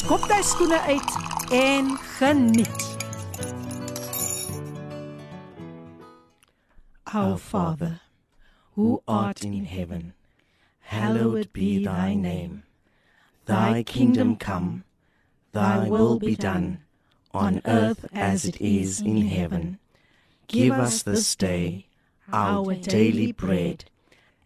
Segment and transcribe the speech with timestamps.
[0.00, 1.10] skop jy skoene uit
[1.52, 2.84] en geniet.
[7.12, 8.00] Our Father,
[8.76, 10.14] who art in heaven,
[10.80, 12.62] hallowed be thy name.
[13.44, 14.84] Thy kingdom come,
[15.52, 16.78] thy will be done
[17.34, 19.78] on earth as it is in heaven.
[20.46, 21.88] Give us this day
[22.32, 23.84] our daily bread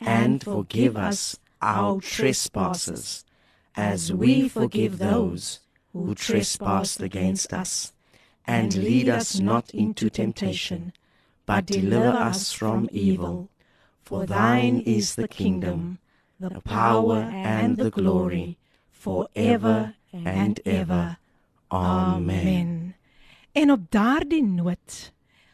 [0.00, 3.23] and forgive us our trespasses
[3.76, 5.60] as we forgive those
[5.92, 7.92] who trespass against us.
[8.46, 10.92] And lead us not into temptation,
[11.46, 13.48] but deliver us from evil.
[14.02, 15.98] For thine is the kingdom,
[16.38, 18.58] the power, and the glory,
[18.90, 21.16] for ever and ever.
[21.70, 22.94] Amen.
[23.52, 25.12] En op daardie noot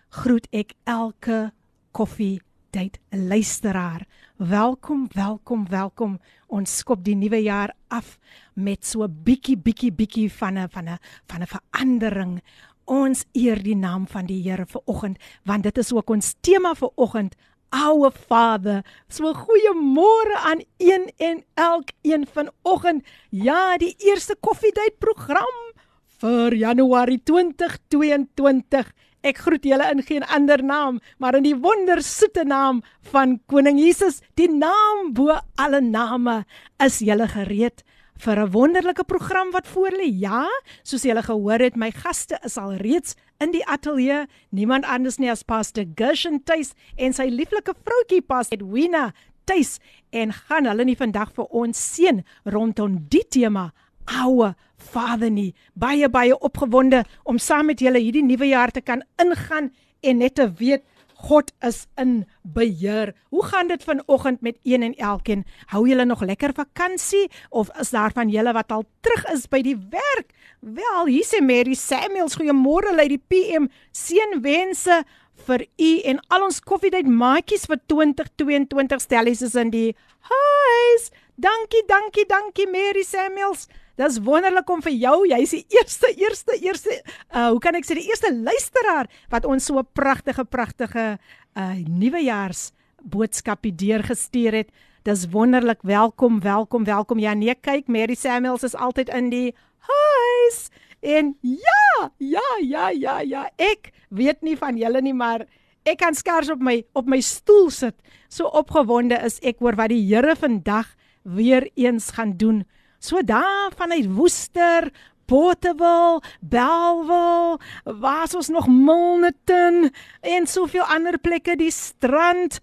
[0.09, 1.53] groet ek elke
[1.93, 2.41] koffie
[2.75, 4.07] tyd luisteraar.
[4.40, 6.20] Welkom, welkom, welkom.
[6.48, 8.18] Ons skop die nuwe jaar af
[8.54, 12.42] met so 'n bietjie bietjie bietjie van 'n van 'n van 'n verandering.
[12.86, 16.74] Ons eer die naam van die Here vir oggend, want dit is ook ons tema
[16.76, 17.36] vir oggend.
[17.70, 23.04] Ouwe Vader, so goeiemôre aan een en elkeen vanoggend.
[23.30, 25.74] Ja, die eerste koffiedייט program
[26.20, 28.94] vir Januarie 2022.
[29.21, 32.81] Ek groet julle in geen ander naam, maar in die wondersoete naam
[33.13, 36.45] van Koning Jesus, die naam bo alle name.
[36.81, 37.85] Is julle gereed
[38.17, 40.09] vir 'n wonderlike program wat voor lê?
[40.09, 40.49] Ja,
[40.83, 45.31] soos julle gehoor het, my gaste is al reeds in die ateljee, niemand anders nie
[45.31, 49.13] as Pastor Gershon Tuis en sy lieflike vroutjie Pastor Edwina
[49.45, 49.79] Tuis
[50.11, 53.73] en gaan hulle nie vandag vir ons seën rondom die tema
[54.06, 55.54] ouwe Vader nie.
[55.74, 60.36] Baie baie opgewonde om saam met julle hierdie nuwe jaar te kan ingaan en net
[60.36, 60.84] te weet
[61.26, 63.16] God is in beheer.
[63.30, 65.46] Hoe gaan dit vanoggend met een en elkeen?
[65.66, 69.62] Hou julle nog lekker vakansie of is daar van julle wat al terug is by
[69.62, 70.34] die werk?
[70.60, 73.70] Wel, hier sê Mary Samuels, goeiemôre lei die PM.
[73.92, 75.04] Seënwense
[75.48, 79.96] vir u en al ons koffiedייט maatjies vir 2022 stellies is in die
[80.30, 81.10] huis.
[81.36, 83.68] Dankie, dankie, dankie Mary Samuels.
[84.01, 86.95] Dis wonderlik om vir jou, jy's die eerste eerste eerste
[87.37, 91.19] uh hoe kan ek sê die eerste luisteraar wat ons so 'n pragtige pragtige
[91.57, 92.73] uh nuwejaars
[93.03, 94.71] boodskapie deurgestuur het.
[95.05, 95.83] Dis wonderlik.
[95.83, 97.19] Welkom, welkom, welkom.
[97.19, 100.71] Ja, nee, kyk, Mary Samuels is altyd in die huis.
[101.01, 103.51] En ja, ja, ja, ja, ja.
[103.57, 105.47] Ek weet nie van julle nie, maar
[105.85, 107.97] ek kan skars op my op my stoel sit.
[108.29, 112.65] So opgewonde is ek oor wat die Here vandag weer eens gaan doen.
[113.01, 114.91] So daar vanuit Woester,
[115.25, 119.89] Portable, Belwel, was ons nog Milnerton
[120.21, 122.61] en soveel ander plekke, die strand,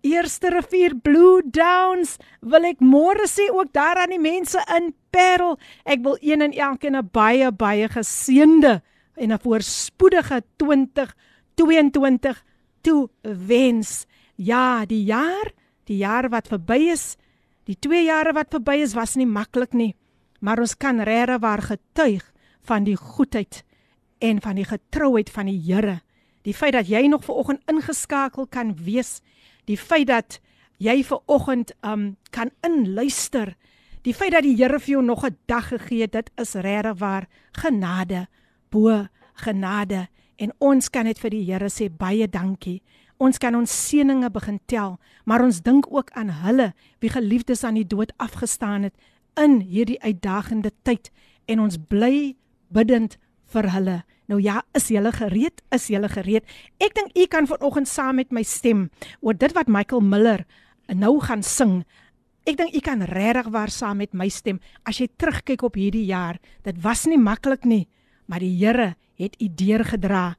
[0.00, 5.58] Eerste Rivier Blue Downs, wil ek môre sê ook daar aan die mense in Parel.
[5.84, 8.80] Ek wil een en elkeen 'n baie baie geseënde
[9.16, 12.44] en 'n voorspoedige 2022
[12.80, 14.06] toe wens.
[14.36, 15.52] Ja, die jaar,
[15.84, 17.16] die jaar wat verby is,
[17.64, 19.94] Die 2 jare wat verby is was nie maklik nie,
[20.44, 22.24] maar ons kan regtig waar getuig
[22.68, 23.62] van die goedheid
[24.20, 26.00] en van die getrouheid van die Here.
[26.44, 29.22] Die feit dat jy nog ver oggend ingeskakel kan wees,
[29.64, 30.40] die feit dat
[30.76, 33.54] jy ver oggend um kan inluister,
[34.04, 36.98] die feit dat die Here vir jou nog 'n dag gegee het, dit is regtig
[36.98, 38.26] waar genade
[38.70, 42.82] bo genade en ons kan net vir die Here sê baie dankie.
[43.22, 47.78] Ons kan ons seëninge begin tel, maar ons dink ook aan hulle wie geliefdes aan
[47.78, 48.94] die dood afgestaan het
[49.40, 51.10] in hierdie uitdagende tyd
[51.50, 52.34] en ons bly
[52.74, 53.18] bidend
[53.54, 53.96] vir hulle.
[54.30, 55.60] Nou ja, is julle gereed?
[55.74, 56.46] Is julle gereed?
[56.82, 58.88] Ek dink u kan vanoggend saam met my stem
[59.20, 60.46] oor dit wat Michael Miller
[60.88, 61.82] nou gaan sing.
[62.48, 66.06] Ek dink u kan regtig waar saam met my stem as jy terugkyk op hierdie
[66.08, 66.40] jaar.
[66.64, 67.84] Dit was nie maklik nie,
[68.26, 70.34] maar die Here het u deurgedra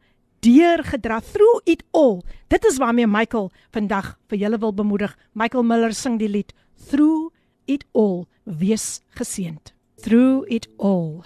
[0.46, 2.22] deurgedra through it all.
[2.48, 5.16] Dit is waarmee Michael vandag vir julle wil bemoedig.
[5.34, 6.54] Michael Miller sing die lied
[6.90, 7.34] Through
[7.66, 8.28] it all.
[8.44, 9.74] Wees geseënd.
[10.02, 11.24] Through it all.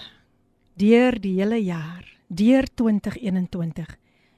[0.79, 3.97] Deur die hele jaar, deur 2021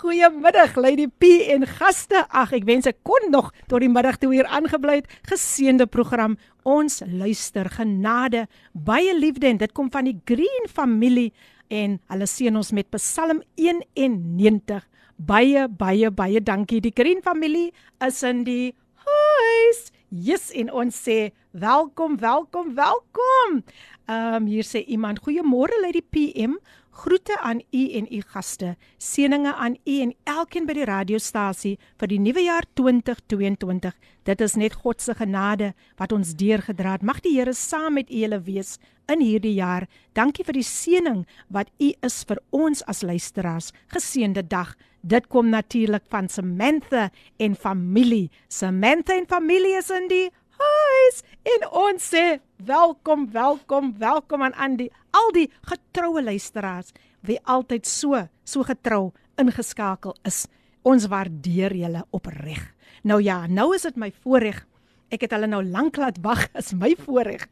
[0.01, 2.25] Goeiemiddag Lady P en gaste.
[2.29, 5.13] Ag, ek wens ek kon nog tot die middag toe hier aangebly het.
[5.31, 6.37] Geseënde program.
[6.69, 11.31] Ons luister genade, baie liefde en dit kom van die Green familie
[11.71, 14.83] en hulle seën ons met Psalm 91.
[15.17, 16.81] Baie baie baie dankie.
[16.83, 17.71] Die Green familie
[18.07, 18.75] is in die
[19.07, 19.91] huis.
[20.11, 23.63] Yes, en ons sê welkom, welkom, welkom.
[24.11, 26.59] Ehm um, hier sê iemand, goeiemôre Lady PM.
[27.01, 28.77] Groete aan u en u gaste.
[28.99, 33.95] Seëninge aan u en elkeen by die radiostasie vir die nuwe jaar 2022.
[34.29, 37.07] Dit is net God se genade wat ons deurgedra het.
[37.07, 38.77] Mag die Here saam met u wees
[39.09, 39.89] in hierdie jaar.
[40.13, 43.73] Dankie vir die seëning wat u is vir ons as luisteraars.
[43.89, 44.77] Geseënde dag.
[45.01, 47.09] Dit kom natuurlik van Samantha
[47.39, 48.29] en familie.
[48.49, 50.29] Samantha en familie is in die
[50.61, 56.93] huis en ons sê welkom, welkom, welkom aan aan die al die getroue luisteraars
[57.27, 59.11] wie altyd so so getrou
[59.41, 60.47] ingeskakel is.
[60.83, 62.61] Ons waardeer julle opreg.
[63.03, 64.65] Nou ja, nou is dit my voorreg.
[65.11, 67.49] Ek het hulle nou lank laat wag, is my voorreg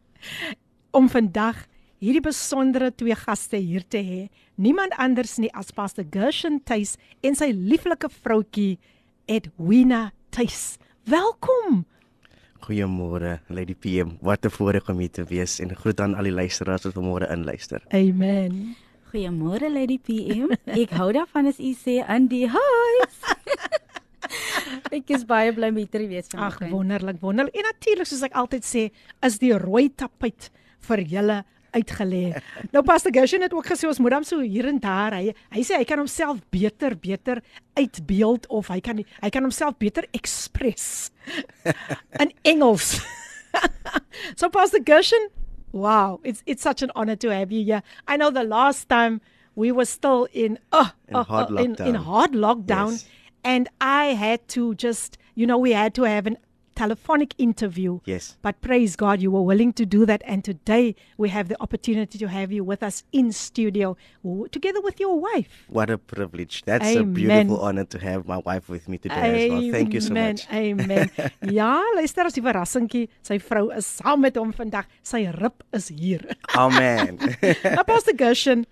[0.96, 1.66] om vandag
[2.02, 4.22] hierdie besondere twee gaste hier te hê.
[4.56, 8.78] Niemand anders nie as Pastor Gershon Tuis en sy lieflike vroutjie
[9.28, 10.78] Edwina Tuis.
[11.08, 11.84] Welkom.
[12.60, 14.19] Goeiemôre Lady PM.
[14.20, 17.31] Wat 'n voorreg om hier te wees en groet aan al die luisteraars wat vanmôre
[17.31, 17.82] inluister.
[17.88, 18.76] Amen.
[19.12, 20.52] Goeiemôre Lady PM.
[20.66, 23.16] Ek hou daarvan as u sê in die huis.
[24.99, 26.69] ek is baie bly om hier te wees vanoggend.
[26.69, 27.55] Ag wonderlik, wonderlik.
[27.56, 28.90] En natuurlik soos ek altyd sê,
[29.25, 30.50] is die rooi tapuit
[30.88, 31.44] vir julle
[31.78, 32.42] uitgelê.
[32.75, 35.64] Nou Pastor Gershon het ook gesê ons moet hom so hier en daar hy hy
[35.66, 37.42] sê hy kan homself beter beter
[37.78, 41.10] uitbeeld of hy kan hy kan homself beter express
[42.22, 42.98] in Engels.
[44.38, 45.30] so Pastor Gershon,
[45.72, 47.82] wow, it's it's such an honor to have you here.
[48.06, 49.20] I know the last time
[49.54, 53.06] we were still in uh, in, uh, hard uh, in, in hard lockdown yes.
[53.44, 56.38] and I had to just you know we had to have an
[56.78, 57.98] telephonic interview.
[58.04, 58.38] Yes.
[58.40, 60.22] But praise God, you were willing to do that.
[60.25, 63.96] And today we have the opportunity to have you with us in studio
[64.52, 65.66] together with your wife.
[65.69, 66.62] What a privilege.
[66.64, 67.02] That's Amen.
[67.02, 69.34] a beautiful honor to have my wife with me today Amen.
[69.34, 69.72] as well.
[69.72, 70.46] Thank you so much.
[70.52, 71.10] Amen.
[71.58, 74.86] ja, luister as die verrassingkie, sy vrou is saam met hom vandag.
[75.02, 76.22] Sy rib is hier.
[76.54, 77.19] Amen.
[77.90, 78.66] Pastor Gershon,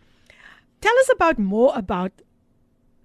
[0.81, 2.23] tell us about more about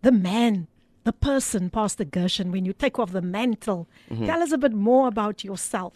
[0.05, 0.67] the man
[1.03, 3.87] the person, Pastor Gershon, when you take off the mantle.
[4.09, 4.25] Mm-hmm.
[4.25, 5.93] Tell us a bit more about yourself.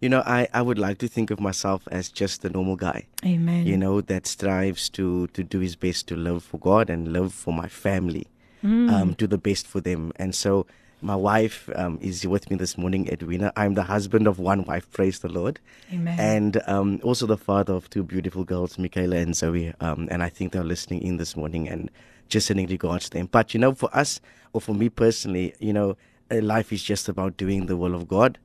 [0.00, 3.06] You know, I, I would like to think of myself as just a normal guy.
[3.24, 3.66] Amen.
[3.66, 7.32] You know, that strives to, to do his best to live for God and live
[7.32, 8.26] for my family,
[8.62, 8.92] mm.
[8.92, 10.12] um, do the best for them.
[10.16, 10.66] And so
[11.00, 13.52] my wife um, is with me this morning, Edwina.
[13.56, 15.58] I'm the husband of one wife, praise the Lord.
[15.92, 16.18] Amen.
[16.20, 19.72] And um, also the father of two beautiful girls, Michaela and Zoe.
[19.80, 21.68] Um, and I think they're listening in this morning.
[21.68, 21.90] And
[22.28, 23.28] just in regards to them.
[23.30, 24.20] But you know, for us
[24.52, 25.96] or for me personally, you know,
[26.30, 28.38] life is just about doing the will of God,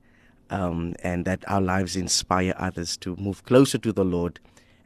[0.50, 4.40] um, and that our lives inspire others to move closer to the Lord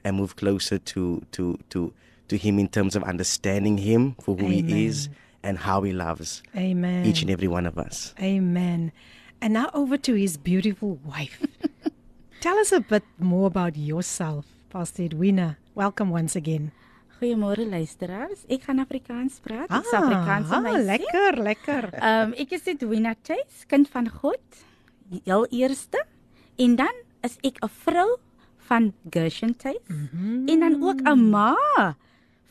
[0.03, 1.93] and move closer to to to
[2.27, 4.67] to Him in terms of understanding Him for who Amen.
[4.67, 5.09] He is
[5.41, 7.05] and how He loves Amen.
[7.05, 8.13] each and every one of us.
[8.21, 8.91] Amen.
[9.41, 11.45] And now over to His beautiful wife.
[12.41, 15.57] Tell us a bit more about yourself, Pastor Edwina.
[15.75, 16.71] Welcome once again.
[17.23, 18.41] Goeiemôre luisteraars.
[18.51, 19.69] Ek gaan Afrikaans praat.
[19.71, 20.87] Ek is ah, Afrikaans ah, meisie.
[20.89, 21.85] Lekker, lekker.
[21.95, 24.57] Ehm um, ek is Edwina Chase, kind van God.
[25.23, 26.01] Heel eerste.
[26.59, 28.19] En dan is ek 'n vrou
[28.67, 30.47] van Gershon Chase mm -hmm.
[30.51, 31.95] en dan ook 'n ma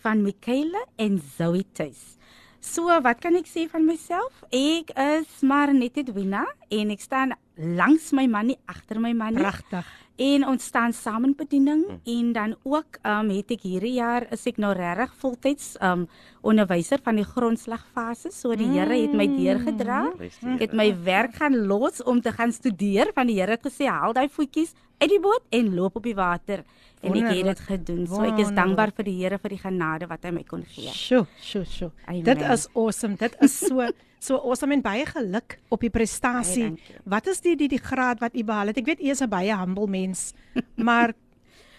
[0.00, 2.16] van Michaela en Zoe Chase.
[2.60, 4.32] So, wat kan ek sê van myself?
[4.48, 9.34] Ek is maar net Edwina en ek staan langs my man nie agter my man
[9.34, 9.42] nie.
[9.42, 9.88] Pragtig.
[10.22, 14.26] En ons staan saam in bediening en dan ook ehm um, het ek hierdie jaar
[14.30, 16.06] is ek nou regtig voltyds ehm um,
[16.42, 18.30] onderwyser van die grondslagfase.
[18.30, 20.12] So die Here het my deurgedra.
[20.18, 23.66] Die Ek het my werk gaan los om te gaan studeer van die Here het
[23.66, 26.62] gesê haal daai voetjies uit die boot en loop op die water
[27.02, 28.06] en ek het dit gedoen.
[28.06, 30.92] So ek is dankbaar vir die Here vir die genade wat hy my kon gee.
[30.92, 31.90] Sjoe, sjoe, sjoe.
[32.22, 33.16] Dit is awesome.
[33.16, 33.88] Dit is so
[34.22, 36.68] so awesome en baie geluk op die prestasie.
[36.70, 37.00] Dankie.
[37.04, 38.78] Wat is die die die graad wat u behaal het?
[38.78, 40.32] Ek weet u is 'n baie humble mens,
[40.76, 41.12] maar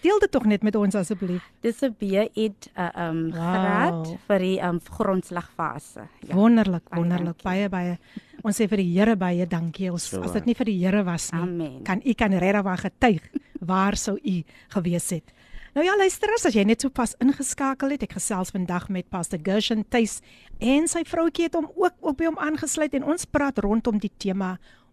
[0.04, 1.42] deel dit tog net met ons asseblief.
[1.62, 3.40] Dis 'n B.Ed uh, um Wow.
[3.40, 6.08] graad vir die um grondslagfase.
[6.28, 6.34] Ja.
[6.34, 7.42] Wonderlik, wonderlik.
[7.42, 7.98] Baie baie.
[8.42, 9.90] Ons sê vir die Here baie dankie.
[9.90, 11.82] Ons So as dit nie vir die Here was nie, Amen.
[11.82, 13.22] kan u kan regtig getuig
[13.60, 15.32] waar sou u gewees het.
[15.74, 19.40] Nou ja, luisterers, as jy net so pas ingeskakel het, ek gesels vandag met Pastor
[19.42, 20.20] Gershon Tuis
[20.62, 24.12] en sy vroutjie het hom ook op by hom aangesluit en ons praat rondom die
[24.22, 24.52] tema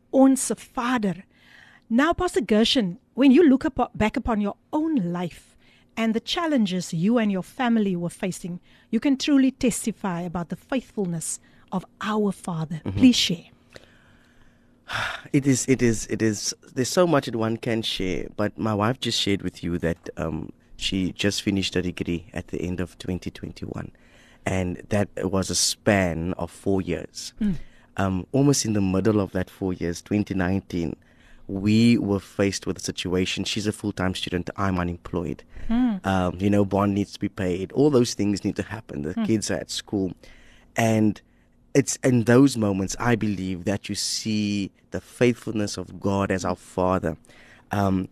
[0.10, 1.20] Onse Vader.
[1.86, 5.54] Now Pastor Gershon, when you look up, back upon your own life
[5.94, 8.58] and the challenges you and your family were facing,
[8.90, 11.38] you can truly testify about the faithfulness
[11.72, 12.82] of our Father.
[12.98, 13.54] Please share.
[15.32, 16.56] It is, it is, it is.
[16.74, 20.10] There's so much that one can share, but my wife just shared with you that
[20.18, 20.50] um,
[20.82, 23.92] she just finished a degree at the end of 2021,
[24.46, 27.34] and that was a span of four years.
[27.98, 30.96] Um, almost in the middle of that four years, 2019,
[31.48, 33.44] we were faced with a situation.
[33.44, 34.50] She's a full-time student.
[34.56, 35.44] I'm unemployed.
[36.04, 37.72] Um, you know, bond needs to be paid.
[37.74, 39.04] All those things need to happen.
[39.04, 40.14] The kids are at school,
[40.76, 41.22] and
[41.74, 46.56] it's in those moments I believe that you see the faithfulness of God as our
[46.56, 47.18] Father.
[47.72, 48.10] Um,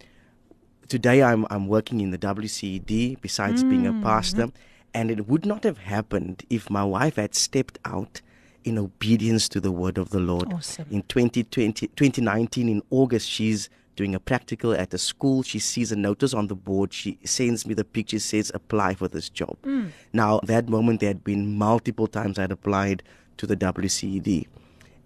[0.90, 4.04] today I'm I'm working in the WCED besides being a mm-hmm.
[4.04, 4.52] pastor,
[4.94, 8.22] and it would not have happened if my wife had stepped out
[8.66, 10.52] in obedience to the word of the Lord.
[10.52, 10.88] Awesome.
[10.92, 15.44] In 2020, 2019, in August, she's doing a practical at a school.
[15.44, 16.94] She sees a notice on the board.
[16.94, 19.58] She sends me the picture, says, apply for this job.
[19.64, 19.92] Mm.
[20.14, 23.04] Now, that moment, there had been multiple times I'd applied
[23.38, 24.48] to the WCED.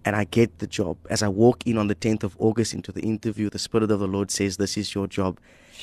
[0.04, 0.98] And I get the job.
[1.08, 4.00] As I walk in on the 10th of August into the interview, the Spirit of
[4.00, 5.38] the Lord says, This is your job.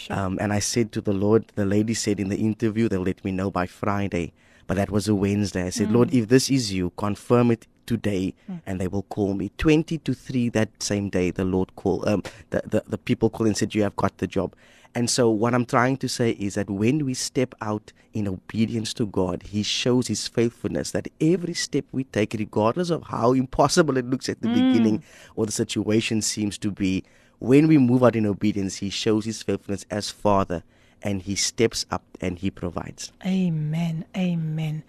[0.09, 3.23] Um, and I said to the Lord, the lady said in the interview, they'll let
[3.25, 4.33] me know by Friday.
[4.67, 5.65] But that was a Wednesday.
[5.65, 8.33] I said, Lord, if this is you, confirm it today,
[8.65, 9.51] and they will call me.
[9.57, 13.47] 20 to 3 that same day, the Lord called, um, the, the, the people called
[13.47, 14.55] and said, You have got the job.
[14.95, 18.93] And so, what I'm trying to say is that when we step out in obedience
[18.93, 20.91] to God, He shows His faithfulness.
[20.91, 25.03] That every step we take, regardless of how impossible it looks at the beginning
[25.35, 27.03] or the situation seems to be,
[27.39, 30.63] when we move out in obedience, He shows His faithfulness as Father
[31.01, 33.11] and He steps up and He provides.
[33.25, 34.05] Amen.
[34.15, 34.83] Amen.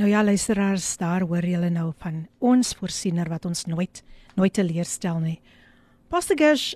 [0.00, 4.02] Nou ja, luisteraars, daar hoor julle nou van ons voorsiener wat ons nooit
[4.34, 5.40] nooit teleurstel nie.
[6.08, 6.72] Pastor Gersh,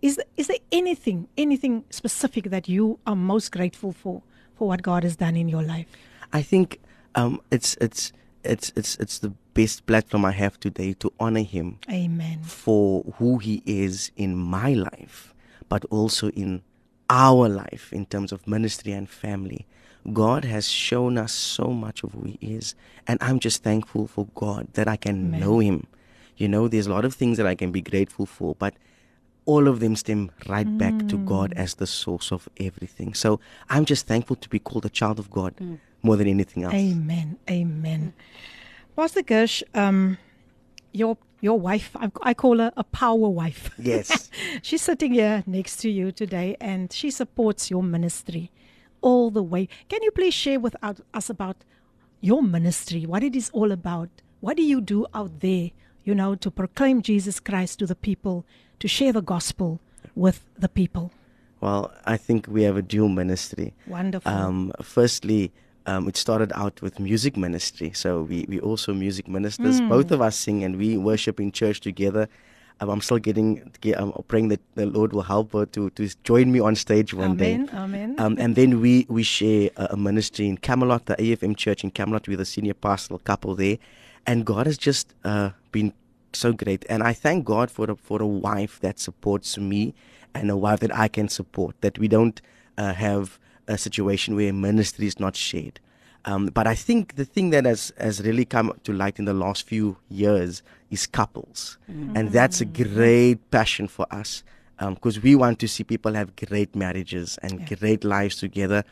[0.00, 4.22] is is there anything anything specific that you are most grateful for
[4.54, 5.88] for what God has done in your life?
[6.32, 6.78] I think
[7.14, 11.78] um, it's it's it's it's it's the best platform I have today to honor Him
[11.90, 12.42] Amen.
[12.42, 15.34] for who He is in my life,
[15.68, 16.62] but also in
[17.08, 19.66] our life in terms of ministry and family.
[20.12, 22.74] God has shown us so much of who He is,
[23.06, 25.40] and I'm just thankful for God that I can Amen.
[25.40, 25.86] know Him.
[26.36, 28.74] You know, there's a lot of things that I can be grateful for, but
[29.46, 33.14] all of them stem right back to God as the source of everything.
[33.14, 35.54] So I'm just thankful to be called a child of God
[36.02, 36.74] more than anything else.
[36.74, 37.38] Amen.
[37.48, 38.12] Amen.
[38.96, 40.18] Pastor Gersh, um
[40.92, 43.70] your your wife, I, I call her a power wife.
[43.78, 44.30] Yes.
[44.62, 48.50] She's sitting here next to you today and she supports your ministry
[49.00, 49.68] all the way.
[49.88, 51.56] Can you please share with us about
[52.20, 54.08] your ministry, what it is all about?
[54.40, 55.70] What do you do out there,
[56.04, 58.44] you know, to proclaim Jesus Christ to the people,
[58.80, 59.80] to share the gospel
[60.14, 61.12] with the people?
[61.60, 63.74] Well, I think we have a dual ministry.
[63.86, 64.30] Wonderful.
[64.30, 65.52] Um, firstly,
[65.86, 67.92] um, it started out with music ministry.
[67.94, 69.80] So we, we also music ministers.
[69.80, 72.28] Both of us sing and we worship in church together.
[72.80, 76.52] I'm still getting, get, I'm praying that the Lord will help her to, to join
[76.52, 77.54] me on stage one day.
[77.54, 77.70] Amen.
[77.72, 78.14] Amen.
[78.18, 81.90] Um, and then we, we share a, a ministry in Camelot, the AFM church in
[81.90, 82.28] Camelot.
[82.28, 83.78] with a senior pastoral couple there.
[84.26, 85.94] And God has just uh, been
[86.32, 86.84] so great.
[86.88, 89.94] And I thank God for a, for a wife that supports me
[90.34, 92.40] and a wife that I can support, that we don't
[92.76, 95.80] uh, have a situation where ministry is not shared.
[96.26, 99.32] Um, but I think the thing that has, has really come to light in the
[99.34, 101.78] last few years is couples.
[102.16, 104.42] And that's a great passion for us
[104.78, 108.84] because we want to see people have great marriages and great lives together.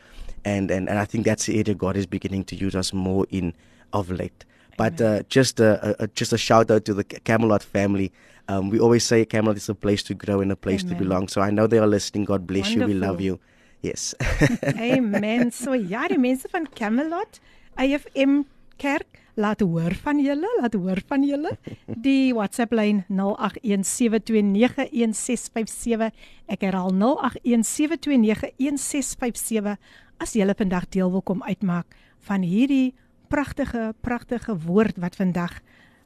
[0.45, 3.25] And, and, and I think that's the area God is beginning to use us more
[3.29, 3.53] in
[3.91, 4.45] of late.
[4.77, 8.11] But uh, just a, a just a shout out to the Camelot family.
[8.47, 10.97] Um, we always say Camelot is a place to grow and a place Amen.
[10.97, 11.27] to belong.
[11.29, 12.25] So I know they are listening.
[12.25, 12.85] God bless you.
[12.85, 13.39] We love you.
[13.81, 14.15] Yes.
[14.93, 15.51] Amen.
[15.51, 17.39] So ja, die mense van Camelot,
[17.75, 18.41] AFM
[18.77, 21.57] Kerk, laat hoor van julle, laat hoor van julle.
[21.85, 26.11] Die WhatsApp lyn 0817291657.
[26.47, 29.77] Ek herhaal 0817291657
[30.23, 31.85] as jy vandag deel wil kom uitmaak
[32.27, 32.93] van hierdie
[33.27, 35.59] pragtige pragtige woord wat vandag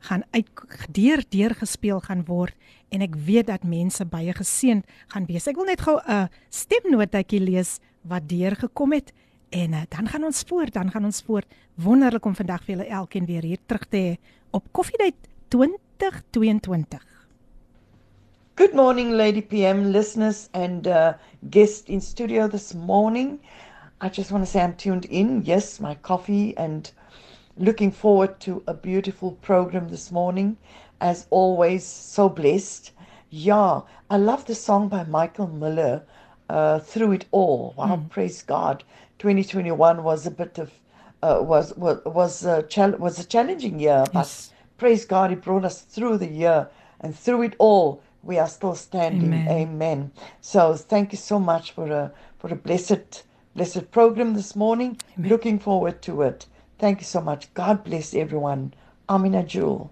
[0.04, 0.48] gaan uit
[0.92, 2.54] deur deur gespeel gaan word
[2.92, 5.48] en ek weet dat mense baie geseënd gaan wees.
[5.48, 9.12] Ek wil net gou 'n stemnotetjie lees wat deur gekom het
[9.50, 11.46] en uh, dan gaan ons voort, dan gaan ons voort.
[11.74, 14.16] Wonderlik om vandag vir julle elkeen weer hier terug te hê
[14.50, 17.14] op Koffiedייט 2022.
[18.56, 21.14] Good morning, Lady PM listeners and uh,
[21.50, 23.40] guest in studio this morning.
[24.00, 25.42] I just want to say I'm tuned in.
[25.42, 26.92] Yes, my coffee and
[27.59, 30.57] looking forward to a beautiful program this morning.
[31.01, 32.91] As always, so blessed.
[33.29, 36.03] Yeah, I love the song by Michael Miller,
[36.49, 37.73] uh, Through It All.
[37.77, 38.83] Wow, praise God.
[39.19, 40.71] 2021 was a bit of
[41.21, 44.51] uh, was was was a chal- was a challenging year, but Yes.
[44.77, 46.69] praise God, He brought us through the year,
[47.01, 49.33] and through it all, we are still standing.
[49.33, 49.47] Amen.
[49.49, 50.11] Amen.
[50.41, 53.23] So thank you so much for a for a blessed
[53.55, 54.97] blessed program this morning.
[55.17, 56.45] Looking forward to it.
[56.79, 57.53] Thank you so much.
[57.53, 58.73] God bless everyone.
[59.09, 59.91] Amina Jewel.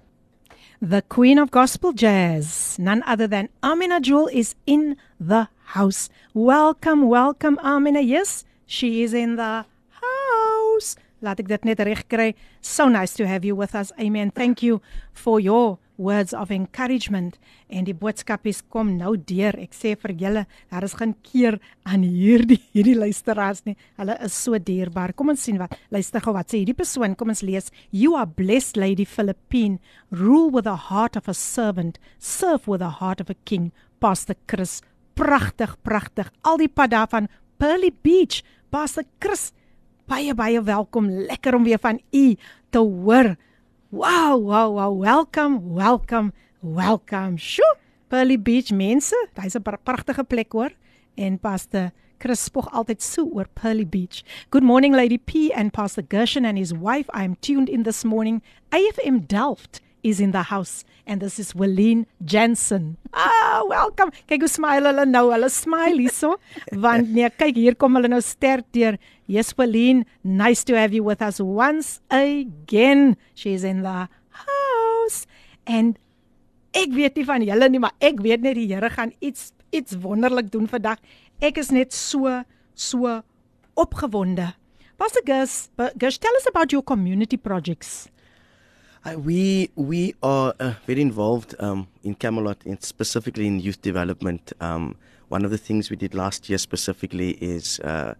[0.81, 6.09] The Queen of Gospel Jazz, none other than Amina Jewel, is in the house.
[6.33, 7.99] Welcome, welcome, Amina.
[7.99, 10.95] Yes, she is in the house.
[11.21, 12.35] Laat ek dit net reg.
[12.61, 13.91] So nice to have you with us.
[13.99, 14.31] Amen.
[14.31, 17.37] Thank you for your words of encouragement.
[17.67, 19.57] En die boodskap is kom nou deur.
[19.59, 23.75] Ek sê vir julle, daar is geen keer aan hierdie hierdie luisteraars nie.
[23.99, 25.13] Hulle is so dierbaar.
[25.17, 25.75] Kom ons sien wat.
[25.93, 27.17] Luister gou wat sê hierdie persoon.
[27.17, 27.71] Kom ons lees.
[27.91, 29.81] You are blessed lady Philippine.
[30.11, 31.99] Rule with the heart of a servant.
[32.17, 33.71] Serve with the heart of a king.
[33.99, 34.81] Pastor Chris.
[35.17, 36.29] Pragtig, pragtig.
[36.45, 38.43] Al die pad daar van Pearly Beach.
[38.69, 39.51] Pastor Chris.
[40.07, 41.09] Baie baie welkom.
[41.27, 42.35] Lekker om weer van u
[42.69, 43.35] te hoor.
[43.89, 44.91] Wow, wow, wow.
[44.91, 47.37] Welcome, welcome, welcome.
[47.37, 47.63] Sjoe.
[48.09, 50.71] Pearly Beach mense, dis 'n pra- pragtige plek hoor.
[51.15, 54.23] En Pastor Chris spog altyd so oor Pearly Beach.
[54.49, 57.09] Good morning Lady P and Pastor Gershon and his wife.
[57.13, 58.41] I am tuned in this morning.
[58.71, 62.97] AFM Delft is in the house and this is Willeen Jensen.
[63.13, 64.11] Ah, welcome.
[64.27, 65.31] Kyk hoe smile hulle nou.
[65.31, 66.37] Hulle smile hierso.
[66.71, 68.97] Want nee, kyk hier kom hulle nou sterk deur.
[69.27, 73.17] Yes, Pauline, nice to have you with us once again.
[73.35, 75.27] She's in the house.
[75.67, 75.99] And
[76.71, 79.97] ek weet nie van julle nie, maar ek weet net die Here gaan iets iets
[79.99, 81.01] wonderlik doen vandag.
[81.43, 82.39] Ek is net so
[82.73, 83.19] so
[83.75, 84.53] opgewonde.
[84.97, 85.67] Pastor Gus,
[85.99, 88.07] Gus, tell us about your community projects.
[89.05, 94.53] Uh, we we are uh, very involved um, in Camelot, in specifically in youth development.
[94.59, 94.95] Um,
[95.27, 98.15] one of the things we did last year specifically is uh,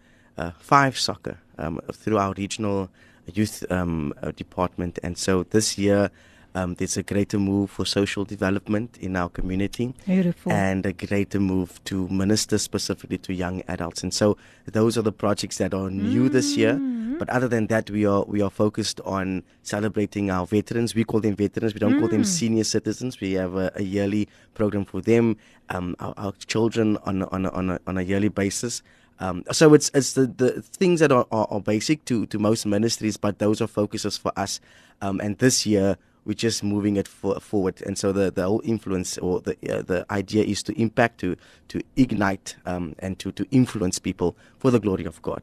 [0.60, 2.90] five soccer um, through our regional
[3.34, 6.10] youth um, uh, department, and so this year
[6.58, 10.52] um, there's a greater move for social development in our community Beautiful.
[10.52, 14.02] and a greater move to minister specifically to young adults.
[14.02, 16.80] And so those are the projects that are new this year.
[17.20, 20.94] But other than that, we are we are focused on celebrating our veterans.
[20.94, 21.74] We call them veterans.
[21.74, 23.20] We don't call them senior citizens.
[23.20, 25.38] We have a, a yearly program for them.
[25.70, 28.84] Um, our, our children on on a, on a, on a yearly basis.
[29.20, 32.66] Um, so it's it's the, the things that are, are, are basic to, to most
[32.66, 34.60] ministries, but those are focuses for us.
[35.02, 37.82] Um, and this year we're just moving it for, forward.
[37.86, 41.36] And so the, the whole influence or the uh, the idea is to impact, to
[41.70, 45.42] to ignite, um, and to to influence people for the glory of God.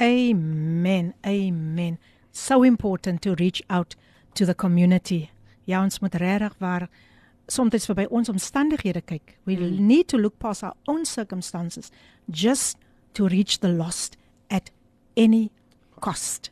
[0.00, 1.14] Amen.
[1.26, 1.98] Amen.
[2.32, 3.94] So important to reach out
[4.34, 5.30] to the community.
[5.64, 6.88] Ja, ons moet regtig waar
[7.46, 9.36] soms verby ons omstandighede kyk.
[9.44, 11.90] We need to look past our own circumstances
[12.30, 12.78] just
[13.15, 14.17] to reach the lost
[14.49, 14.71] at
[15.15, 15.49] any
[15.99, 16.51] cost.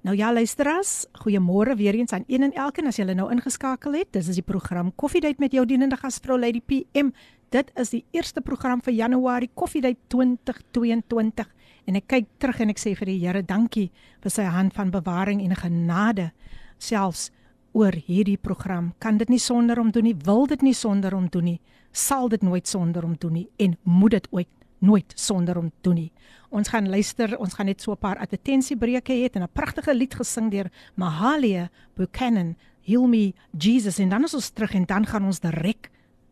[0.00, 4.12] Nou ja luisteraars, goeiemôre weer eens aan een en elkeen as julle nou ingeskakel het.
[4.12, 7.10] Dis is die program Koffiedייט met jou dienende gasvrou Lady PM.
[7.48, 11.46] Dit is die eerste program vir Januarie Koffiedייט 2022
[11.86, 14.90] en ek kyk terug en ek sê vir die Here dankie vir sy hand van
[14.90, 16.32] bewaring en genade
[16.78, 17.30] selfs
[17.72, 18.92] oor hierdie program.
[18.98, 21.60] Kan dit nie sonder hom doen nie, wil dit nie sonder hom doen nie,
[21.92, 24.50] sal dit nooit sonder hom doen nie en moet dit ooit
[24.81, 26.11] nooit sonder hom doen nie.
[26.51, 30.13] Ons gaan luister, ons gaan net so 'n paar advertensiebreuke hê en 'n pragtige lied
[30.13, 35.25] gesing deur Mahalia Buchanan, Heal Me Jesus en dan is ons terug en dan gaan
[35.25, 35.91] ons direk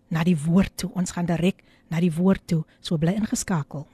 [0.10, 0.92] na die woord toe.
[0.94, 2.64] Ons gaan direk na die woord toe.
[2.82, 3.88] So bly ingeskakel.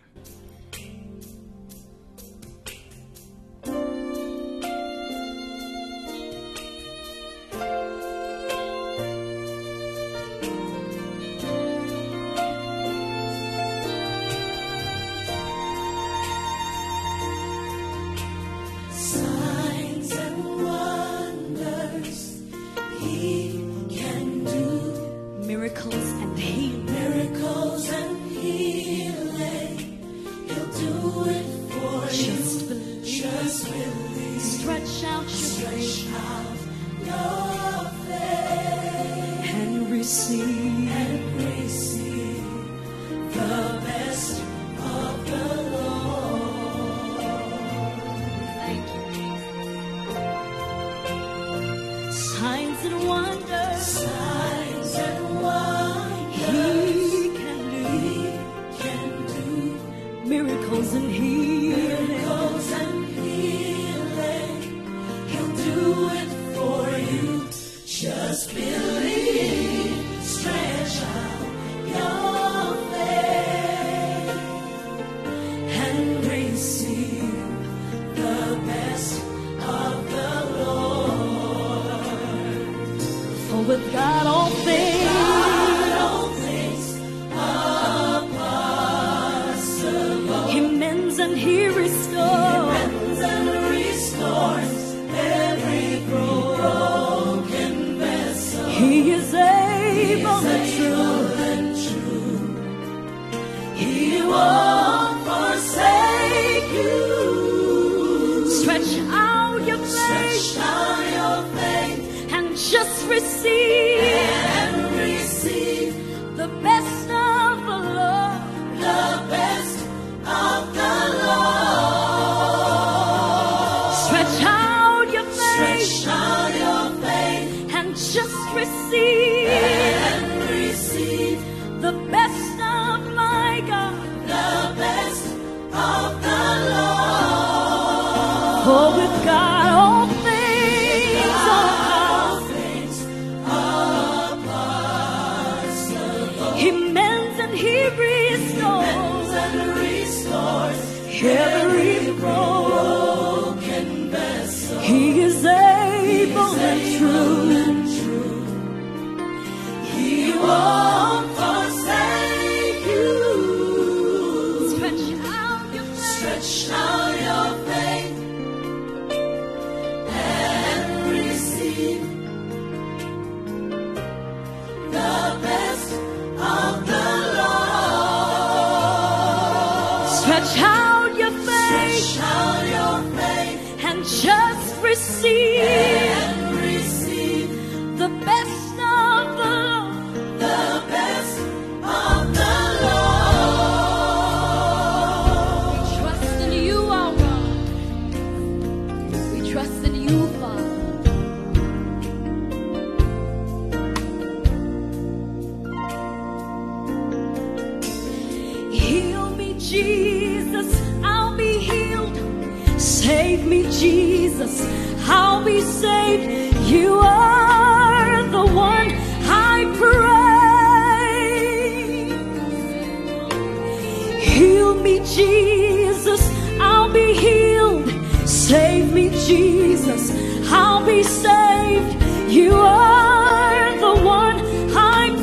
[229.10, 230.12] Jesus,
[230.52, 231.96] I'll be saved.
[232.32, 234.38] You are the one
[234.76, 235.16] I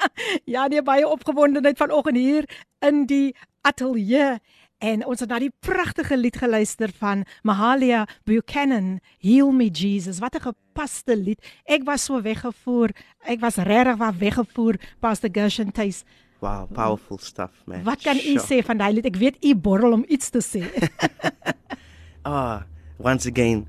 [0.54, 2.48] ja, nee baie opgewondenheid vanoggend hier
[2.80, 4.40] in die ateljee
[4.80, 10.18] en ons het na die pragtige lied geluister van Mahalia Buchanan, Heal Me Jesus.
[10.20, 11.40] Wat 'n gepaste lied.
[11.66, 12.90] Ek was so weggevoer.
[13.26, 16.04] Ek was regtig waar weggevoer Pastor Gershon Tuis.
[16.40, 17.82] Wow, powerful stuff, man.
[17.84, 19.04] Wat kan u sê van daai lied?
[19.06, 20.64] Ek weet u borrel om iets te sê.
[22.22, 22.62] Ah,
[22.98, 23.66] once again,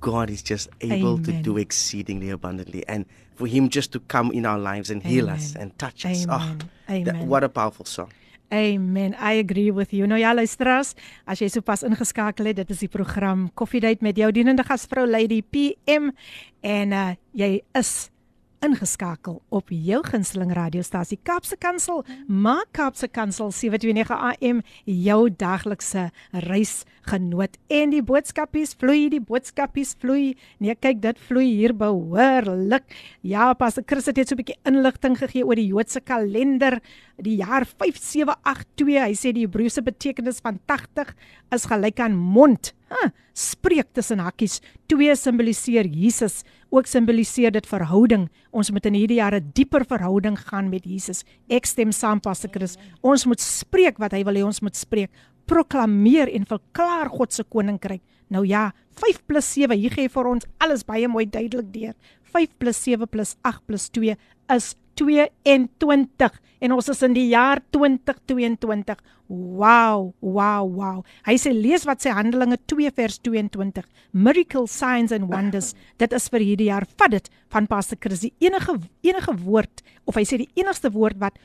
[0.00, 1.42] God is just able to Amen.
[1.42, 5.54] do exceedingly abundantly, and for Him just to come in our lives and heal us
[5.54, 5.62] Amen.
[5.62, 6.26] and touch us.
[6.26, 6.40] Amen.
[6.40, 6.56] Oh,
[7.04, 7.28] that- Amen.
[7.28, 8.10] what a powerful song.
[8.49, 9.13] Amen.
[9.13, 10.07] I agree with you.
[10.07, 10.95] Nou ja, luisteraars,
[11.29, 15.43] as jy sopas ingeskakel het, dit is die program Koffiedייט met jou dienende gasvrou Lady
[15.45, 16.09] PM
[16.65, 18.09] en uh jy is
[18.64, 26.06] ingeskakel op jou gunsteling radiostasie Kaapse Kansel, maak Kaapse Kansel 729 AM jou daglikse
[26.46, 30.34] reisgenoot en die boodskapies vloei, die boodskapies vloei.
[30.64, 32.88] Nee, kyk, dit vloei hier behoorlik.
[33.22, 36.80] Ja, Pastor Chris het net so 'n bietjie inligting gegee oor die Joodse kalender,
[37.18, 39.04] die jaar 5782.
[39.04, 41.14] Hy sê die Hebreëse betekenis van 80
[41.52, 42.72] is gelyk aan mond.
[42.90, 44.60] Huh, spreek tussen hakkies.
[44.86, 46.42] 2 simboliseer Jesus,
[46.74, 48.26] ook simboliseer dit verhouding.
[48.50, 51.24] Ons moet in hierdie jaar 'n dieper verhouding gaan met Jesus.
[51.48, 52.76] Ek stem saam Pastor Chris.
[53.02, 55.10] Ons moet spreek wat hy wil hê ons moet spreek.
[55.46, 58.02] Proklameer en verklaar God se koninkryk.
[58.28, 61.94] Nou ja, 5 plus 7, hier gee vir ons alles baie mooi duidelik deur.
[62.22, 64.16] 5 plus 7 plus 8 plus 2
[64.48, 68.96] is 22 en ons is in die jaar 2022.
[69.28, 71.02] Wow, wow, wow.
[71.26, 73.84] Hy sê lees wat sy Handelinge 2 vers 22.
[74.12, 75.72] Miracle signs and wonders.
[76.02, 76.86] Dit is vir hierdie jaar.
[77.00, 78.20] Vat dit van Pastor Chris.
[78.20, 81.38] Die enige enige woord of hy sê die enigste woord wat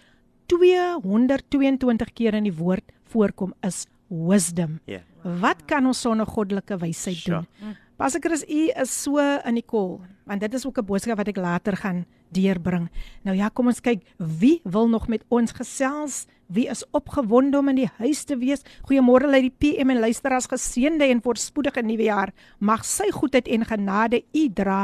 [0.49, 4.79] 222 keer in die woord voorkom is wisdom.
[4.89, 5.03] Yeah.
[5.41, 7.43] Wat kan ons sonder goddelike wysheid Sure.
[7.43, 7.75] doen?
[7.99, 11.27] Pastor Chris, u is so in die kol, want dit is ook 'n boodskap wat
[11.27, 12.89] ek later gaan deurbring.
[13.27, 16.25] Nou ja, kom ons kyk wie wil nog met ons gesels?
[16.49, 18.63] Wie is opgewonde om in die huis te wees?
[18.89, 22.33] Goeiemôre uit die PM en luisteraars geseënde en voorspoedige nuwe jaar.
[22.57, 24.79] Mag sy goedheid en genade u dra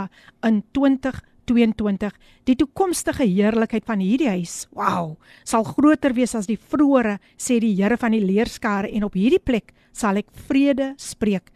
[0.46, 2.14] in 2022.
[2.46, 7.74] Die toekomstige heerlikheid van hierdie huis, wow, sal groter wees as die vroeëre, sê die
[7.74, 11.50] Here van die leerskare en op hierdie plek sal ek vrede spreek.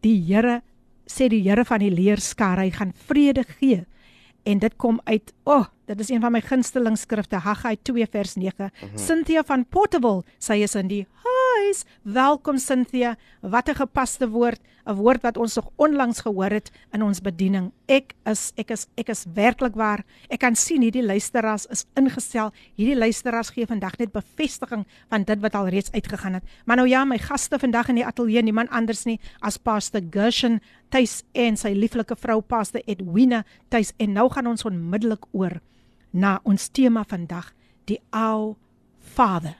[0.00, 0.62] Die Here
[1.04, 3.84] sê die Here van die leerskare, hy gaan vrede gee.
[4.42, 8.06] En dit kom uit, o, oh, dit is een van my gunsteling skrifte, Haggai 2
[8.10, 8.70] vers 9.
[8.94, 11.06] Cynthia van Potterville, sy is in die
[11.58, 11.84] huis.
[12.02, 13.16] Welkom Cynthia.
[13.40, 17.72] Wat 'n gepaste woord, 'n woord wat ons nog onlangs gehoor het in ons bediening.
[17.86, 20.04] Ek is ek is ek is werklik waar.
[20.28, 22.52] Ek kan sien hierdie luisteraars is ingestel.
[22.74, 26.44] Hierdie luisteraars gee vandag net bevestiging van dit wat al reeds uitgegaan het.
[26.64, 30.60] Maar nou ja, my gaste vandag in die ateljee, niemand anders nie as Pastor Gershon
[30.88, 35.60] Tuis en sy lieflike vrou Pastor Edwina Tuis en nou gaan ons onmiddellik oor
[36.12, 37.52] na ons tema vandag,
[37.84, 38.56] die ou
[38.98, 39.56] Father.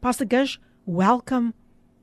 [0.00, 1.52] Pastor Gersh, welcome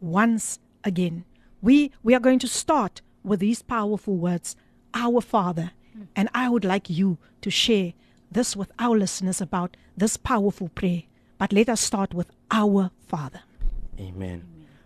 [0.02, 1.24] once again.
[1.62, 4.56] We we are going to start with these powerful words,
[4.93, 5.72] our Father.
[6.15, 7.93] And I would like you to share
[8.32, 11.04] this with our listeners about this powerful prayer.
[11.38, 13.41] But let us start with our Father.
[14.00, 14.43] Amen.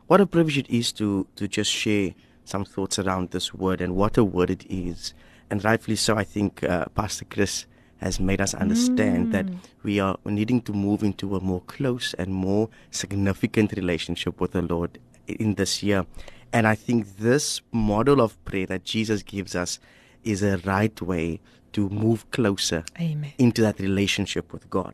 [0.08, 2.14] What a privilege it is to to just share
[2.46, 5.14] some thoughts around this word and what a word it is.
[5.50, 7.66] And rightfully so, I think uh, Pastor Chris
[8.00, 9.58] has made us understand that mm.
[9.84, 14.62] we are needing to move into a more close and more significant relationship with the
[14.62, 16.06] Lord in this year.
[16.54, 19.80] And I think this model of prayer that Jesus gives us
[20.24, 21.40] is a right way
[21.74, 23.34] to move closer Amen.
[23.38, 24.94] into that relationship with God.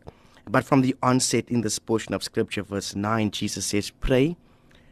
[0.49, 4.35] But from the onset in this portion of scripture, verse 9, Jesus says, Pray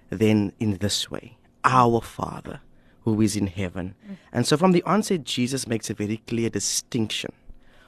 [0.10, 2.62] then in this way Our Father
[3.04, 3.96] who is in heaven.
[4.08, 4.18] Mm.
[4.32, 7.32] And so from the onset, Jesus makes a very clear distinction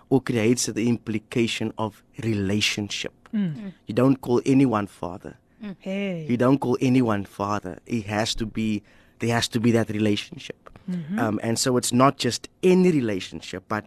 [0.10, 3.14] or creates the implication of relationship.
[3.34, 3.56] Mm.
[3.56, 3.74] Mm.
[3.88, 5.38] You don't call anyone Father.
[5.64, 5.76] Mm.
[5.80, 6.26] Hey.
[6.30, 7.80] You don't call anyone father.
[7.86, 8.84] It has to be
[9.20, 10.70] there has to be that relationship.
[10.90, 11.18] Mm-hmm.
[11.18, 13.86] Um, and so it's not just any relationship, but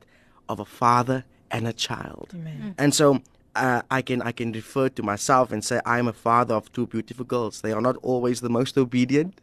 [0.48, 2.31] of a father and a child.
[2.35, 2.74] Amen.
[2.79, 3.20] And so
[3.55, 6.87] uh, I can I can refer to myself and say I'm a father of two
[6.87, 7.61] beautiful girls.
[7.61, 9.40] They are not always the most obedient,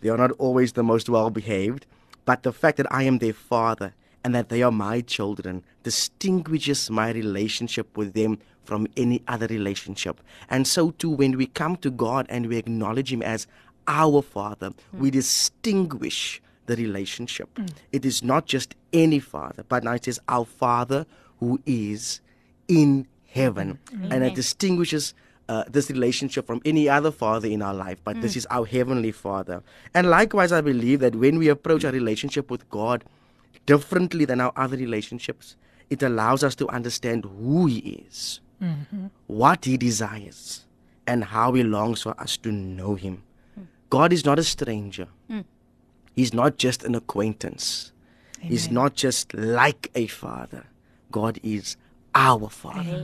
[0.00, 1.86] they are not always the most well behaved,
[2.24, 3.94] but the fact that I am their father
[4.26, 10.20] and that they are my children distinguishes my relationship with them from any other relationship.
[10.50, 13.46] And so too, when we come to God and we acknowledge Him as
[13.86, 17.54] our Father, we distinguish the relationship.
[17.54, 17.70] Mm.
[17.92, 21.06] It is not just any Father, but now it is our Father
[21.38, 22.20] who is
[22.66, 23.78] in heaven.
[23.92, 24.10] Mm-hmm.
[24.10, 25.14] And it distinguishes
[25.48, 28.38] uh, this relationship from any other father in our life, but this mm.
[28.38, 29.62] is our heavenly father.
[29.94, 33.04] And likewise, I believe that when we approach our relationship with God
[33.66, 35.56] differently than our other relationships,
[35.90, 39.06] it allows us to understand who He is, mm-hmm.
[39.26, 40.64] what He desires,
[41.06, 43.22] and how He longs for us to know Him.
[43.90, 45.44] God is not a stranger, mm.
[46.14, 47.92] He's not just an acquaintance,
[48.40, 50.64] He's not just like a father.
[51.10, 51.76] God is
[52.14, 52.98] our Father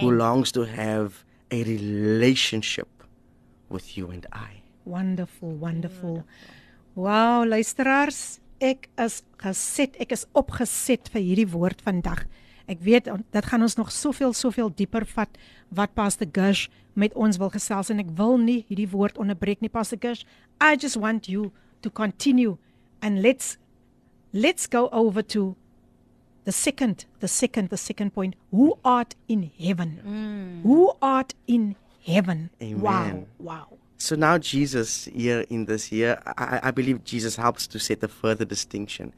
[0.00, 2.88] who longs to have a relationship
[3.68, 4.62] with you and I.
[4.84, 6.24] Wonderful, wonderful.
[6.94, 12.26] Wow, luisteraars, ek is geset, ek is opgeset vir hierdie woord vandag.
[12.70, 15.40] Ek weet dit gaan ons nog soveel soveel dieper vat
[15.74, 19.72] wat Pastor Gush met ons wil gesels en ek wil nie hierdie woord onderbreek nie
[19.72, 20.22] Pastor Gush.
[20.60, 21.50] I just want you
[21.82, 22.58] to continue
[23.02, 23.56] and let's
[24.32, 25.56] let's go over to
[26.44, 29.98] the second the second the second point who art in heaven.
[30.62, 32.50] Who art in heaven.
[32.60, 32.88] Wow.
[32.88, 33.26] Amen.
[33.38, 33.78] Wow.
[34.00, 38.08] So now Jesus here in this year, I, I believe Jesus helps to set a
[38.08, 39.12] further distinction.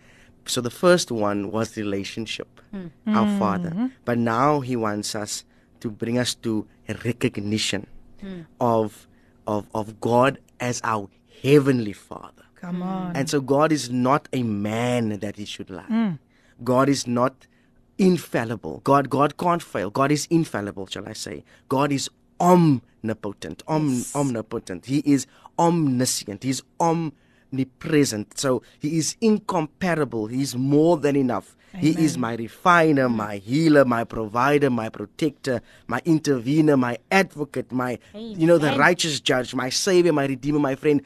[0.44, 2.88] So the first one was relationship, hmm.
[3.06, 3.86] our Father, hmm.
[4.04, 5.44] but now He wants us
[5.78, 7.86] to bring us to a recognition
[8.20, 8.40] hmm.
[8.60, 9.06] of
[9.46, 11.08] of of God as our
[11.42, 12.42] heavenly Father.
[12.56, 13.14] Come on.
[13.14, 16.18] And so God is not a man that he should lie.
[16.62, 17.46] God is not
[17.98, 18.80] infallible.
[18.82, 19.90] God God can't fail.
[19.90, 21.44] God is infallible, shall I say.
[21.68, 22.08] God is
[22.42, 23.62] omnipotent.
[23.66, 24.86] Om, Omnipotent.
[24.86, 25.26] He is
[25.58, 26.42] omniscient.
[26.42, 28.38] He's omnipresent.
[28.38, 30.26] So he is incomparable.
[30.26, 31.56] He is more than enough.
[31.74, 33.14] He is my refiner, mm.
[33.14, 39.20] my healer, my provider, my protector, my intervener, my advocate, my you know the righteous
[39.20, 41.00] judge, my savior, my redeemer, my friend.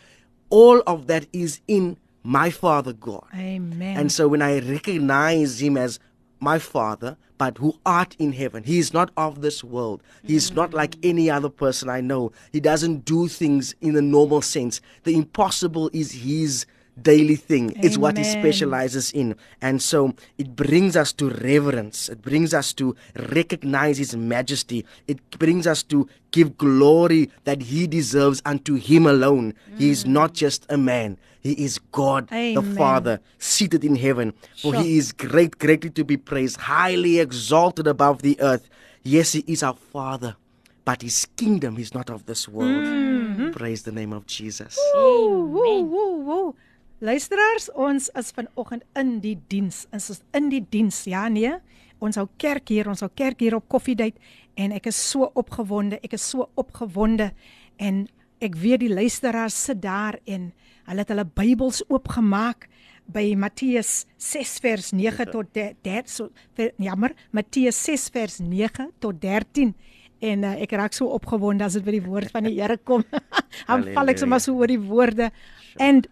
[0.50, 3.26] All of that is in my Father God.
[3.34, 3.96] Amen.
[3.96, 6.00] And so when I recognize him as
[6.40, 10.02] my father, but who art in heaven, he is not of this world.
[10.22, 12.32] He is not like any other person I know.
[12.52, 14.80] He doesn't do things in the normal sense.
[15.04, 16.66] The impossible is his
[17.00, 17.72] daily thing.
[17.82, 19.36] It's what he specializes in.
[19.60, 22.08] And so it brings us to reverence.
[22.08, 22.96] It brings us to
[23.30, 24.84] recognize his majesty.
[25.06, 29.54] It brings us to give glory that he deserves unto him alone.
[29.78, 31.18] He is not just a man.
[31.40, 34.32] He is God the Father seated in heaven.
[34.56, 34.82] For Sure.
[34.82, 38.68] he is great, greatly to be praised, highly exalted above the earth.
[39.04, 40.34] Yes, he is our Father,
[40.84, 42.84] but his kingdom is not of this world.
[42.84, 43.50] Mm-hmm.
[43.52, 44.76] Praise the name of Jesus.
[44.94, 46.54] Woe, woe, woe, woe.
[47.01, 49.87] Luisteraars, ons is vanoggend in die diens.
[49.93, 51.03] Ons is in die diens.
[51.09, 51.55] Ja, nee.
[52.01, 54.17] Ons hou kerk hier, ons hou kerk hier op Koffiedייט
[54.61, 55.97] en ek is so opgewonde.
[56.05, 57.31] Ek is so opgewonde
[57.81, 58.03] en
[58.41, 60.51] ek weet die luisteraars sit daar en
[60.89, 62.67] hulle het hulle Bybels oopgemaak
[63.11, 69.17] by Matteus 6 vers 9 tot 13 so ver- jammer Matteus 6 vers 9 tot
[69.21, 69.73] 13
[70.21, 73.01] en uh, ek raak so opgewonde as dit by die woord van die Here kom.
[73.67, 75.31] Dan val ek sommer so oor die woorde.
[75.81, 76.05] And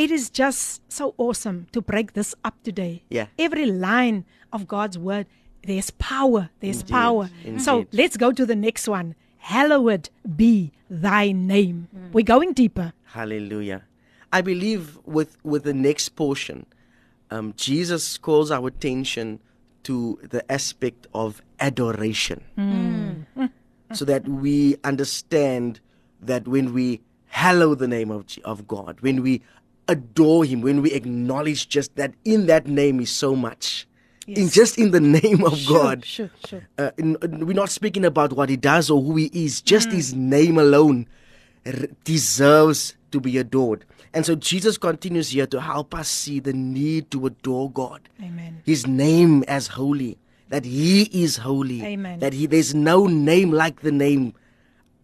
[0.00, 3.02] it is just so awesome to break this up today.
[3.10, 3.26] Yeah.
[3.38, 5.26] Every line of God's word
[5.62, 7.30] there's power, there's Indeed, power.
[7.58, 9.14] So let's go to the next one.
[9.36, 11.88] Hallowed be thy name.
[11.94, 12.12] Mm.
[12.12, 12.94] We're going deeper.
[13.04, 13.82] Hallelujah.
[14.32, 16.64] I believe with with the next portion,
[17.30, 19.40] um, Jesus calls our attention
[19.82, 23.26] to the aspect of adoration, mm.
[23.36, 23.50] Mm.
[23.92, 25.80] so that we understand
[26.22, 29.42] that when we hallow the name of of God, when we
[29.90, 33.86] adore Him, when we acknowledge just that in that name is so much,
[34.26, 36.62] in just in the name of God, Sure, sure.
[36.78, 37.16] uh, in,
[37.46, 39.60] we're not speaking about what he does or who he is.
[39.60, 41.06] Just his name alone
[42.04, 43.84] deserves to be adored.
[44.14, 48.08] And so Jesus continues here to help us see the need to adore God.
[48.22, 48.62] Amen.
[48.64, 50.18] His name as holy,
[50.48, 51.82] that he is holy.
[51.84, 52.18] Amen.
[52.18, 54.34] That he there's no name like the name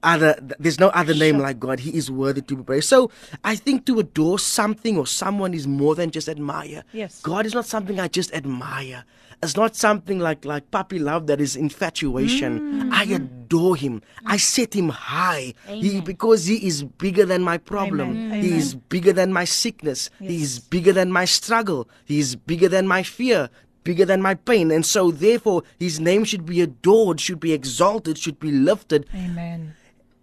[0.06, 1.42] other there's no other name Sure.
[1.42, 1.80] like God.
[1.80, 2.88] He is worthy to be praised.
[2.88, 3.10] So
[3.44, 6.84] I think to adore something or someone is more than just admire.
[6.92, 7.20] Yes.
[7.20, 9.04] God is not something I just admire.
[9.42, 12.88] It's not something like like puppy love that is infatuation.
[12.88, 12.92] Mm.
[12.92, 14.00] I adore him.
[14.24, 14.40] I mm.
[14.40, 15.52] set him high.
[15.66, 18.10] He because he is bigger than my problem.
[18.10, 18.42] Amen.
[18.42, 18.58] He Amen.
[18.58, 20.08] is bigger than my sickness.
[20.20, 21.88] He is bigger than my struggle.
[22.06, 23.50] He is bigger than my fear.
[23.86, 24.72] bigger than my pain.
[24.72, 29.06] And so, therefore, his name should be adored, should be exalted, should be lifted.
[29.14, 29.76] Amen.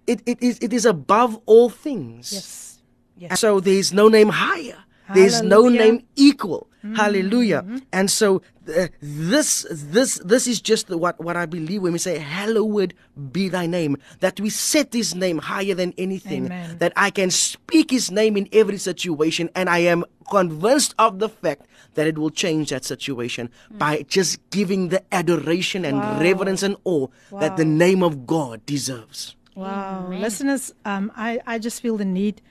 [0.07, 2.33] It, it, is, it is above all things.
[2.33, 2.79] Yes.
[3.17, 3.39] Yes.
[3.39, 4.77] so, there is no name higher,
[5.13, 6.67] there's no name equal.
[6.83, 6.95] Mm-hmm.
[6.95, 7.61] Hallelujah.
[7.61, 7.77] Mm-hmm.
[7.93, 11.99] And so, uh, this this this is just the, what what I believe when we
[11.99, 12.93] say hallowed
[13.31, 16.77] be thy name that we set his name higher than anything Amen.
[16.79, 21.29] that I can speak his name in every situation and I am convinced of the
[21.29, 23.77] fact that it will change that situation mm.
[23.77, 26.19] by just giving the adoration and Wow.
[26.19, 27.07] reverence and awe
[27.39, 29.35] that the name of God deserves.
[29.55, 30.07] Wow.
[30.09, 32.41] Listeners, um, I, I just feel the need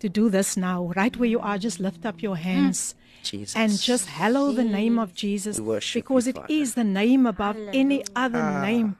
[0.00, 0.92] to do this now.
[0.96, 2.94] Right where you are, just lift up your hands.
[3.22, 3.54] Jesus.
[3.54, 6.46] And just hallow the name of Jesus worship because you, it Father.
[6.50, 8.96] is the name above any other name.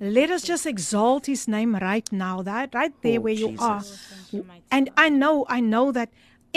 [0.00, 3.82] Let us just exalt his name right now, that right there Oh, where you are.
[4.70, 6.10] And I know, I know that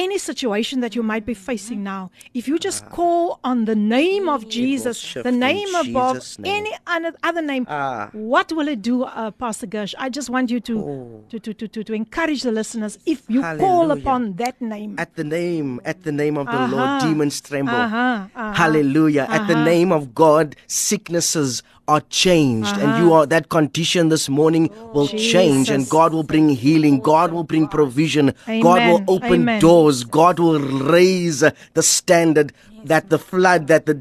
[0.06, 4.26] any situation that you might be facing now, if you just call on the name
[4.36, 6.54] of Jesus, the name above name.
[6.58, 6.74] any
[7.30, 8.10] other, name, Ah.
[8.14, 9.94] what will it do, uh, Pastor Gersh?
[10.06, 10.76] I just want you to,
[11.32, 12.94] to, to, to, to, to encourage the listeners.
[13.06, 16.76] If you call upon that name, At the name, at the name of the Uh-huh.
[16.76, 17.76] Lord, demons tremble.
[17.76, 19.26] Uh-huh, uh-huh, Hallelujah.
[19.30, 19.72] At the uh-huh.
[19.74, 22.78] name of God, sicknesses are changed.
[22.78, 27.00] And you are that condition this morning will change and God will bring healing.
[27.00, 28.34] God will bring provision.
[28.46, 29.60] God will open Amen.
[29.60, 30.04] doors.
[30.04, 31.40] God will raise
[31.74, 32.54] the standard
[32.86, 34.00] that the flood that the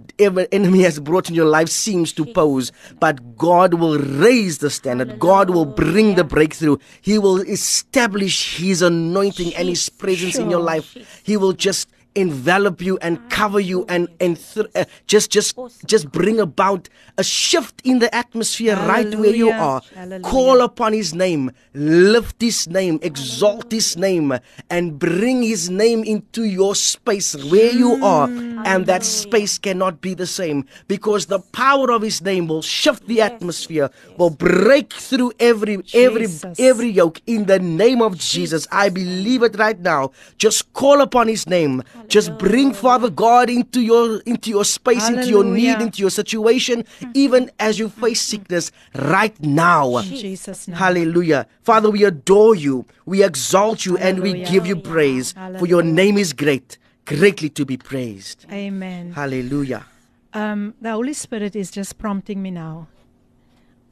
[0.53, 2.71] enemy has brought in your life seems to pose.
[3.01, 5.19] But God will raise the standard.
[5.19, 6.77] God will bring the breakthrough.
[7.01, 10.97] He will establish his anointing and his presence in your life.
[11.25, 15.57] He will just envelop you and cover you and and th- uh, just just
[15.87, 19.81] just bring about a shift in the atmosphere right where you are.
[19.95, 20.23] Hallelujah.
[20.23, 24.33] call upon his name lift his name exalt his name
[24.71, 28.29] and bring his name into your space where you are.
[28.65, 33.07] And that space cannot be the same because the power of his name will shift
[33.07, 36.59] the atmosphere will break through every every Jesus.
[36.59, 38.67] every yoke in the name of Jesus.
[38.73, 40.11] I believe it right now.
[40.39, 45.29] Just call upon his name just bring father God into your into your space into
[45.29, 46.85] your need into your situation
[47.15, 50.77] even as you face sickness right now Jesus' name.
[50.77, 51.47] Hallelujah.
[51.63, 52.87] Father, we adore you.
[53.07, 55.35] We exalt you and we give you praise.
[55.59, 58.47] For your name is great, greatly to be praised.
[58.53, 59.13] Amen.
[59.13, 59.87] Hallelujah.
[60.35, 62.89] Um, the Holy Spirit is just prompting me now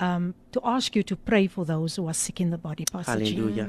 [0.00, 3.12] um, to ask you to pray for those who are sick in the body, Pastor
[3.12, 3.68] Hallelujah.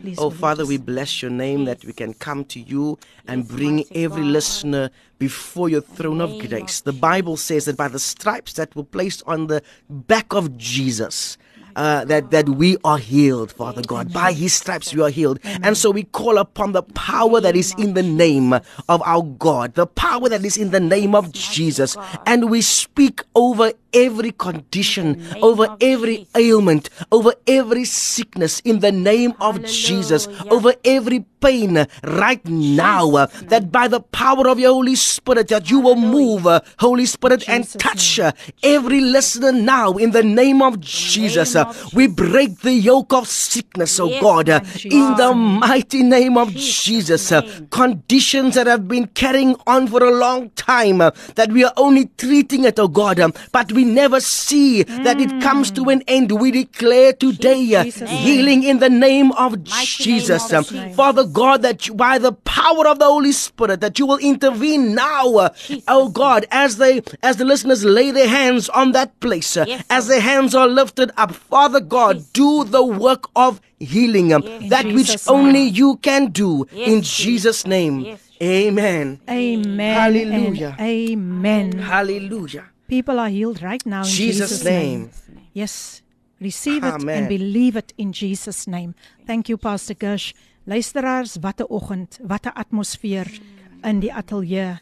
[0.00, 3.46] Please, Oh, Father, just- we bless your name that we can come to you and
[3.48, 6.80] bring every listener before your throne of grace.
[6.80, 11.38] The Bible says that by the stripes that were placed on the back of Jesus,
[11.76, 14.10] uh, that, that we are healed, Father God.
[14.12, 15.38] By his stripes we are healed.
[15.62, 19.74] And so we call upon the power that is in the name of our God,
[19.74, 21.96] the power that is in the name of Jesus.
[22.24, 25.06] And we speak over every condition,
[25.42, 32.44] over every ailment, over every sickness in the name of Jesus, over every pain right
[32.46, 36.60] now, uh, that by the power of your Holy Spirit, that you will move, uh,
[36.78, 38.32] Holy Spirit, and touch uh,
[38.62, 41.56] every listener now in the name of Jesus.
[41.92, 44.48] We break the yoke of sickness, oh God,
[44.84, 47.32] in the mighty name of Jesus.
[47.70, 52.64] Conditions that have been carrying on for a long time, that we are only treating
[52.64, 56.32] it, oh God, um, but we never see that it comes to an end.
[56.32, 60.52] We declare today uh, Jesus' healing in the name of name Jesus.
[60.52, 60.96] of Um, Jesus.
[60.96, 64.94] Father God, that you, by the power of the Holy Spirit, that you will intervene
[64.94, 65.48] now, uh,
[65.88, 69.84] oh God, as they as the listeners lay their hands on that place, uh, Yes,
[69.90, 71.32] as their hands are lifted up.
[71.32, 75.74] Father God, do the work of healing um, that which Jesus' only name.
[75.74, 77.16] you can do Yes, in Jesus.
[77.16, 78.00] Jesus' name.
[78.00, 79.20] Yes, Amen.
[79.28, 79.94] Amen.
[79.94, 80.76] Hallelujah.
[80.78, 81.78] Amen.
[81.78, 82.70] Hallelujah.
[82.88, 85.10] People are healed right now in Jesus' Jesus' name.
[85.52, 86.02] Yes.
[86.38, 87.18] Receive it Amen.
[87.18, 88.94] and believe it in Jesus name.
[89.26, 90.34] Thank you Pastor Gersh.
[90.64, 93.40] Luisteraars, wat 'n oggend, wat 'n atmosfeer
[93.82, 94.78] in die ateljee.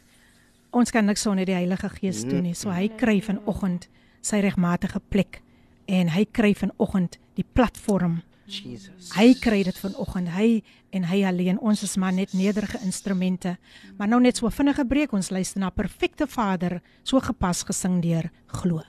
[0.71, 2.53] Ons kan niks sonder die Heilige Gees doen nie.
[2.53, 3.87] So hy kry vanoggend
[4.21, 5.41] sy regmatige plek
[5.85, 8.23] en hy kry vanoggend die platform.
[8.50, 9.12] Jesus.
[9.14, 10.32] Hy kry dit vanoggend.
[10.34, 10.62] Hy
[10.96, 11.58] en hy alleen.
[11.62, 13.56] Ons is maar net nederige instrumente.
[13.98, 18.30] Maar nou net so vinnige breek ons luister na Perfekte Vader, so gepas gesing deur
[18.60, 18.82] Glo.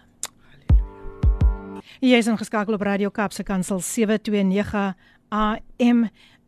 [2.01, 4.95] Jy is ingeskakel op Radio Kaapse Kansel 729
[5.29, 6.07] AM.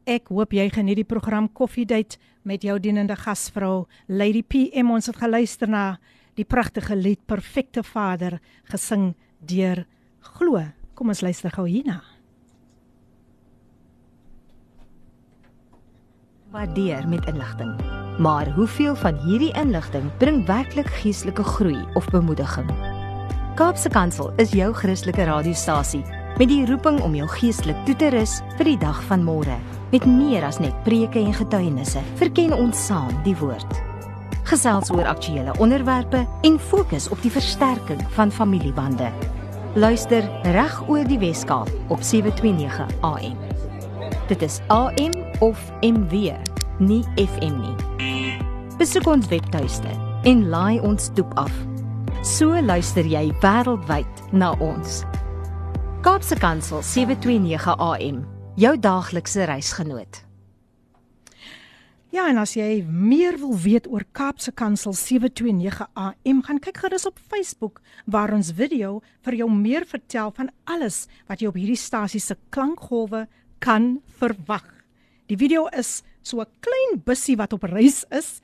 [0.10, 4.90] Ek hoop jy geniet die program Koffiedייט met jou dienende gasvrou Lady PM.
[4.92, 6.00] Ons het geluister na
[6.34, 8.40] die pragtige lied Perfekte Vader
[8.72, 9.14] gesing
[9.46, 9.86] deur
[10.34, 10.66] Glo.
[10.98, 12.02] Kom ons luister gou hierna.
[16.51, 17.75] Waardeer met inligting.
[18.19, 22.71] Maar hoeveel van hierdie inligting bring werklik geestelike groei of bemoediging?
[23.55, 26.05] Kaapse Kansel is jou Christelike radiostasie
[26.39, 29.59] met die roeping om jou geestelik toe te rus vir die dag van môre.
[29.91, 33.83] Met meer as net preke en getuienisse, verken ons saam die woord.
[34.49, 39.13] Gesels oor aktuelle onderwerpe en fokus op die versterking van familiebande.
[39.77, 40.25] Luister
[40.57, 43.48] reg oor die Weskaap op 729 AM.
[44.29, 46.35] Dit is AM of MW,
[46.79, 47.77] nie FM nie.
[48.77, 49.89] Besoek ons webtuiste
[50.29, 51.55] en laai ons toep af.
[52.21, 54.99] So luister jy wêreldwyd na ons.
[56.05, 58.21] Kaapse Kansel 729 AM,
[58.61, 60.21] jou daaglikse reisgenoot.
[62.13, 67.09] Ja, en as jy meer wil weet oor Kaapse Kansel 729 AM, gaan kyk gerus
[67.09, 71.81] op Facebook waar ons video vir jou meer vertel van alles wat jy op hierdie
[71.81, 73.25] stasie se klankgolwe
[73.59, 74.67] kan verwag.
[75.27, 78.41] Die video is so 'n klein bussie wat op reis is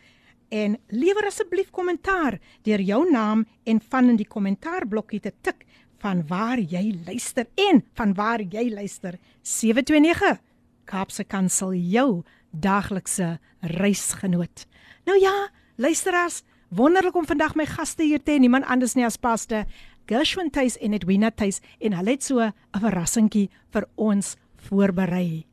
[0.49, 5.67] en lewer asseblief kommentaar deur jou naam en van in die kommentaarblokkie te tik
[5.99, 10.41] van waar jy luister en van waar jy luister 729
[10.85, 14.67] Kaapse Kansel jou daaglikse reisgenoot.
[15.07, 19.17] Nou ja, luisteraars, wonderlik om vandag my gaste hier te hê, niemand anders nie as
[19.17, 19.65] paste
[20.07, 24.37] Gershwin Tuis en Edwina Tuis en hulle het so 'n verrassingkie vir ons
[24.69, 25.47] voorberei.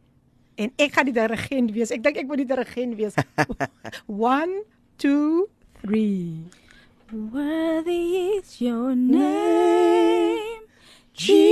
[0.55, 1.91] En ek gaan die dirigent wees.
[1.95, 3.15] Ek dink ek moet die dirigent wees.
[4.07, 4.63] 1
[5.01, 5.47] 2
[5.81, 6.61] 3
[7.11, 10.61] Worthy is your name,
[11.13, 11.51] Jesus.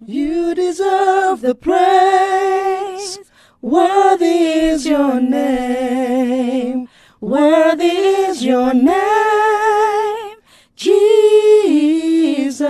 [0.00, 3.18] You deserve the praise.
[3.60, 6.88] Worthy is your name.
[7.20, 7.96] Worthy
[8.28, 10.36] is your name,
[10.76, 12.64] Jesus.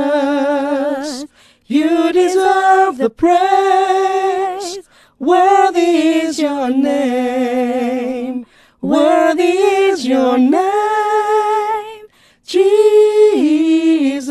[2.95, 4.89] You deserve the praise.
[5.19, 8.47] Worthy is your name.
[8.81, 9.59] Worthy
[9.91, 12.07] is your name,
[12.45, 14.31] Jesus.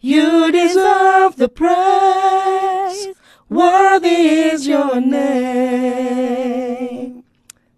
[0.00, 3.08] You deserve the praise.
[3.48, 5.24] Worthy is your name.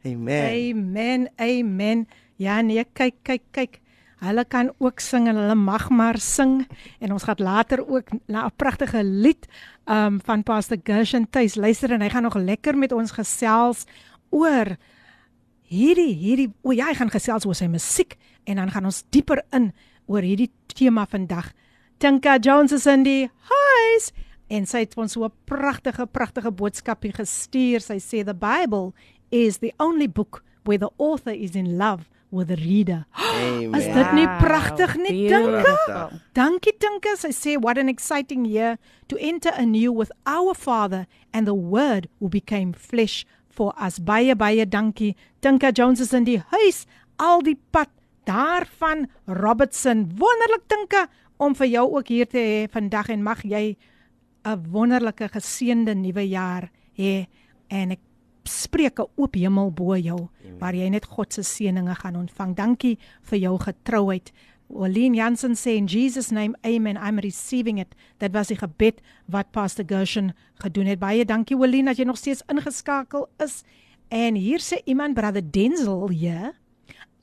[0.05, 0.53] Amen.
[0.53, 1.29] Amen.
[1.41, 2.07] Amen.
[2.39, 3.81] Ja nee, kyk kyk kyk.
[4.23, 6.61] Hulle kan ook sing en hulle mag maar sing
[7.03, 9.47] en ons gaan later ook 'n pragtige lied
[9.85, 13.85] um van Pastor Gershon tuis luister en hy gaan nog lekker met ons gesels
[14.31, 14.77] oor
[15.63, 19.43] hierdie hierdie o ja, hy gaan gesels oor sy musiek en dan gaan ons dieper
[19.51, 19.73] in
[20.07, 21.53] oor hierdie tema vandag.
[21.99, 24.13] Tinka Jones is in die huis
[24.49, 27.81] en sy het ons so 'n pragtige pragtige boodskapie gestuur.
[27.81, 28.93] Sy sê the Bible
[29.31, 33.05] is the only book where the author is in love with the reader.
[33.15, 33.75] Amen.
[33.79, 35.29] Is dit nie pragtig nie?
[35.29, 36.19] Pragtig.
[36.35, 37.15] Dankie Tinka.
[37.21, 38.79] Sy sê what an exciting year
[39.13, 44.01] to enter anew with our Father and the word who became flesh for us.
[44.01, 45.15] Baie baie dankie.
[45.45, 46.87] Tinka Jones is in die huis
[47.21, 47.93] al die pad
[48.27, 50.09] daarvan Robertson.
[50.17, 51.07] Wonderlik Tinka
[51.43, 53.77] om vir jou ook hier te hê vandag en mag jy
[54.45, 57.27] 'n wonderlike geseënde nuwe jaar hê
[57.69, 58.01] en ek
[58.45, 60.29] spreek 'n oop hemel bo jou
[60.59, 62.55] waar jy net God se seëninge gaan ontvang.
[62.55, 64.33] Dankie vir jou getrouheid.
[64.69, 67.95] Olien Jansen sê in Jesus name amen I'm receiving it.
[68.19, 70.99] Dit was die gebed wat Pastor Gershon gedoen het.
[70.99, 73.63] Baie dankie Olien dat jy nog steeds ingeskakel is.
[74.09, 76.53] En hier sê iemand brother Denzel hier.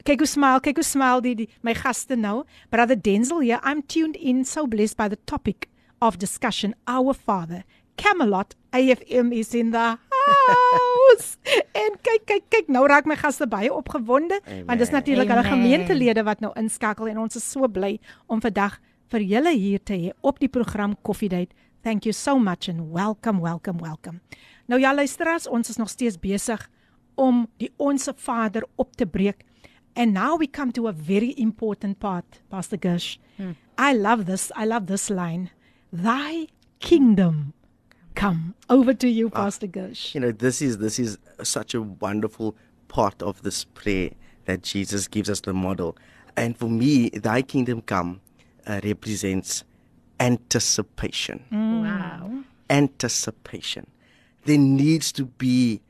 [0.03, 2.43] Kyk hoe smile, kyk hoe smile die, die my gaste nou.
[2.70, 3.59] Brother Denzel here.
[3.63, 5.67] I'm tuned in so blessed by the topic
[5.99, 7.63] of discussion Our Father.
[7.97, 9.97] Camelot AFM is in the
[10.30, 11.38] house.
[11.84, 14.65] en kyk kyk kyk nou raak my gaste baie opgewonde Amen.
[14.67, 18.80] want dis natuurlik hulle gemeentelede wat nou inskakel en ons is so bly om vandag
[19.09, 21.55] vir julle hier te hê op die program Coffee Date.
[21.82, 24.19] Thank you so much and welcome welcome welcome.
[24.69, 26.69] Nou ja luisteraars, ons is nog steeds besig
[27.15, 29.43] om die onsse Vader op te breek.
[29.95, 33.17] And now we come to a very important part, Pastor Gersh.
[33.36, 33.55] Hmm.
[33.77, 34.51] I love this.
[34.55, 35.49] I love this line.
[35.91, 37.53] Thy kingdom
[38.16, 38.55] come.
[38.70, 40.14] Over to you, Pastor Gersh.
[40.14, 42.55] You know, this is this is such a wonderful
[42.88, 44.12] part of this prayer
[44.45, 45.97] that Jesus gives us the model.
[46.36, 48.22] And for me, thy kingdom come
[48.66, 49.64] uh, represents
[50.20, 51.45] anticipation.
[51.51, 52.43] Wow.
[52.70, 53.88] Anticipation.
[54.45, 55.82] There needs to be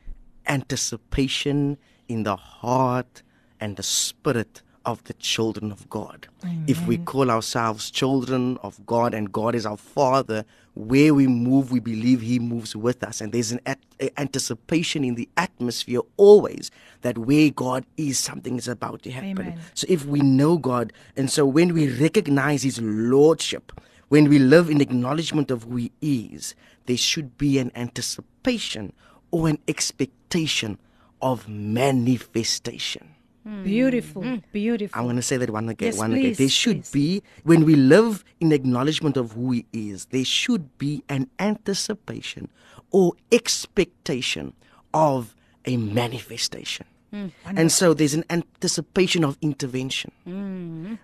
[0.48, 3.22] anticipation in the heart
[3.60, 6.28] and the spirit of the children of God.
[6.68, 10.46] If we call ourselves children of God and God is our Father,
[10.80, 13.20] where we move, we believe He moves with us.
[13.20, 13.84] And there's an at-
[14.18, 16.72] anticipation in the atmosphere always
[17.02, 19.32] that where God is, something is about to happen.
[19.32, 19.60] Amen.
[19.74, 23.74] So if we know God, and so when we recognize His Lordship,
[24.08, 26.56] when we live in acknowledgement of who He is,
[26.86, 28.94] there should be an anticipation
[29.32, 30.80] or an expectation
[31.22, 33.16] of manifestation.
[33.44, 33.64] Hmm.
[33.64, 34.36] Beautiful, hmm.
[34.52, 35.00] beautiful.
[35.00, 35.88] I'm going to say that one again.
[35.88, 36.22] Yes, one again.
[36.24, 36.92] please, There should please.
[36.92, 42.50] be, when we live in acknowledgement of who He is, there should be an anticipation
[42.92, 44.54] or expectation
[44.94, 45.36] of
[45.66, 46.86] a manifestation.
[47.12, 47.28] Hmm.
[47.46, 50.12] And so there's an anticipation of intervention.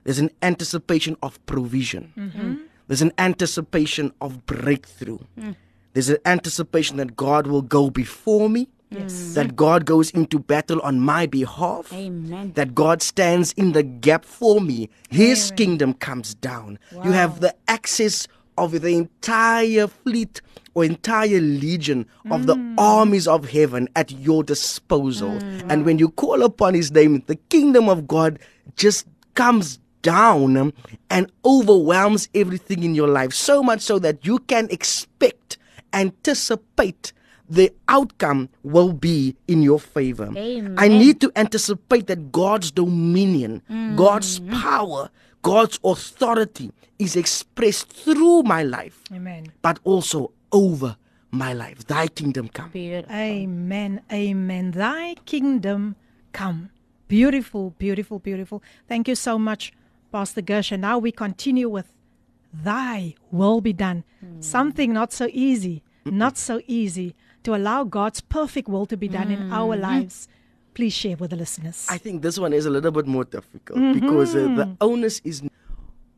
[0.03, 2.13] There's an anticipation of provision.
[2.15, 2.55] Mm-hmm.
[2.88, 5.17] There's an anticipation of breakthrough.
[5.93, 8.67] There's an anticipation that God will go before me.
[8.91, 9.33] Mm.
[9.33, 11.91] That God goes into battle on my behalf.
[11.91, 12.53] Amen.
[12.53, 14.89] That God stands in the gap for me.
[15.09, 16.79] His kingdom comes down.
[16.91, 18.27] You have the access
[18.57, 20.41] of the entire fleet
[20.75, 22.75] or entire legion of the mm.
[22.77, 25.31] armies of heaven at your disposal.
[25.31, 25.65] Mm.
[25.69, 28.39] And when you call upon his name, the kingdom of God
[28.75, 30.71] just comes down
[31.09, 33.33] and overwhelms everything in your life.
[33.33, 35.57] So much so that you can expect,
[35.93, 37.11] anticipate
[37.49, 40.29] the outcome will be in your favor.
[40.35, 40.75] Amen.
[40.77, 43.95] I need to anticipate that God's dominion, mm.
[43.95, 45.09] God's power,
[45.41, 49.51] God's authority is expressed through my life, Amen.
[49.61, 50.97] but also over
[51.31, 51.85] my life.
[51.85, 52.69] Thy kingdom come.
[52.69, 53.15] Beautiful.
[53.15, 54.01] Amen.
[54.11, 54.71] Amen.
[54.71, 55.95] Thy kingdom
[56.31, 56.71] come.
[57.07, 58.63] Beautiful, beautiful, beautiful.
[58.87, 59.71] Thank you so much,
[60.11, 60.71] Pastor Gersh.
[60.71, 61.91] And now we continue with
[62.51, 64.05] Thy will be done.
[64.25, 64.43] Mm.
[64.43, 67.13] Something not so easy, not so easy
[67.45, 70.27] to allow God's perfect will to be done in our lives.
[70.73, 71.87] Please share with the listeners.
[71.89, 75.41] I think this one is a little bit more difficult because uh, the onus is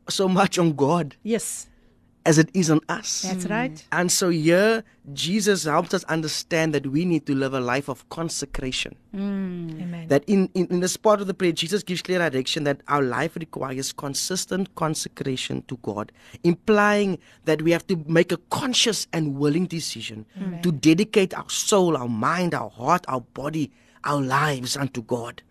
[0.08, 1.68] so much on God yes,
[2.26, 3.22] as it is on us.
[3.22, 3.50] that's mm.
[3.50, 3.86] right.
[3.92, 8.06] And so here, Jesus helps us understand that we need to live a life of
[8.10, 8.94] consecration.
[9.14, 9.82] Mm.
[9.82, 10.08] Amen.
[10.08, 13.02] That in, in, in this part of the prayer, Jesus gives clear direction that our
[13.02, 16.12] life requires consistent consecration to God,
[16.44, 20.26] implying that we have to make a conscious and willing decision
[20.62, 23.70] to dedicate our soul, our mind, our heart, our body,
[24.04, 25.42] our lives unto God.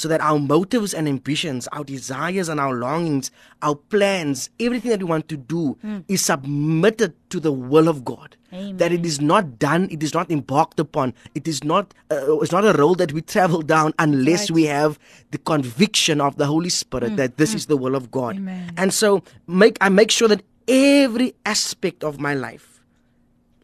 [0.00, 3.30] So that our motives and ambitions, our desires and our longings,
[3.60, 5.98] our plans, everything that we want to do hmm.
[6.08, 8.34] is submitted to the will of God.
[8.50, 12.50] That it is not done, it is not embarked upon, it is not uh, it's
[12.50, 14.54] not a road that we travel down unless Right.
[14.54, 14.98] we have
[15.32, 17.16] the conviction of the Holy Spirit hmm.
[17.16, 17.56] that this hmm.
[17.58, 18.36] is the will of God.
[18.36, 18.72] Amen.
[18.78, 22.80] And so make I make sure that every aspect of my life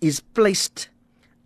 [0.03, 0.91] is placed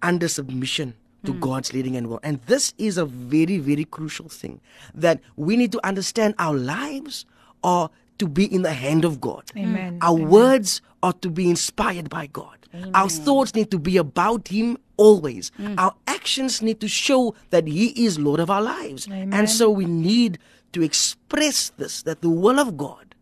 [0.03, 0.95] under submission
[1.25, 1.41] to hmm.
[1.41, 2.21] God's leading and will.
[2.23, 4.61] And this is a very, very crucial thing
[4.95, 7.27] that we need to understand our lives
[7.63, 9.45] are to be in the hand of God.
[9.53, 9.59] Hmm.
[9.59, 9.99] Amen.
[10.03, 12.57] Our words are to be inspired by God.
[12.95, 15.51] Our thoughts need to be about Him always.
[15.57, 15.75] Hmm.
[15.79, 19.09] Our actions need to show that He is Lord of our lives.
[19.09, 19.33] Amen.
[19.33, 20.39] And so we need
[20.73, 23.15] to express this that the will of God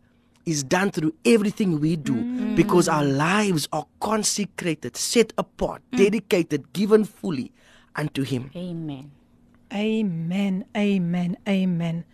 [0.45, 2.15] is done through everything we do
[2.55, 7.51] because our lives are consecrated, set apart, dedicated, given fully
[7.97, 8.49] unto Him.
[8.55, 9.11] Amen.
[9.71, 10.65] Amen.
[10.73, 11.37] Amen.
[11.45, 12.05] Amen.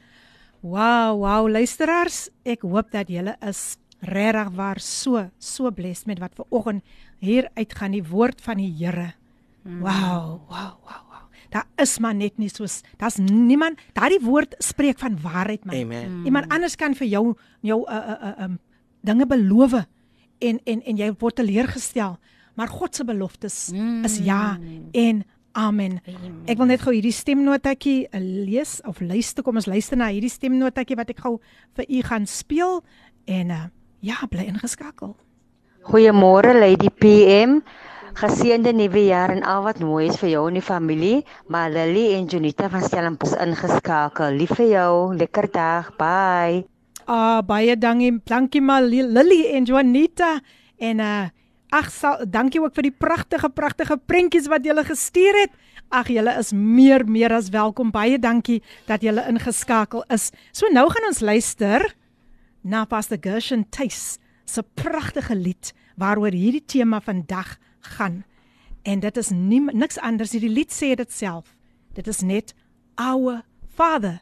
[0.65, 6.33] Wow, wow luisteraars, ek hoop dat julle is regtig waar so so blessed met wat
[6.35, 6.81] ver oggend
[7.21, 9.13] hier uitgaan die woord van die Here.
[9.61, 11.23] Wow, wow, wow, wow.
[11.53, 15.75] Daar is maar net nie soos daar's niemand daardie woord spreek van waarheid man.
[15.75, 16.25] Amen.
[16.25, 18.59] Iemand anders kan vir jou jou uh uh uh um
[19.05, 19.85] dinge beloof
[20.41, 22.17] en en en jy word teleurgestel,
[22.57, 23.69] maar God se beloftes
[24.03, 24.57] is ja
[24.91, 25.23] en
[25.55, 25.99] amen.
[26.47, 30.29] Ek wil net gou hierdie stemnotetjie uh, lees of luister, kom ons luister na hierdie
[30.31, 31.37] stemnotetjie wat ek gou
[31.79, 32.81] vir u gaan speel
[33.25, 33.63] en uh
[34.05, 35.15] ja, bly ingeskakel.
[35.87, 37.59] Goeiemôre Lady PM.
[38.15, 41.23] Geseënde nuwe jaar en al wat mooi is vir jou en die familie.
[41.51, 44.37] Maar Lily en Jonita van Stellenbosch ingeskakel.
[44.37, 44.91] Lief vir jou.
[45.17, 45.89] Lekker dag.
[45.97, 46.61] Bye.
[47.07, 50.39] Ah baie dankie, dankie maar Li- Lily en Juanita
[50.77, 51.25] en uh
[51.73, 51.89] ag
[52.29, 55.51] dankie ook vir die pragtige pragtige prentjies wat julle gestuur het.
[55.89, 57.91] Ag julle is meer meer as welkom.
[57.91, 60.31] Baie dankie dat julle ingeskakel is.
[60.51, 61.95] So nou gaan ons luister
[62.63, 67.57] na Pastor Gershon Tuis se pragtige lied waaroor hierdie tema vandag
[67.95, 68.23] gaan.
[68.83, 70.41] En dit is nie niks anders nie.
[70.45, 71.55] Die lied sê dit self.
[71.93, 72.53] Dit is net
[72.99, 73.43] Our
[73.75, 74.21] Father.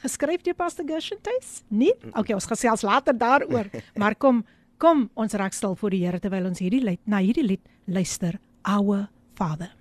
[0.00, 1.60] Geskryf deur Pastor Gershon Tuis?
[1.68, 1.92] Nee.
[2.14, 3.68] Okay, ons gesels later daaroor.
[4.00, 4.44] Maar kom,
[4.80, 8.40] kom ons raak stil voor die Here terwyl ons hierdie lied na hierdie lied luister.
[8.64, 9.79] Our Father.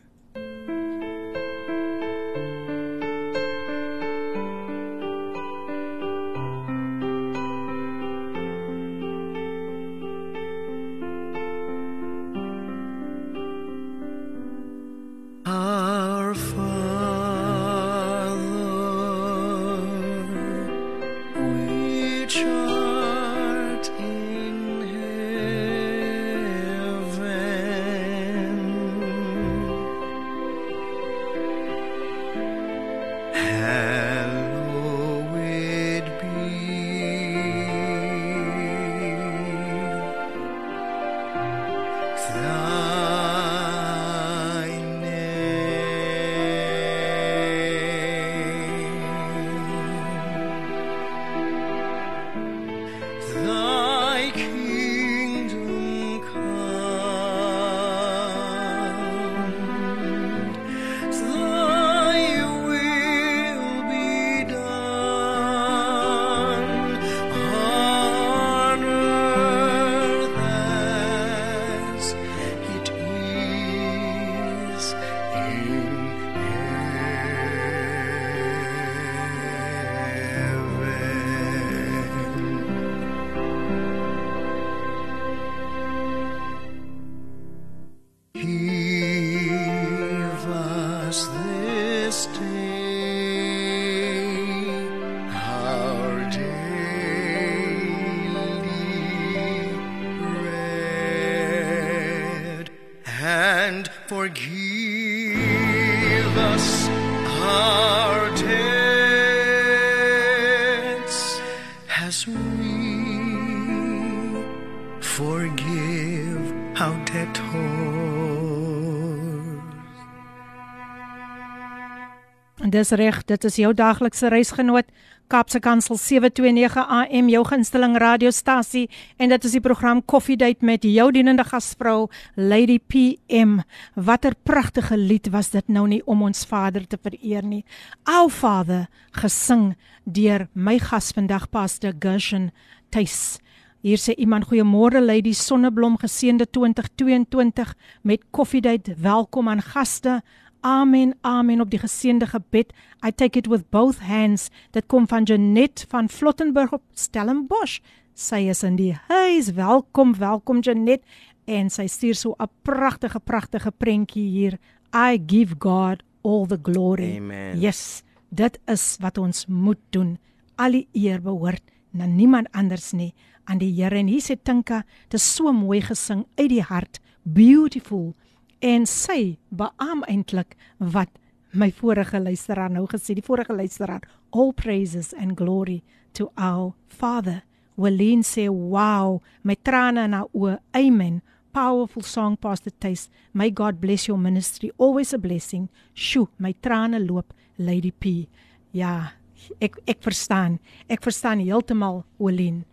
[122.80, 124.88] Dis reg, dit is jou daaglikse reisgenoot
[125.30, 128.88] Kaapse Kansel 729 AM jou gunsteling radiostasie
[129.22, 133.60] en dit is die program Coffee Date met jou dienende gasvrou Lady PM.
[133.94, 137.62] Watter pragtige lied was dit nou nie om ons Vader te vereer nie.
[138.10, 138.88] Our Father
[139.20, 139.76] gesing
[140.06, 142.50] deur my gas vandag Pastor Gershon
[142.90, 143.38] Tuis.
[143.86, 148.98] Hier sê iemand goeiemôre Lady Sonneblom geseënde 2022 met Coffee Date.
[148.98, 150.24] Welkom aan gaste.
[150.62, 152.74] Amen, amen op die geseënde gebed.
[153.06, 154.50] I take it with both hands.
[154.76, 157.80] Dit kom van Janet van Flottenburg op Stellenbosch.
[158.14, 159.54] Sy is in die huis.
[159.56, 161.06] Welkom, welkom Janet.
[161.48, 164.60] En sy stuur so 'n pragtige pragtige prentjie hier.
[164.94, 167.16] I give God all the glory.
[167.18, 167.60] Amen.
[167.60, 170.18] Yes, dit is wat ons moet doen.
[170.56, 173.96] Al die eer behoort na niemand anders nie, aan die Here.
[173.96, 177.00] En hier sê Tinka, dit is so mooi gesing uit die hart.
[177.24, 178.16] Beautiful
[178.62, 181.10] en sy beam eintlik wat
[181.52, 185.82] my vorige luisteraar nou gesê die vorige luisteraar all praises and glory
[186.14, 187.44] to our father.
[187.76, 190.60] Wellin sê wow my trane in haar oë.
[190.76, 191.22] Amen.
[191.54, 194.72] Powerful song pastor taste may god bless your ministry.
[194.78, 195.70] Always a blessing.
[195.96, 198.28] Sjo my trane loop lady p.
[198.72, 199.16] Ja
[199.60, 200.60] ek ek verstaan.
[200.90, 202.66] Ek verstaan heeltemal Wellin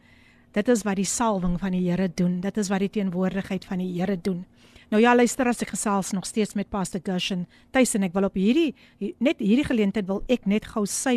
[0.56, 2.38] dit is wat die salwing van die Here doen.
[2.40, 4.46] Dit is wat die teenwoordigheid van die Here doen
[4.86, 7.40] Nou ja, luister as ek gesels nog steeds met Pastor Gershon.
[7.74, 8.70] Tuis en ek wil op hierdie
[9.18, 11.16] net hierdie geleentheid wil ek net gou sy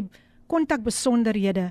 [0.49, 1.67] kontak besonderhede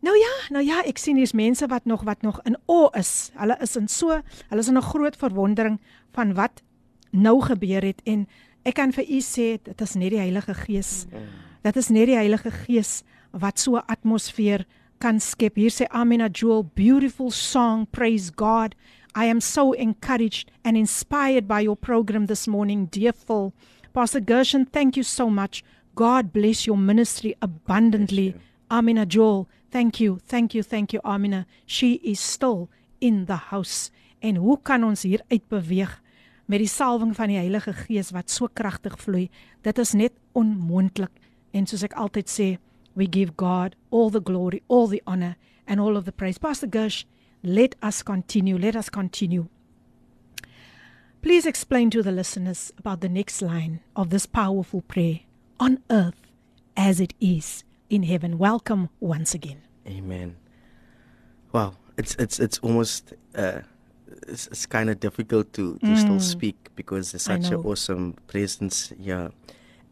[0.00, 3.30] Nou ja, nou ja, ek sien hier's mense wat nog wat nog in o is.
[3.36, 4.16] Hulle is in so,
[4.48, 5.80] hulle is in 'n groot verwondering
[6.16, 6.62] van wat
[7.12, 8.26] nou gebeur het en
[8.64, 11.06] ek kan vir u sê dit is net die Heilige Gees.
[11.62, 13.02] Dit is net die Heilige Gees
[13.32, 14.64] wat so 'n atmosfeer
[15.00, 15.56] kan skep.
[15.56, 18.76] Hier sê Amina Jewel, beautiful song, praise God.
[19.16, 23.52] I am so encouraged and inspired by your program this morning, dear Phil.
[23.92, 25.64] Pastor Gershon, thank you so much.
[25.96, 28.36] God bless your ministry abundantly.
[28.70, 31.46] Amina Joel, thank you, thank you, thank you, Amina.
[31.66, 32.68] She is still
[33.00, 33.90] in the house.
[34.22, 35.96] En hoe kan ons hier uitbeweeg
[36.46, 39.30] met die salwing van die Heilige Gees wat so kragtig vloei?
[39.64, 41.10] Dit is net onmoontlik.
[41.56, 42.48] En soos ek altyd sê,
[42.94, 45.36] we give God all the glory, all the honor,
[45.66, 46.38] and all of the praise.
[46.38, 47.04] Pastor Gersh,
[47.42, 48.58] let us continue.
[48.58, 49.48] Let us continue.
[51.22, 55.20] Please explain to the listeners about the next line of this powerful prayer
[55.58, 56.30] on earth
[56.76, 58.38] as it is in heaven.
[58.38, 59.62] Welcome once again.
[59.86, 60.36] Amen.
[61.52, 63.60] Wow, it's it's it's almost uh,
[64.28, 65.98] it's, it's kind of difficult to to mm.
[65.98, 69.30] still speak because there's such an awesome presence here.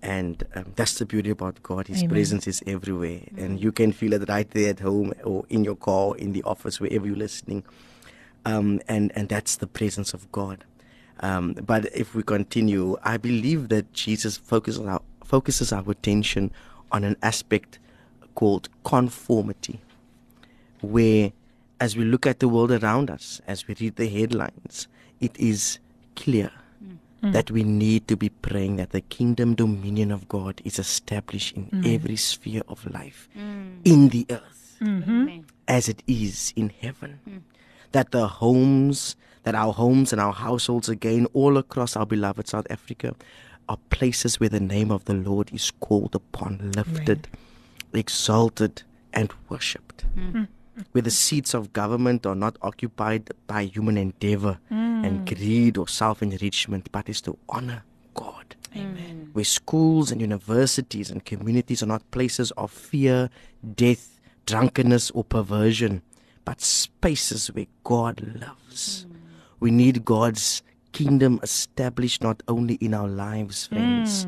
[0.03, 1.89] And um, that's the beauty about God.
[1.89, 2.11] His Amen.
[2.11, 3.21] presence is everywhere.
[3.35, 3.39] Mm.
[3.39, 6.43] And you can feel it right there at home or in your car, in the
[6.45, 7.65] office, wherever you're listening.
[8.45, 10.65] Um, and, and that's the presence of God.
[11.21, 16.53] Um, but if we continue, I believe that Jesus focuses our, focuses our attention
[16.93, 17.81] on an aspect
[18.35, 19.81] called conformity,
[20.81, 21.33] where
[21.81, 24.87] as we look at the world around us, as we read the headlines,
[25.21, 25.81] it is
[26.15, 26.53] clear
[27.23, 27.33] mm.
[27.33, 31.67] that we need to be praying that the kingdom dominion of God is established in
[31.67, 31.95] mm.
[31.95, 33.81] every sphere of life mm.
[33.85, 35.41] in the earth mm-hmm.
[35.67, 37.21] as it is in heaven.
[37.29, 37.41] Mm.
[37.93, 42.67] That the homes, that our homes and our households again, all across our beloved South
[42.71, 43.15] Africa,
[43.69, 47.29] are places where the name of the Lord is called upon, lifted,
[47.93, 48.01] right.
[48.01, 50.05] exalted, and worshipped.
[50.17, 50.49] Mm.
[50.93, 55.87] Where the seats of government are not occupied by human endeavor, mm and greed or
[55.87, 58.57] self enrichment, but is to honor God.
[58.75, 59.31] Amen.
[59.33, 63.31] Where schools and universities and communities are not places of fear,
[63.77, 66.03] death, drunkenness, or perversion,
[66.45, 69.07] but spaces where God loves.
[69.61, 70.63] We need God's
[70.93, 74.27] kingdom established not only in our lives, friends,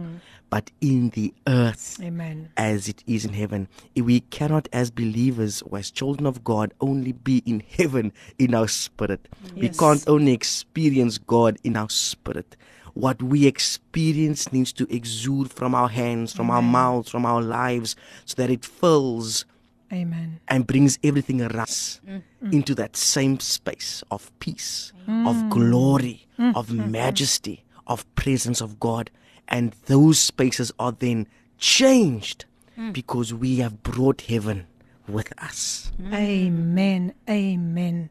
[0.51, 2.51] but in the earth Amen.
[2.57, 3.69] as it is in heaven.
[3.95, 8.69] We cannot, as believers or as children of God, only be in heaven in our
[8.69, 9.29] spirit.
[9.55, 12.57] We can't only experience God in our spirit.
[12.95, 17.95] What we experience needs to exude from our hands, from our mouths, from our lives,
[18.25, 19.45] so that it fills
[19.93, 20.41] Amen.
[20.49, 22.23] and brings everything around us mm.
[22.43, 22.53] Mm.
[22.53, 25.29] into that same space of peace, mm.
[25.29, 29.11] of glory, of majesty, of presence of God.
[29.51, 31.27] And those spaces are then
[31.59, 32.45] changed
[32.77, 32.93] hmm.
[32.93, 34.67] because we have brought heaven
[35.09, 35.91] with us.
[35.97, 36.15] Hmm.
[36.15, 37.15] Amen.
[37.29, 38.11] Amen.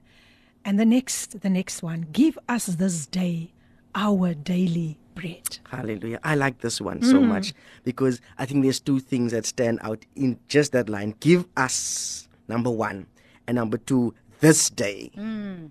[0.66, 3.52] And the next the next one, give us this day
[3.96, 5.60] our daily bread.
[5.70, 6.20] Hallelujah.
[6.24, 7.28] I like this one so hmm.
[7.28, 11.16] much because I think there's two things that stand out in just that line.
[11.20, 13.08] Give us, number one,
[13.48, 15.12] and number two, this day.
[15.18, 15.70] Uh,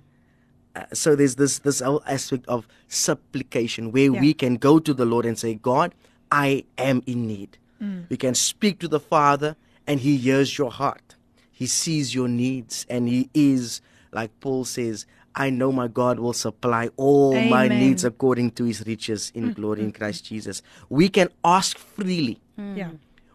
[0.79, 4.21] Uh, so there's this this whole aspect of supplication where Yeah.
[4.21, 5.95] we can go to the Lord and say, God,
[6.31, 7.59] I am in need.
[7.83, 8.09] Mm.
[8.09, 9.57] We can speak to the Father
[9.87, 11.17] and He hears your heart.
[11.51, 13.81] He sees your needs and He is,
[14.13, 18.87] like Paul says, I know my God will supply all my needs according to His
[18.87, 19.55] riches in mm.
[19.55, 19.99] glory in mm.
[19.99, 20.63] Christ Jesus.
[20.89, 22.41] We can ask freely.
[22.57, 22.91] Yeah.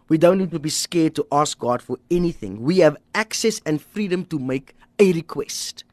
[0.08, 2.62] We don't need to be scared to ask God for anything.
[2.62, 5.84] We have access and freedom to make a request.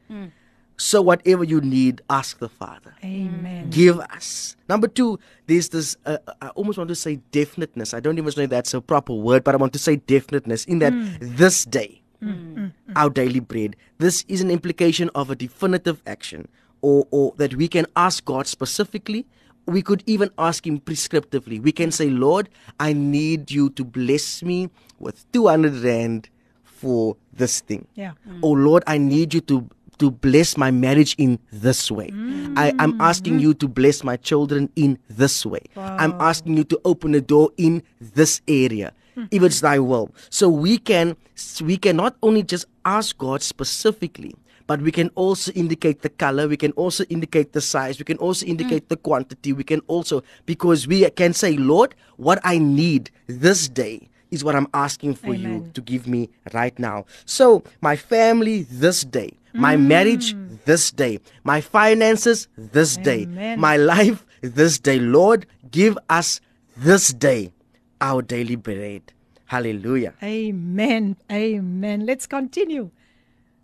[0.76, 2.94] So, whatever you need, ask the Father.
[3.04, 3.70] Amen.
[3.70, 4.56] Give us.
[4.68, 7.94] Number two, there's this, uh, I almost want to say definiteness.
[7.94, 10.64] I don't even know if that's a proper word, but I want to say definiteness
[10.64, 11.08] in that hmm.
[11.20, 12.30] this day, hmm.
[12.54, 12.66] Hmm.
[12.96, 16.48] our daily bread, this is an implication of a definitive action
[16.80, 19.26] or, or that we can ask God specifically.
[19.66, 21.62] We could even ask Him prescriptively.
[21.62, 22.48] We can say, Lord,
[22.80, 24.68] I need you to bless me
[24.98, 26.28] with 200 Rand
[26.64, 27.86] for this thing.
[27.94, 28.12] Yeah.
[28.42, 29.68] Oh Lord, I need you to
[29.98, 32.10] to bless my marriage in this way.
[32.56, 33.00] I, I'm mm-hmm.
[33.00, 35.62] asking you to bless my children in this way.
[35.76, 38.92] I'm asking you to open a door in this area.
[39.30, 40.10] If it's thy will.
[40.30, 41.16] So we can
[41.62, 44.34] we can not only just ask God specifically,
[44.66, 48.16] but we can also indicate the color, we can also indicate the size, we can
[48.18, 48.50] also mm.
[48.50, 53.68] indicate the quantity, we can also because we can say, Lord, what I need this
[53.68, 57.04] day is what I'm asking for you to give me right now.
[57.26, 60.34] So, my family this day, my marriage
[60.64, 63.26] this day, my finances this day,
[63.56, 64.98] my life this day.
[64.98, 66.40] Lord, give us
[66.76, 67.52] this day
[68.00, 69.12] our daily bread.
[69.46, 70.14] Hallelujah.
[70.22, 71.16] Amen.
[71.30, 72.06] Amen.
[72.06, 72.90] Let's continue.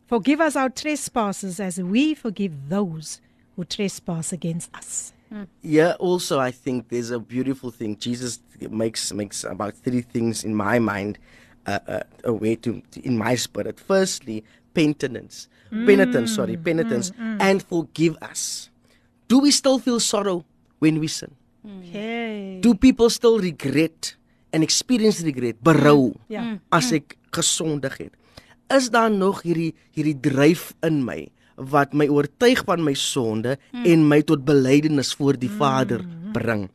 [0.06, 3.20] Forgive us our trespasses as we forgive those
[3.56, 5.12] who trespass against us.
[5.62, 7.98] Yeah, also I think there's a beautiful thing.
[7.98, 11.18] Jesus makes makes about three things in my mind
[11.66, 13.78] uh, uh, a way to, to in my spirit.
[13.78, 18.70] Firstly, penitence, penitence, sorry, penitence, and forgive us.
[19.28, 20.44] Do we still feel sorrow
[20.80, 21.30] when we sin?
[21.64, 22.60] Okay.
[22.60, 24.16] Do people still regret
[24.52, 26.56] and experience regret, berou Ja.
[26.72, 28.12] as ek gesondig het?
[28.72, 34.08] Is daar nog hierdie hierdie dryf in my wat my oortuig van my sonde en
[34.08, 36.68] my tot belydenis voor die Vader bring?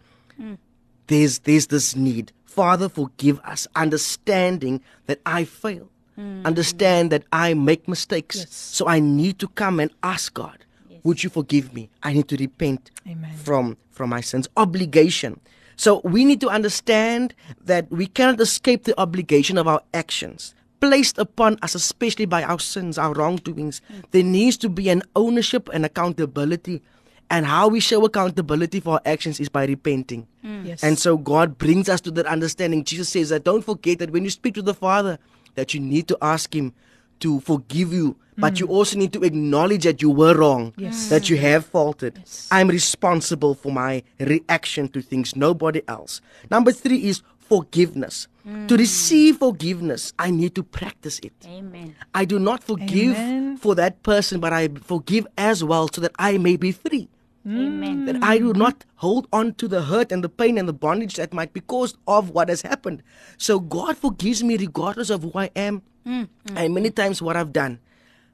[1.08, 2.32] There's there's this need.
[2.46, 5.90] Father, forgive us, understanding that I fail.
[6.18, 6.46] Mm.
[6.46, 8.38] Understand that I make mistakes.
[8.38, 8.54] Yes.
[8.54, 10.66] So I need to come and ask God,
[11.04, 11.90] would you forgive me?
[12.02, 13.36] I need to repent Amen.
[13.36, 15.40] from from my sins obligation
[15.76, 17.34] so we need to understand
[17.64, 22.60] that we cannot escape the obligation of our actions placed upon us especially by our
[22.60, 26.82] sins our wrongdoings there needs to be an ownership and accountability
[27.30, 30.66] and how we show accountability for our actions is by repenting mm.
[30.66, 30.84] Yes.
[30.84, 32.84] and so God brings us to that understanding.
[32.84, 35.18] Jesus says that don't forget that when you speak to the Father,
[35.56, 36.74] that you need to ask Him
[37.20, 41.10] to forgive you, but you also need to acknowledge that you were wrong, Yes.
[41.10, 42.24] that you have faulted.
[42.52, 46.20] I'm responsible for my reaction to things, nobody else.
[46.52, 48.28] Number three is forgiveness.
[48.48, 48.68] Mm.
[48.68, 51.34] To receive forgiveness, I need to practice it.
[51.46, 51.96] Amen.
[52.14, 53.58] I do not forgive Amen.
[53.58, 57.08] for that person, but I forgive as well so that I may be free
[57.46, 58.06] Amen.
[58.06, 61.16] that I do not hold on to the hurt and the pain and the bondage
[61.16, 63.04] that might be caused of what has happened.
[63.38, 66.58] So God forgives me regardless of who I am mm-hmm.
[66.58, 67.80] and many times what I've done.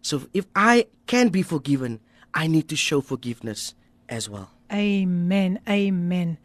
[0.02, 2.00] So if I can be forgiven,
[2.34, 3.74] I need to show forgiveness
[4.08, 4.52] as well.
[4.72, 5.60] Amen.
[5.68, 6.38] Amen.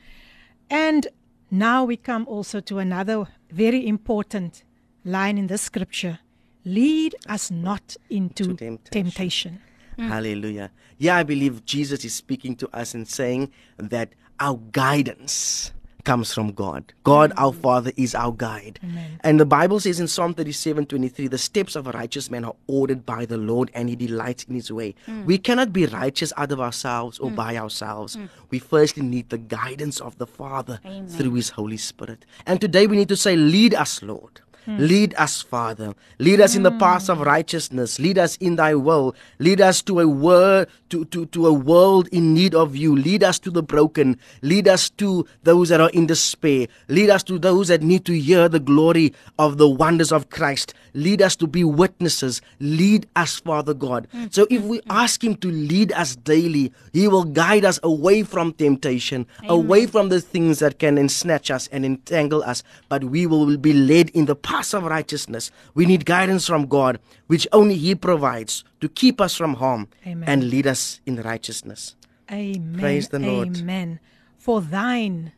[0.71, 1.07] And
[1.51, 4.65] now we come also to another very important
[5.05, 6.21] line in the scripture.
[6.65, 9.61] Lead us not into To temptation.
[9.97, 10.13] Temptation.
[10.13, 10.71] Hallelujah.
[10.99, 15.73] Yeah, I believe Jesus is speaking to us and saying that our guidance
[16.05, 16.93] comes from God.
[17.03, 17.61] God, our mm.
[17.61, 18.79] Father, is our guide.
[19.23, 22.55] And the Bible says in Psalm 37 23, the steps of a righteous man are
[22.67, 24.95] ordered by the Lord and he delights in his way.
[25.07, 25.25] Mm.
[25.25, 28.19] We cannot be righteous out of ourselves or by ourselves.
[28.51, 32.25] We firstly need the guidance of the Father through his Holy Spirit.
[32.47, 34.41] And today we need to say, Lead us, Lord.
[34.65, 34.79] Hmm.
[34.79, 35.95] Lead us, Father.
[36.19, 37.25] Lead us in the paths of hmm.
[37.25, 37.99] righteousness.
[37.99, 39.15] Lead us in thy will.
[39.39, 42.97] Lead us to a word to, to, to a world in need of you.
[42.97, 44.19] Lead us to the broken.
[44.43, 46.67] Lead us to those that are in despair.
[46.89, 50.73] Lead us to those that need to hear the glory of the wonders of Christ.
[50.95, 52.41] Lead us to be witnesses.
[52.61, 54.07] Lead us, Father God.
[54.15, 54.83] Mm, so if mm, we mm.
[54.89, 60.09] ask him to lead us daily, he will guide us away from temptation, away from
[60.09, 64.27] the things that can ensnatch us and entangle us, but we will be led in
[64.27, 65.51] the path of righteousness.
[65.75, 70.29] We need guidance from God, which only he provides to keep us from harm Amen.
[70.29, 71.97] and lead us in righteousness.
[72.31, 72.81] Amen.
[72.81, 73.59] Praise the Lord.
[73.59, 73.99] Amen.
[74.39, 75.33] For thine,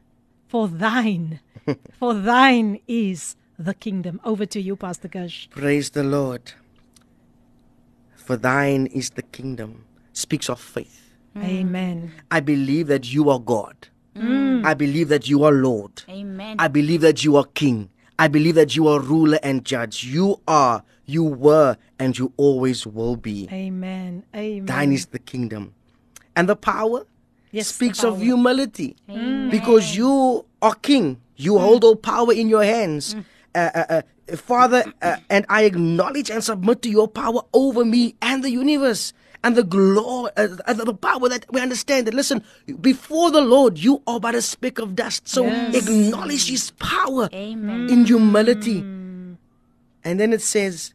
[0.46, 1.40] for thine,
[1.98, 4.20] for thine is the kingdom.
[4.24, 5.48] Over to you, Pastor Gush.
[5.50, 6.52] Praise the Lord.
[8.16, 9.84] For thine is the kingdom.
[10.12, 11.14] Speaks of faith.
[11.36, 12.12] Amen.
[12.30, 13.76] I believe that you are God.
[14.18, 16.02] I believe that you are Lord.
[16.08, 16.56] Amen.
[16.58, 17.90] I believe that you are King.
[18.18, 20.04] I believe that you are ruler and judge.
[20.04, 23.46] You are, you were, and you always will be.
[23.52, 24.24] Amen.
[24.34, 24.64] Amen.
[24.64, 25.74] Thine is the kingdom.
[26.34, 27.04] And the power
[27.52, 28.24] Yes, the speaks of power.
[28.24, 28.96] humility.
[29.50, 31.20] Because you are king.
[31.36, 33.14] You hold all power in your hands.
[33.14, 33.24] Mm.
[33.56, 38.14] Uh, uh, uh, Father, uh, and I acknowledge and submit to your power over me
[38.20, 39.14] and the universe.
[39.42, 42.42] And the glory, uh, the power that we understand that, listen,
[42.80, 45.28] before the Lord, you are but a speck of dust.
[45.28, 47.88] So acknowledge His power Amen.
[47.88, 48.80] in humility.
[50.04, 50.92] And then it says,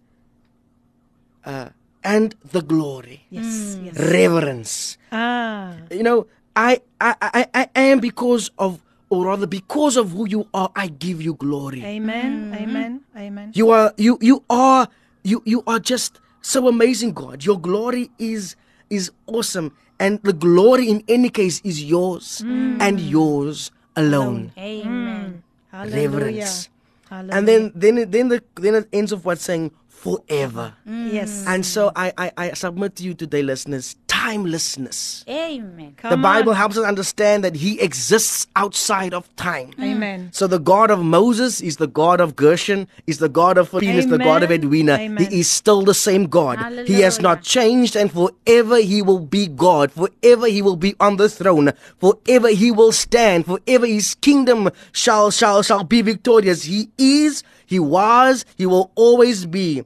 [1.46, 1.70] uh,
[2.04, 3.78] and the glory, Yes.
[3.82, 3.98] Yes.
[3.98, 4.98] reverence.
[5.12, 5.78] Ah.
[5.90, 8.82] You know, I, I, I, I am because of,
[9.12, 11.84] or rather because of who you are, I give you glory.
[11.84, 12.52] Amen.
[12.52, 12.64] Mm-hmm.
[12.64, 13.02] Amen.
[13.16, 13.52] Amen.
[13.54, 14.88] You are, you, you are,
[15.24, 17.44] you, you are just so amazing, God.
[17.44, 18.56] Your glory is,
[18.90, 19.76] is awesome.
[20.00, 22.82] And the glory in any case is yours mm.
[22.82, 24.54] and yours alone.
[24.58, 25.44] Amen.
[25.44, 25.72] Mm.
[25.72, 26.10] Hallelujah.
[26.10, 26.70] Reverence.
[27.10, 27.36] Hallelujah.
[27.36, 30.74] And then, then, then the, then it ends of what saying forever.
[30.88, 31.12] Mm.
[31.12, 31.44] yes.
[31.46, 35.26] And so I, I, I submit to you today, listeners, timelessness.
[35.28, 35.96] Amen.
[36.02, 36.56] the Bible on.
[36.56, 39.72] helps us understand that He exists outside of time.
[39.82, 40.30] Amen.
[40.32, 43.84] So the God of Moses is the God of Gershon, is the God of Philip,
[43.84, 44.64] is the God of Amen.
[44.64, 44.94] Edwina.
[44.94, 45.26] Amen.
[45.26, 46.60] He is still the same God.
[46.86, 49.92] He has not changed, and forever He will be God.
[49.92, 51.72] Forever He will be on the throne.
[52.00, 53.46] Forever He will stand.
[53.46, 56.64] Forever His kingdom shall shall shall be victorious.
[56.64, 59.84] He is, He was, He will always be.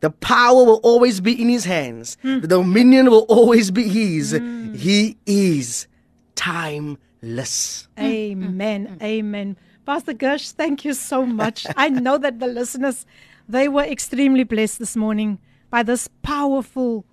[0.00, 2.16] The power will always be in his hands.
[2.22, 2.40] Hmm.
[2.40, 4.32] The dominion will always be his.
[4.74, 5.86] He is
[6.34, 7.88] timeless.
[7.98, 8.04] Hmm.
[8.04, 8.86] Amen.
[8.86, 9.04] Hmm.
[9.04, 9.56] Amen.
[9.84, 11.66] Pastor Gersh, thank you so much.
[11.76, 13.04] I know that the listeners,
[13.48, 15.38] they were extremely blessed this morning
[15.68, 17.04] by this powerful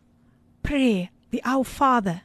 [0.64, 2.22] prayer, the Our Father.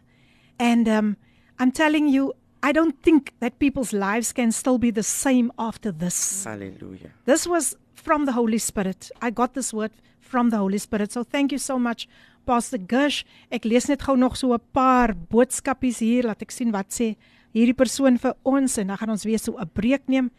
[0.59, 1.17] And um,
[1.59, 5.91] I'm telling you, I don't think that people's lives can still be the same after
[5.91, 6.45] this.
[6.45, 7.11] Hallelujah.
[7.25, 9.11] This was from the Holy Spirit.
[9.21, 9.91] I got this word
[10.33, 11.13] from the Holy Spirit.
[11.13, 12.09] So thank you so much
[12.49, 13.23] Pastor Gush.
[13.53, 17.17] Ek lees net gou nog so 'n paar boodskapies hier, laat ek sien wat sê
[17.53, 20.31] hierdie persoon vir ons en dan gaan ons weer so 'n breek neem.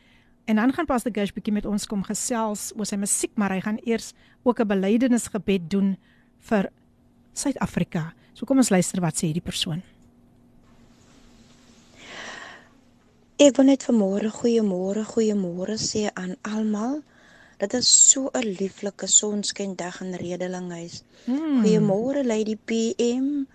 [0.47, 3.61] En dan gaan Pastor Gush bietjie met ons kom gesels oor sy musiek, maar hy
[3.61, 4.13] gaan eers
[4.43, 5.97] ook 'n belydenisgebed doen
[6.39, 6.69] vir
[7.33, 8.13] Suid-Afrika.
[8.33, 9.81] So kom ons luister wat sê hierdie persoon.
[13.39, 17.03] Ek wil net vanmôre goeiemôre, goeiemôre sê aan almal.
[17.64, 21.03] Dit is so 'n lieflike sonskyndag in Redelinghuis.
[21.26, 21.64] Hmm.
[21.64, 23.47] Goeiemôre Lady PM.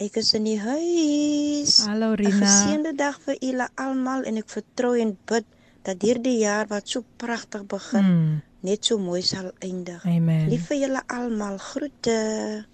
[0.00, 1.84] Ek is in die huis.
[1.86, 2.46] Hallo 'n Rina.
[2.46, 5.44] Geseënde dag vir julle almal en ek vertrou en bid
[5.82, 8.42] dat hierdie jaar wat so pragtig begin, Hmm.
[8.60, 10.04] net so mooi sal eindig.
[10.06, 10.48] Amen.
[10.48, 11.58] Lief vir julle almal.
[11.58, 12.64] Groete.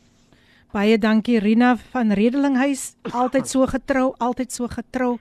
[0.73, 5.19] Baie dankie Rina van Redelinghuis, altyd so getrou, altyd so getrou.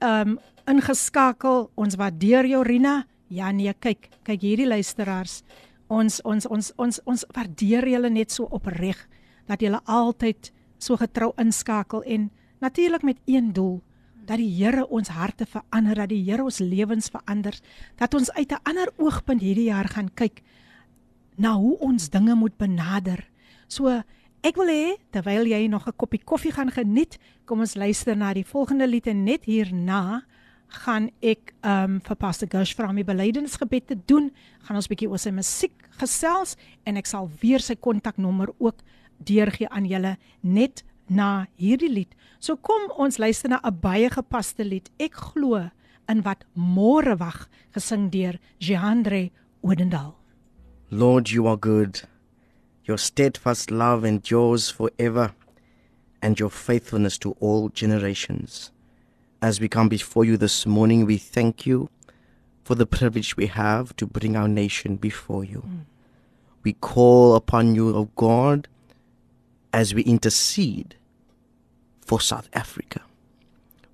[0.00, 1.70] Um ingeskakel.
[1.74, 3.04] Ons waardeer jou Rina.
[3.30, 5.44] Ja nee, kyk, kyk hierdie luisteraars.
[5.90, 8.98] Ons ons ons ons ons waardeer julle net so opreg
[9.46, 10.50] dat julle altyd
[10.82, 12.28] so getrou inskakel en
[12.58, 13.78] natuurlik met een doel
[14.26, 17.54] dat die Here ons harte verander, dat die Here ons lewens verander,
[17.98, 20.42] dat ons uit 'n ander oogpunt hierdie jaar gaan kyk
[21.36, 23.30] na hoe ons dinge moet benader.
[23.68, 24.02] So
[24.42, 28.34] ek wil hê terwyl jy nog 'n koppie koffie gaan geniet, kom ons luister na
[28.34, 30.22] die volgende lied en net hierna
[30.70, 34.30] gaan ek um vir Pastor Gush vra om die belydenisgebed te doen.
[34.66, 36.56] Gaan ons bietjie oor sy musiek gesels
[36.86, 38.80] en ek sal weer sy kontaknommer ook
[39.26, 42.14] deurgee aan julle net na hierdie lied.
[42.38, 44.90] So kom ons luister na 'n baie gepaste lied.
[44.98, 45.70] Ek glo
[46.08, 49.30] in wat môre wag, gesing deur Jehandre
[49.62, 50.16] Odendaal.
[50.90, 52.04] Lord, you are good.
[52.84, 55.34] Your steadfast love endures forever,
[56.22, 58.72] and your faithfulness to all generations.
[59.42, 61.88] As we come before you this morning, we thank you
[62.62, 65.64] for the privilege we have to bring our nation before you.
[65.66, 65.80] Mm.
[66.62, 68.68] We call upon you, O God,
[69.72, 70.96] as we intercede
[72.02, 73.00] for South Africa.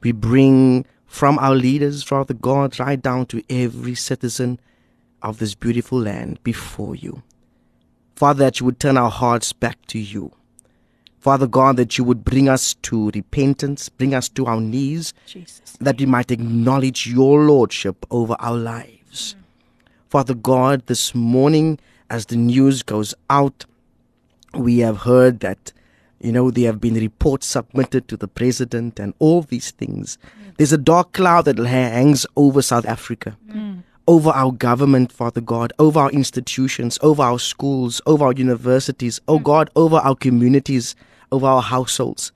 [0.00, 4.58] We bring from our leaders, Father God, right down to every citizen
[5.22, 7.22] of this beautiful land before you.
[8.16, 10.32] Father, that you would turn our hearts back to you.
[11.26, 15.76] Father God, that you would bring us to repentance, bring us to our knees, Jesus.
[15.80, 19.34] that we might acknowledge your lordship over our lives.
[19.34, 19.42] Mm.
[20.08, 23.64] Father God, this morning, as the news goes out,
[24.54, 25.72] we have heard that,
[26.20, 30.18] you know, there have been reports submitted to the president and all these things.
[30.22, 30.56] Mm.
[30.58, 33.82] There's a dark cloud that hangs over South Africa, mm.
[34.06, 39.40] over our government, Father God, over our institutions, over our schools, over our universities, oh
[39.40, 40.94] God, over our communities,
[41.32, 42.32] over our households.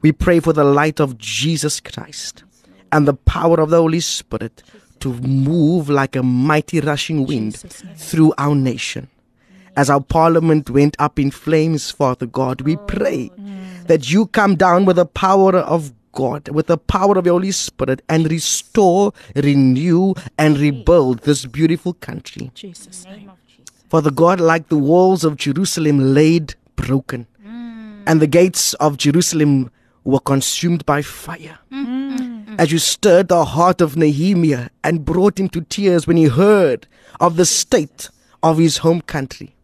[0.00, 2.44] We pray for the light of Jesus Christ
[2.92, 4.62] and the power of the Holy Spirit
[5.00, 7.56] to move like a mighty rushing wind
[7.96, 9.08] through our nation.
[9.76, 13.42] As our parliament went up in flames, Father God, we pray oh,
[13.86, 17.52] that you come down with the power of God, with the power of the Holy
[17.52, 22.50] Spirit, and restore, renew, and rebuild this beautiful country.
[22.54, 23.30] Jesus name.
[23.88, 27.26] Father God, like the walls of Jerusalem laid broken,
[28.08, 29.70] and the gates of Jerusalem
[30.02, 31.58] were consumed by fire.
[31.70, 31.86] Mm.
[32.18, 32.58] Mm.
[32.58, 36.88] As you stirred the heart of Nehemiah and brought him to tears when he heard
[37.20, 38.08] of the state
[38.42, 39.54] of his home country.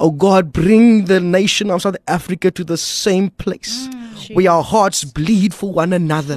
[0.00, 3.88] Oh God, bring the nation of South Africa to the same place.
[4.32, 6.36] Where our hearts bleed for one another.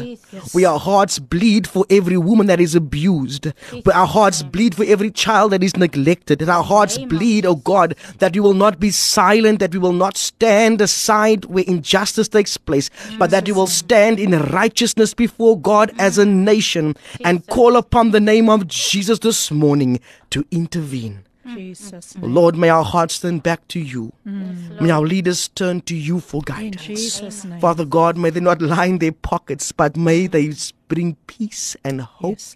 [0.52, 3.48] Where our hearts bleed for every woman that is abused.
[3.84, 6.40] Where our hearts bleed for every child that is neglected.
[6.40, 9.94] That our hearts bleed, oh God, that we will not be silent, that we will
[9.94, 15.60] not stand aside where injustice takes place, but that we will stand in righteousness before
[15.60, 20.00] God as a nation and call upon the name of Jesus this morning
[20.30, 21.24] to intervene.
[21.46, 22.14] Mm, Jesus.
[22.14, 22.34] Mm, mm.
[22.34, 24.14] Lord, may our hearts turn back to you.
[24.26, 26.84] May our leaders turn to you for guidance.
[26.84, 27.60] Jesus' name.
[27.60, 30.54] Father God, may they not line their pockets, but may they
[30.88, 32.56] bring peace and hope Yes,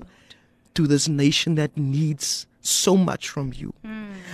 [0.76, 3.74] to this nation that needs so much from you.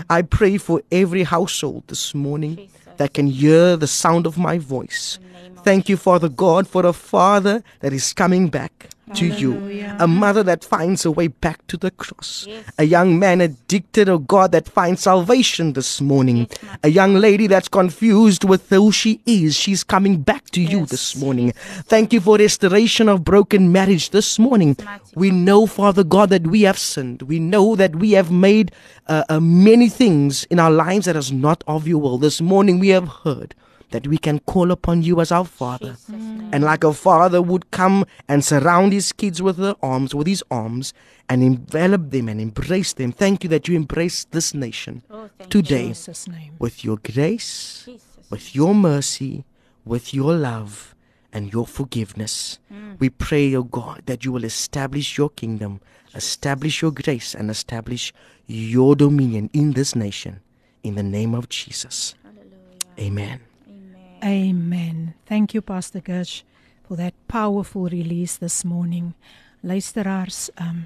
[0.09, 5.19] I pray for every household this morning that can hear the sound of my voice.
[5.63, 9.53] Thank you, Father God, for a father that is coming back to you,
[9.99, 12.47] a mother that finds a way back to the cross,
[12.77, 16.47] a young man addicted, oh God, that finds salvation this morning,
[16.83, 19.55] a young lady that's confused with who she is.
[19.55, 21.51] She's coming back to you this morning.
[21.85, 24.77] Thank you for restoration of broken marriage this morning.
[25.15, 27.23] We know, Father God, that we have sinned.
[27.23, 28.71] We know that we have made
[29.07, 32.17] uh, uh, many things in our lives that is not of your will.
[32.17, 33.55] This morning we have heard
[33.91, 35.97] that we can call upon you as our Father.
[36.51, 40.43] And like a father would come and surround his kids with the arms, with his
[40.51, 40.93] arms,
[41.29, 43.11] and envelop them and embrace them.
[43.11, 45.03] Thank you that you embrace this nation
[45.49, 46.27] today Jesus'
[46.59, 47.87] with your grace,
[48.29, 49.45] with your mercy,
[49.85, 50.95] with your love,
[51.31, 52.59] and your forgiveness.
[52.99, 55.79] We pray, O God, that you will establish your kingdom,
[56.13, 58.13] establish your grace, and establish
[58.47, 60.41] your dominion in this nation.
[60.83, 62.15] In the name of Jesus.
[62.99, 63.39] Amen.
[64.23, 65.15] Amen.
[65.25, 66.43] Thank you Pastor Gersh
[66.83, 69.15] for that powerful release this morning.
[69.63, 70.85] Luisteraars, um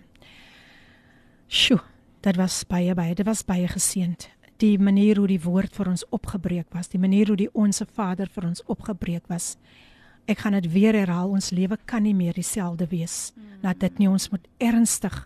[1.48, 1.82] Sjoe,
[2.22, 4.30] dit was baie baie, dit was baie geseënd.
[4.64, 8.32] Die manier hoe die woord vir ons opgebreek was, die manier hoe die onsse Vader
[8.32, 9.57] vir ons opgebreek was.
[10.32, 13.34] Ek gaan dit weer herhaal, ons lewe kan nie meer dieselfde wees.
[13.60, 15.26] Laat dit nie ons moet ernstig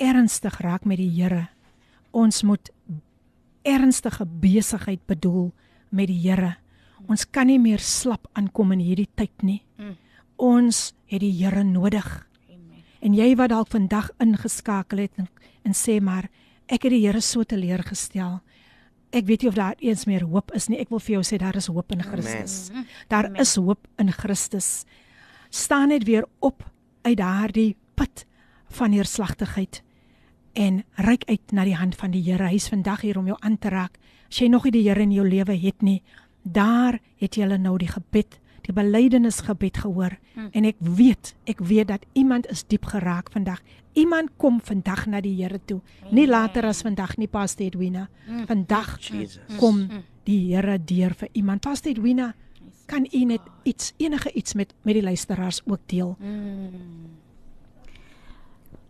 [0.00, 1.50] ernstig raak met die Here.
[2.10, 2.72] Ons moet
[3.62, 5.52] ernstige besigheid bedoel
[5.92, 6.56] met die Here.
[7.08, 9.62] Ons kan nie meer slap aankom in hierdie tyd nie.
[10.36, 12.26] Ons het die Here nodig.
[13.04, 15.28] En jy wat dalk vandag ingeskakel het en,
[15.64, 16.30] en sê maar
[16.66, 18.40] ek het die Here so teleurgestel.
[19.14, 20.80] Ek weet nie of daar eens meer hoop is nie.
[20.80, 22.70] Ek wil vir jou sê daar is hoop in Christus.
[23.08, 24.84] Daar is hoop in Christus.
[25.50, 26.64] Staan net weer op
[27.04, 28.24] uit daardie put
[28.74, 29.82] van neerslagtigheid
[30.54, 32.48] en reik uit na die hand van die Here.
[32.48, 33.98] Hy's vandag hier om jou aan te raak.
[34.30, 36.00] As jy nog nie die Here in jou lewe het nie,
[36.44, 40.16] daar het jy nou die gebed, die belydenisgebed gehoor.
[40.34, 40.48] Hmm.
[40.52, 43.60] En ek weet, ek weet dat iemand is diep geraak vandag.
[43.92, 45.80] Iemand kom vandag na die Here toe.
[46.10, 48.08] Nie later as vandag nie, Pastor Edwina.
[48.26, 48.46] Hmm.
[48.46, 49.40] Vandag Jesus.
[49.58, 49.88] kom
[50.24, 51.60] die Here deur vir iemand.
[51.60, 52.34] Pastor Edwina,
[52.86, 56.16] kan u net iets enige iets met met die luisteraars ook deel?
[56.20, 57.16] Mm.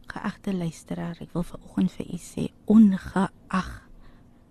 [0.06, 3.83] Geagte luisteraar, ek wil vanoggend vir u sê ongeag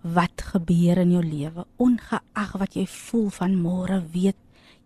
[0.03, 4.37] wat gebeur in jou lewe, ongeag wat jy voel van môre, weet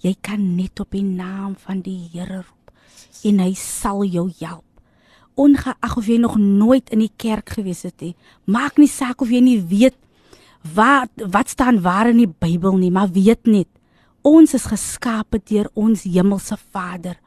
[0.05, 2.71] jy kan net op die naam van die Here roep
[3.25, 4.65] en hy sal jou help.
[5.37, 8.13] Ongeag of jy nog nooit in die kerk gewees het nie,
[8.45, 9.97] maak nie saak of jy nie weet
[10.75, 13.69] wat wat staan waar in die Bybel nie, maar weet net
[14.27, 17.17] ons is geskape deur ons hemelse Vader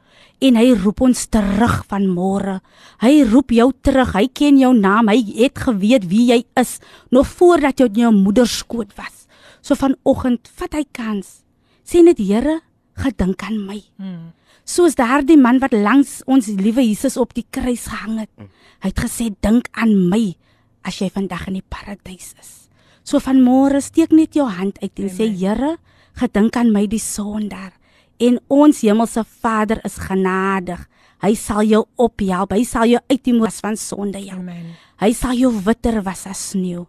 [0.40, 2.58] en hy roep ons terug van môre.
[3.04, 4.14] Hy roep jou terug.
[4.16, 5.10] Hy ken jou naam.
[5.12, 6.78] Hy het geweet wie jy is
[7.12, 9.26] nog voordat jy in jou moeder skoot was.
[9.60, 11.42] So vanoggend vat hy kans.
[11.84, 12.60] Sê net Here,
[12.96, 13.80] gedink aan my.
[14.00, 14.32] Hmm.
[14.64, 18.32] Soos daardie man wat langs ons liewe Jesus op die kruis gehang het.
[18.80, 20.36] Hy het gesê dink aan my
[20.86, 22.52] as jy vandag in die paradys is.
[23.04, 25.76] So van môre steek net jou hand uit en sê Here,
[26.16, 27.74] gedink aan my die sondaar.
[28.20, 30.82] En ons hemelse Vader is genadig.
[31.24, 32.52] Hy sal jou ophelp.
[32.52, 34.40] Hy sal jou uit die moes van sonde help.
[34.42, 34.74] Amen.
[35.00, 36.86] Hy sal jou witter was as sneeu.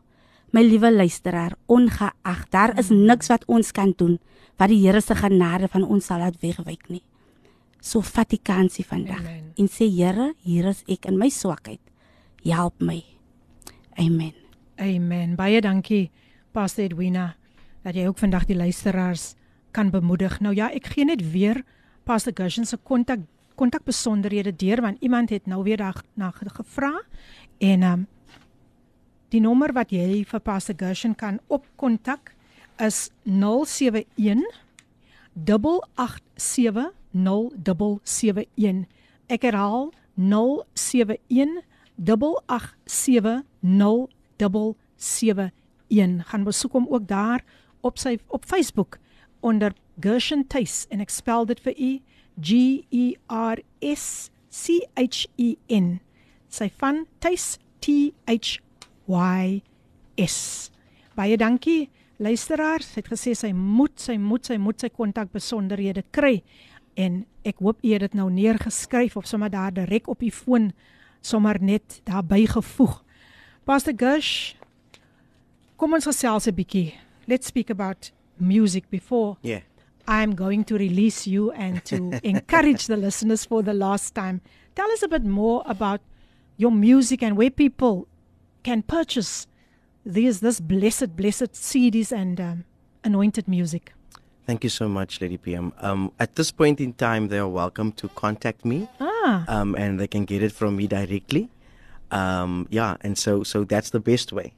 [0.52, 4.18] My liewe luisteraar, ongeag daar is niks wat ons kan doen
[4.60, 7.04] wat die Here se genade van ons sal laat wegwyk nie.
[7.82, 9.54] So vat die kansie vandag Amen.
[9.58, 11.80] en sê Here, hier is ek in my swakheid.
[12.44, 13.00] Help my.
[13.98, 14.36] Amen.
[14.78, 15.36] Amen.
[15.40, 16.10] Baie dankie
[16.54, 17.32] Pastor Edwina
[17.82, 19.32] dat jy ook vandag die luisteraars
[19.72, 20.40] kan bemoedig.
[20.40, 21.64] Nou ja, ek gee net weer
[22.04, 23.20] Pastor Gushen se kontak
[23.56, 27.02] kontak besonderhede deur want iemand het nou weer daar na ge- gevra
[27.60, 28.08] en ehm um,
[29.30, 32.34] die nommer wat jy vir Pastor Gushen kan opkontak
[32.80, 34.04] is 071
[35.96, 38.88] 887 0771.
[39.28, 41.64] Ek herhaal 071
[42.46, 43.44] 887
[44.38, 45.52] 0771.
[46.26, 47.44] Gaan besoek hom ook daar
[47.82, 48.98] op sy op Facebook
[49.42, 51.92] onder Gershon Tuis en ek spel dit vir u
[52.42, 52.58] G
[52.90, 56.00] E R S C H E N.
[56.50, 58.60] Sy van Tuis T H
[59.08, 59.62] Y
[60.18, 60.72] S.
[61.16, 61.90] Baie dankie
[62.22, 62.94] luisteraars.
[62.94, 66.40] Sy het gesê sy moet sy moet sy moet sy kontak besonderhede kry
[67.00, 70.72] en ek hoop u het dit nou neergeskryf of sommer daar direk op u foon
[71.22, 73.00] sommer net daarby gevoeg.
[73.64, 74.54] Pastor Gush,
[75.78, 76.94] kom ons gesels 'n bietjie.
[77.28, 78.12] Let's speak about
[78.42, 79.60] music before Yeah.
[80.08, 84.42] I'm going to release you and to encourage the listeners for the last time.
[84.76, 86.02] Tell us a bit more about
[86.58, 88.08] your music and where people
[88.64, 89.48] can purchase
[90.06, 92.66] these this blessed blessed CDs and um,
[93.04, 93.94] anointed music.
[94.48, 95.72] Thank you so much, Lady PM.
[95.78, 100.00] Um, at this point in time, they are welcome to contact me, Ah, um, and
[100.00, 101.50] they can get it from me directly.
[102.10, 104.54] Um, yeah, and so so that's the best way.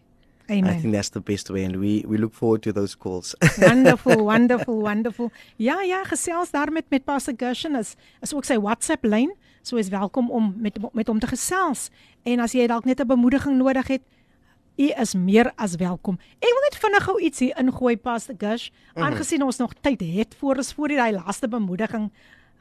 [0.50, 0.82] I amen.
[0.82, 3.36] think that's the best way, and we we look forward to those calls.
[3.58, 5.32] wonderful, wonderful, wonderful.
[5.56, 9.34] Ja, ja, gesels daar met met Pastor Gershon is is ook sy WhatsApp lyn.
[9.62, 11.90] So is welkom om met met hom te gesels.
[12.24, 14.02] En as jy dalk net 'n bemoediging nodig het,
[14.76, 16.18] u is meer as welkom.
[16.40, 20.36] Ek wil net vinnig gou iets hier ingooi Pastor Gersh, aangesien ons nog tyd het
[20.40, 22.12] voor ons voor die laaste bemoediging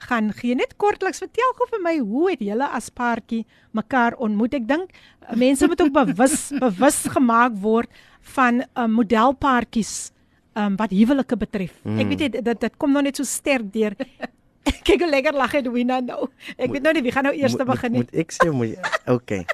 [0.08, 0.54] gaan gee.
[0.54, 4.54] Net kortliks vertel gou vir my hoe het julle as paartjie mekaar ontmoet?
[4.54, 7.90] Ek dink uh, mense moet ook bewus bewus gemaak word
[8.34, 10.12] van uh, modelpaartjies
[10.54, 11.74] um, wat huwelike betref.
[11.84, 11.98] Mm.
[11.98, 13.96] Ek weet nie, dit dit kom nog net so sterk deur.
[14.86, 16.28] Kyk hoe lekker lag Edwina nou.
[16.56, 18.02] Ek weet nou nie wie gaan nou eers begin nie.
[18.04, 19.44] Moet, ek sê moet jy- Okay.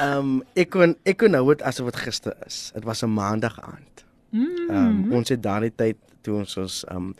[0.00, 2.70] Um ek kon ek kon nou dit asof dit gister is.
[2.74, 4.04] Dit was 'n maandag aand.
[4.30, 4.70] Mm.
[4.70, 7.14] Um ons het daardie tyd toe ons ons um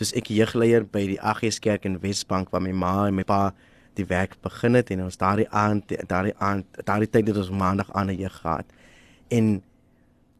[0.00, 3.52] dis ek jeugleier by die AGS kerk in Wesbank waar my ma en my pa
[3.94, 7.92] die werk begin het en ons daardie aand daardie aand daardie tyd het ons maandag
[7.92, 8.66] aan 'n jeug gehad.
[9.30, 9.62] En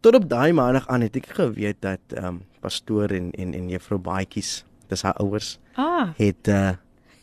[0.01, 3.99] tot op daai maandag aan het ek geweet dat um pastoor en en en juffrou
[3.99, 6.73] Baadjies, dis haar ouers, Ah, het uh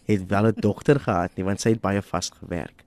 [0.06, 2.84] het wel 'n dogter gehad nie want sy het baie vas gewerk.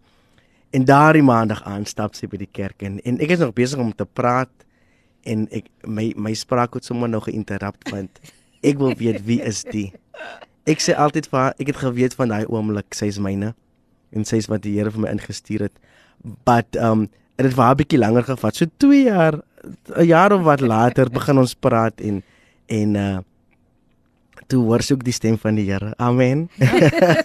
[0.71, 3.79] En daardie maandag aan stap sy by die kerk en en ek is nog besig
[3.79, 4.51] om te praat
[5.23, 8.21] en ek my my spraak het sommer nog geïnterrupt want
[8.65, 9.93] ek wil weet wie is die.
[10.65, 13.53] Ek sê altyd vir haar, ek het geweet van daai oomblik, sy is myne
[14.15, 15.77] en sy is wat die Here vir my ingestuur het.
[16.47, 18.57] But um dit haar 'n bietjie langer gevat.
[18.57, 19.43] So 2 jaar
[19.97, 22.23] 'n jaar of wat later begin ons praat en
[22.69, 23.19] en uh
[24.47, 25.95] toe hoor sy ook die stem van die Here.
[25.99, 26.49] Amen.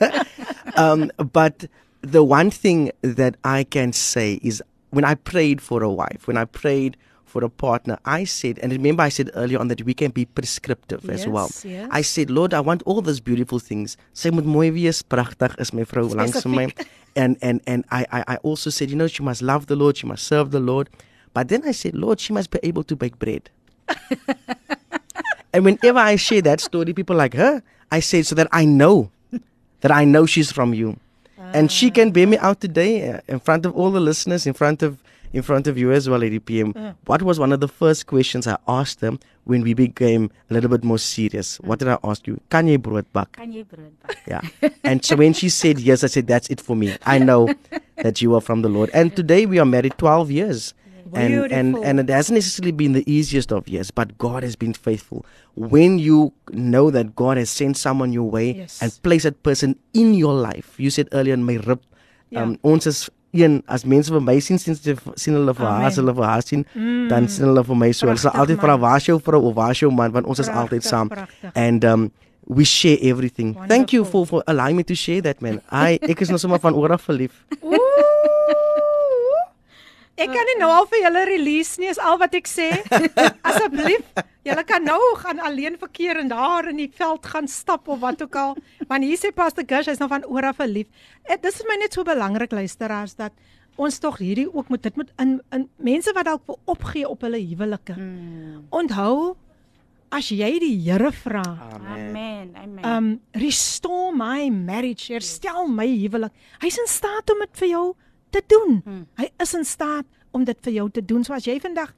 [0.83, 1.67] um but
[2.01, 6.37] the one thing that I can say is when I prayed for a wife, when
[6.37, 6.97] I prayed
[7.29, 10.25] for a partner, I said, and remember I said earlier on that we can be
[10.25, 11.47] prescriptive as well.
[11.47, 11.89] Yes, yes.
[11.91, 13.95] I said, Lord, I want all those beautiful things.
[14.13, 16.73] Sy moet mooi wees, pragtig is my vrou langs my.
[17.15, 19.97] And and and I, I I also said, you know, she must love the Lord,
[19.97, 20.89] she must serve the Lord.
[21.33, 23.49] But then I said, Lord, she must be able to bake bread.
[25.53, 29.09] and whenever I share that story, people like, her, I say so that I know
[29.81, 30.97] that I know she's from you.
[31.51, 34.53] And she can bear me out today uh, in front of all the listeners, in
[34.53, 35.01] front of
[35.33, 36.73] in front of you as well, Lady PM.
[36.75, 36.93] Uh.
[37.05, 40.69] What was one of the first questions I asked them when we became a little
[40.69, 41.57] bit more serious?
[41.61, 42.39] What did I ask you?
[42.49, 43.31] Kan jy brood bak?
[43.33, 44.17] Kan jy brood bak?
[44.27, 44.41] Yeah.
[44.83, 46.95] And so when she said yes, I said, that's it for me.
[47.05, 47.53] I know
[47.97, 48.89] that you are from the Lord.
[48.93, 50.73] And today we are married 12 years.
[51.11, 54.73] And, and and it hasn't necessarily been the easiest of years, but God has been
[54.77, 55.25] faithful.
[55.55, 58.79] When you know that God has sent someone your way Yes.
[58.79, 61.81] and placed that person in your life, you said earlier in my rib,
[62.35, 66.13] um, ons is een as mense vir my sien sien sien hulle vir haar, hulle
[66.15, 66.65] vir haar sien,
[67.09, 68.07] dan sien hulle vir my so.
[68.07, 70.39] Hulle sal altyd vra waar is jou vrou of waar is jou man want ons
[70.39, 71.07] is altyd saam.
[71.09, 71.51] pragtig.
[71.55, 72.11] And um
[72.49, 73.53] we share everything.
[73.67, 74.25] Thank you Wonderful.
[74.25, 75.61] for for allowing me to share that man.
[75.71, 77.45] I ek is nou sommer van oor af verlief.
[80.19, 82.69] Ek kan nie nou al vir julle release nie, is al wat ek sê.
[83.47, 84.03] Asseblief,
[84.47, 88.21] julle kan nou gaan alleen verkeer en daar in die veld gaan stap of wat
[88.25, 88.57] ook al.
[88.89, 90.89] Want hier sê Pastor Gush, hy's nou van oor af verlief.
[91.29, 93.35] Dit is vir my net so belangrik luisteraars dat
[93.79, 97.23] ons tog hierdie ook moet dit moet in in mense wat dalk wil opgee op
[97.23, 97.95] hulle huwelike.
[97.95, 98.65] Mm.
[98.75, 99.37] Onthou
[100.11, 101.45] as jy die Here vra,
[101.93, 102.51] Amen.
[102.57, 102.85] Amen.
[102.85, 103.09] um
[103.39, 106.33] restore my marriage, herstel my huwelik.
[106.63, 107.85] Hy's in staat om dit vir jou
[108.29, 108.81] te doen.
[108.85, 109.05] Hmm.
[109.19, 111.23] Hy is in staat om dit vir jou te doen.
[111.23, 111.93] So as jy vandag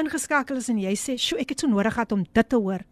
[0.00, 2.84] ingeskakel is en jy sê, "Sjoe, ek het so nodig gehad om dit te hoor."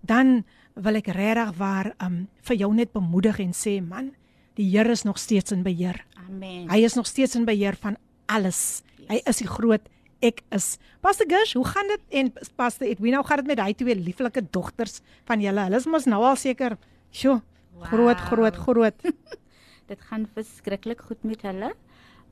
[0.00, 0.44] Dan
[0.74, 4.14] wil ek regtig waar um vir jou net bemoedig en sê, "Man,
[4.54, 6.04] die Here is nog steeds in beheer.
[6.28, 6.68] Amen.
[6.70, 7.96] Hy is nog steeds in beheer van
[8.26, 8.82] alles.
[9.08, 9.86] Hy is die groot
[10.24, 10.76] ek is.
[11.04, 14.42] Pastor Gush, hoe gaan dit en Pastor Edwina, hoe gaan dit met hy twee lieflike
[14.50, 14.98] dogters
[15.30, 15.68] van julle?
[15.68, 16.74] Hulle is mos nou al seker,
[17.14, 17.38] sjoe,
[17.86, 19.06] groot, groot, groot.
[19.90, 21.70] Dit gaan verskriklik goed met hulle.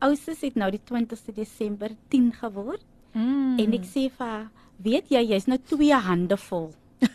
[0.04, 2.84] Ousses het nou die 20ste Desember 10 geword
[3.16, 3.56] Mm.
[3.58, 4.48] en ek sê vir haar,
[4.84, 6.66] weet jy, jy's nou twee hande vol.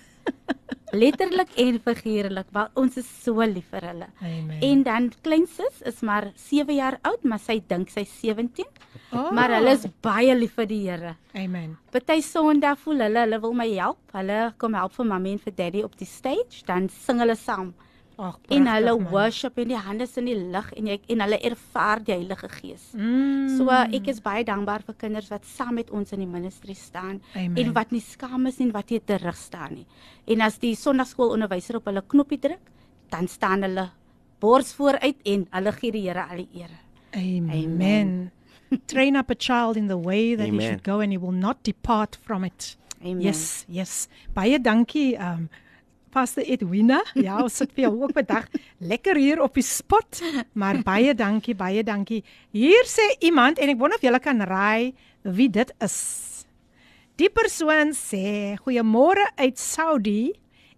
[1.02, 4.08] Letterlik en figuurlik, want ons is so lief vir hulle.
[4.26, 4.58] Amen.
[4.66, 8.66] En dan kleinsus is maar 7 jaar oud, maar sy dink sy's 17.
[9.14, 9.30] Oh.
[9.32, 11.14] Maar hulle is baie lief vir die Here.
[11.38, 11.78] Amen.
[11.94, 14.02] Party Sondag voel hulle hulle wil my help.
[14.18, 17.76] Hulle kom help vir mamma en vir daddy op die stage, dan sing hulle saam.
[18.22, 19.08] Ag, En hulle man.
[19.10, 22.50] worship en die hande is in die lug en jy en hulle ervaar die Heilige
[22.54, 22.84] Gees.
[22.94, 23.48] Mm.
[23.58, 26.76] So uh, ek is baie dankbaar vir kinders wat saam met ons in die ministry
[26.78, 27.58] staan Amen.
[27.58, 29.88] en wat nie skaam is nie en wat nie terug staan nie.
[30.30, 32.62] En as die sonnaarskoolonderwyser op hulle knoppie druk,
[33.10, 33.88] dan staan hulle
[34.42, 36.78] bors vooruit en hulle gee die Here al die eer.
[37.18, 37.50] Amen.
[37.58, 38.14] Amen.
[38.92, 40.68] Train up a child in the way that he Amen.
[40.68, 42.76] should go and he will not depart from it.
[43.02, 43.22] Amen.
[43.22, 44.08] Yes, yes.
[44.36, 45.50] Baie dankie um
[46.12, 47.00] Pastor Edwina.
[47.16, 50.22] Ja, ons sit vir jou ook vandag lekker hier op die spot.
[50.54, 52.22] Maar baie dankie, baie dankie.
[52.56, 54.94] Hier sê iemand en ek wonder of julle kan raai
[55.24, 55.98] wie dit is.
[57.22, 60.34] Die persoon sê: "Goeiemôre uit Saudi.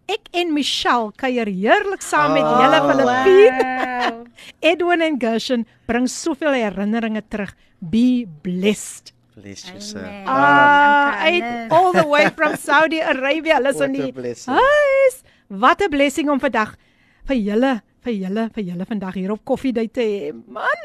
[0.07, 4.25] Ek en Michelle kuier heerlik saam met julle Filippine.
[4.71, 7.55] Edwin en Gershon bring soveel herinneringe terug.
[7.79, 10.02] Be blessed." Bless you, sir.
[10.04, 10.24] Amen.
[10.26, 11.70] Ah, Dankie, uit Anne.
[11.70, 13.54] all the way from Saudi Arabia.
[13.60, 14.56] Hulle is What in a die blessing.
[14.56, 15.22] huis.
[15.48, 16.76] Wat 'n blessing om vandag
[17.24, 20.32] vir julle, vir julle, vir julle vandag hier op koffiedייט te hê.
[20.48, 20.80] Man,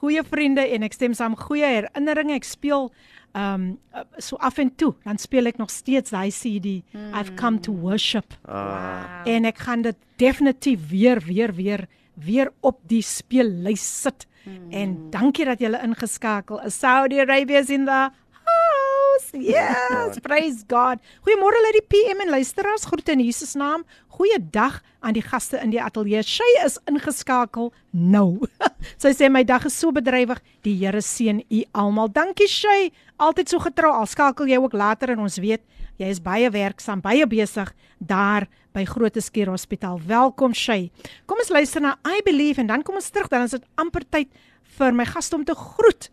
[0.00, 2.34] goeie vriende en ek stem saam, goeie herinneringe.
[2.34, 2.90] Ek speel
[3.34, 3.78] um
[4.18, 6.82] so af en toe, dan speel ek nog steeds daai CD.
[7.14, 8.34] I've come to worship.
[8.48, 14.26] Ah, En ek gaan dit definitief weer weer weer weer op die speellys sit.
[14.43, 14.71] Mm.
[14.71, 16.79] En dankie dat julle ingeskakel is.
[16.79, 18.09] Saudi Arabia is in the
[18.43, 19.29] house.
[19.33, 20.99] Yes, praise God.
[21.25, 22.85] Goeiemôre uit die PM en luisteraars.
[22.89, 23.83] Groete in Jesus naam.
[24.07, 26.23] Goeiedag aan die gaste in die ateljee.
[26.25, 28.41] Sy is ingeskakel nou.
[29.01, 30.41] Sy sê my dag is so bedrywig.
[30.65, 32.11] Die Here seën u almal.
[32.13, 32.91] Dankie Shay.
[33.21, 33.93] Altyd so getrou.
[33.93, 35.63] Al skakel jy ook later en ons weet
[36.01, 37.69] jy is baie werksaam, baie besig
[37.99, 39.99] daar by Grooteskier Hospitaal.
[40.07, 40.89] Welkom Shay.
[41.29, 44.05] Kom ons luister na I Believe en dan kom ons terug dan is dit amper
[44.09, 44.31] tyd
[44.77, 46.09] vir my gaste om te groet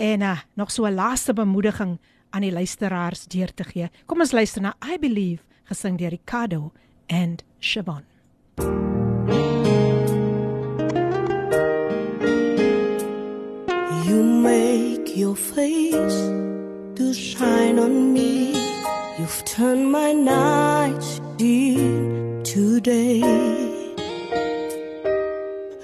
[0.00, 1.98] en uh, nog so 'n laaste bemoediging
[2.30, 3.90] aan die luisteraars deur te gee.
[4.06, 6.72] Kom ons luister na I Believe gesing deur Ricardo
[7.08, 8.04] and Siobhan.
[14.06, 16.30] You make your face
[16.96, 18.59] to shine on me.
[19.20, 23.20] You've turned my nights into day.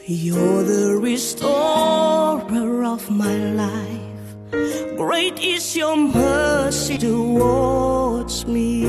[0.07, 4.27] You're the restorer of my life.
[4.97, 8.87] Great is your mercy towards me.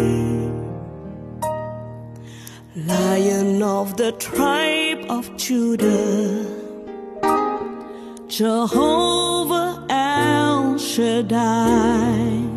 [2.73, 6.45] Lion of the tribe of Judah.
[8.29, 12.56] Jehovah El Shaddai.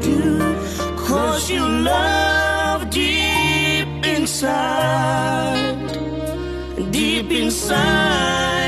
[0.00, 0.38] Do,
[0.96, 5.76] cause you love deep inside.
[6.90, 8.59] Deep inside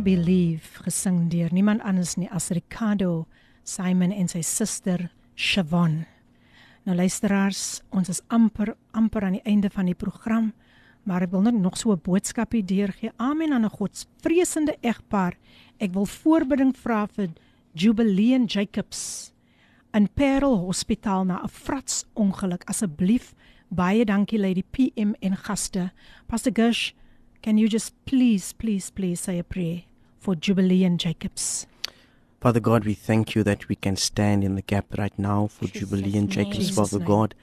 [0.00, 3.26] Believe gesing deur niemand anders nie as Ricardo
[3.64, 6.04] Simon en sy suster Shavon.
[6.86, 10.52] Nou luisteraars, ons is amper amper aan die einde van die program,
[11.08, 13.10] maar ek wil net nog so 'n boodskapie deurgee.
[13.16, 15.36] Amen aan 'n godsvreesende egpaar.
[15.78, 17.28] Ek wil voorbidding vra vir
[17.74, 19.32] Jubilee Jacobs
[19.92, 22.64] in Parel Hospitaal na 'n frats ongeluk.
[22.68, 23.34] Asseblief
[23.68, 25.92] baie dankie Lady PM en gaste.
[26.26, 26.92] Pastor Gush,
[27.42, 29.87] can you just please please please say a prayer
[30.18, 31.66] for Jubilee and Jacobs?
[32.40, 35.66] Father God, we thank you that we can stand in the gap right now for
[35.66, 36.30] Jubilee and.
[36.30, 37.06] Jacobs, Jesus' Father name.
[37.08, 37.34] God.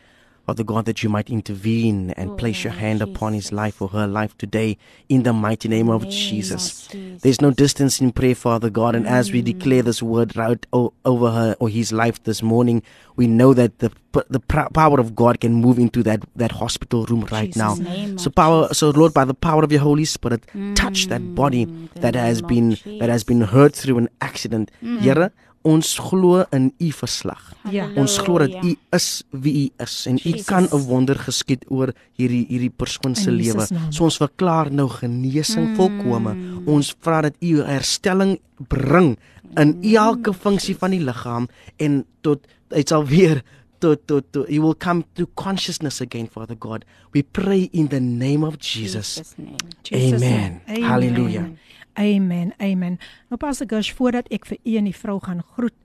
[0.46, 3.88] Father God, that you might intervene and oh, place your hand upon his life or
[3.88, 4.78] her life today
[5.10, 6.88] in the mighty name of Jesus.
[7.22, 9.46] There's no distance in prayer, Father God, and as we mm.
[9.46, 12.84] declare this word out over her or his life this morning,
[13.16, 17.06] we know that the p- the power of God can move into that that hospital
[17.06, 17.74] room right Jesus' now.
[17.76, 20.44] name So power, so Lord, by the power of your Holy Spirit,
[20.76, 22.48] touch that body mm, the that has name
[22.78, 24.70] been that has been hurt through an accident.
[24.84, 25.02] Mm.
[25.02, 25.32] Here,
[25.66, 27.42] ons glo in u verslag.
[27.74, 27.88] Ja.
[27.98, 31.90] Ons glo dat u is wie u is en u kan 'n wonder geskied oor
[32.18, 33.66] hierdie hierdie persoon se lewe.
[33.90, 35.76] So ons verklaar nou genesing Mm.
[35.76, 36.36] volkome.
[36.66, 39.18] Ons vra dat u herstelling bring
[39.58, 41.48] in elke funksie van die liggaam
[41.78, 43.42] en tot dit sal weer
[43.80, 46.86] tot tot tot you will come to consciousness again Father God.
[47.12, 49.16] We pray in the name of Jesus.
[49.16, 49.56] Jesus name.
[49.84, 50.62] Jesus Amen.
[50.68, 50.86] name.
[50.86, 51.44] Hallelujah.
[51.44, 51.58] Amen.
[51.98, 53.00] Amen.
[53.30, 55.76] Nou Pastor Gush, voordat ek vir u en die vrou gaan groet,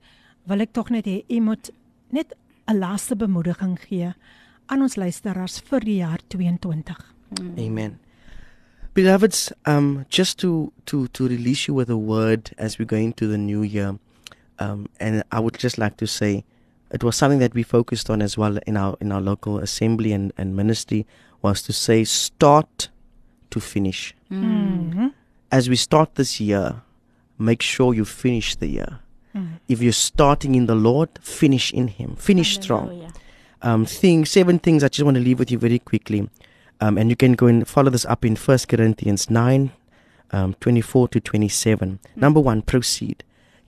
[0.49, 1.71] wil ek tog net hê u moet
[2.11, 2.33] net
[2.67, 4.13] 'n laaste bemoediging gee
[4.65, 7.13] aan ons luisteraars vir die jaar 22.
[7.57, 7.99] Amen.
[8.93, 13.27] Beloveds, um, just to, to, to release you with a word as we go into
[13.27, 13.97] the new year,
[14.59, 16.43] um, and I would just like to say
[16.91, 20.11] it was something that we focused on as well in our in our local assembly
[20.11, 21.05] and, and ministry
[21.41, 22.89] was to say start
[23.49, 24.13] to finish.
[24.29, 25.07] Mm-hmm.
[25.51, 26.81] As we start this year,
[27.37, 28.99] make sure you finish the year.
[29.35, 29.59] Mm.
[29.67, 32.15] If you're starting in the Lord, finish in Him.
[32.15, 33.11] Finish strong.
[33.61, 36.29] Um, things, seven things I just want to leave with you very quickly.
[36.79, 39.71] Um, and you can go and follow this up in First Corinthians 9,
[40.31, 41.99] um, 24 to 27.
[42.15, 43.23] Number one, proceed.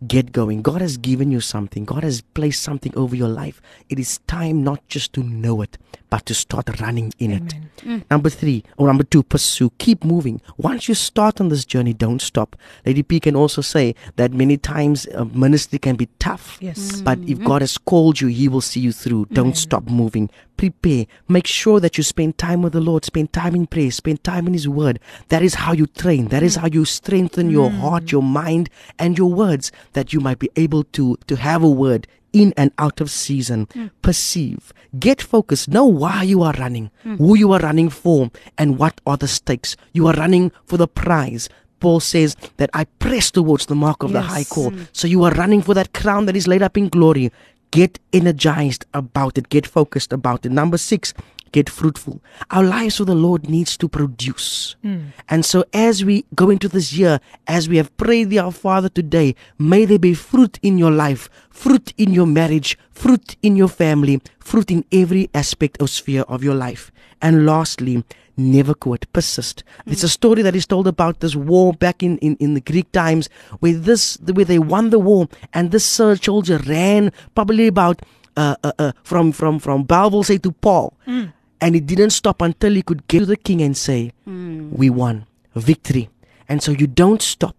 [0.08, 0.62] Get going.
[0.62, 1.86] God has given you something.
[1.86, 3.62] God has placed something over your life.
[3.90, 5.78] It is time not just to know it,
[6.10, 8.04] but to start running in it.
[8.10, 9.72] Number three, or number two, pursue.
[9.78, 10.42] Keep moving.
[10.58, 12.56] Once you start on this journey, don't stop.
[12.86, 16.58] Lady P can also say that many times uh, ministry can be tough.
[16.60, 17.02] Yes.
[17.02, 19.28] But if God has called you, He will see you through.
[19.34, 20.30] Don't stop moving.
[20.58, 21.06] Prepare.
[21.28, 23.06] Make sure that you spend time with the Lord.
[23.06, 23.92] Spend time in prayer.
[23.92, 25.00] Spend time in His Word.
[25.30, 26.28] That is how you train.
[26.28, 26.62] That is mm.
[26.62, 27.80] how you strengthen your mm.
[27.80, 28.70] heart, your mind,
[29.00, 29.72] and your words.
[29.94, 33.68] That you might be able to to have a word in and out of season.
[33.68, 33.92] Mm.
[34.02, 34.74] Perceive.
[35.00, 35.70] Get focused.
[35.70, 39.76] Know why you are running, who you are running for, and what are the stakes.
[39.94, 41.50] You are running for the prize.
[41.80, 44.50] Paul says that I press towards the mark of the high Yes.
[44.50, 44.72] call.
[44.94, 47.30] So you are running for that crown that is laid up in glory.
[47.74, 49.50] Get energized about it.
[49.50, 50.52] Get focused about it.
[50.52, 51.12] Number six,
[51.52, 52.22] get fruitful.
[52.52, 54.76] Our lives for the Lord needs to produce.
[54.84, 55.06] Hmm.
[55.28, 58.90] And so as we go into this year, as we have prayed the Our Father
[58.90, 63.70] today, may there be fruit in your life, fruit in your marriage, fruit in your
[63.70, 66.92] family, fruit in every aspect or sphere of your life.
[67.24, 68.04] And lastly,
[68.38, 69.64] never quit, persist.
[69.86, 72.92] It's a story that is told about this war back in, in, in the Greek
[72.92, 73.30] times
[73.60, 78.02] where this where they won the war and this uh, soldier ran probably about
[78.36, 82.74] uh, uh, uh, from from from Balvel say to Paul and he didn't stop until
[82.74, 86.10] he could get to the king and say, "We won, victory."
[86.50, 87.56] And so you don't stop.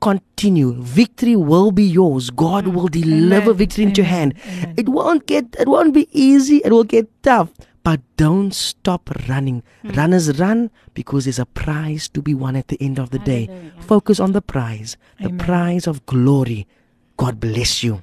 [0.00, 0.74] Continue.
[0.82, 2.30] Victory will be yours.
[2.30, 3.56] God will deliver Amen.
[3.56, 4.34] victory into your hand.
[4.46, 4.74] Amen.
[4.76, 5.56] It won't get.
[5.58, 6.60] It won't be easy.
[6.64, 7.50] It will get tough.
[7.82, 9.62] But don't stop running.
[9.82, 13.50] Runners run because there's a prize to be won at the end of the day.
[13.80, 15.38] Focus on the prize, the Amen.
[15.38, 16.66] prize of glory.
[17.16, 18.02] God bless you.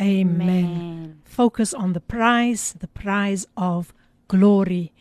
[0.00, 1.20] Amen.
[1.24, 3.92] Focus on the prize, the prize of
[4.28, 4.92] glory.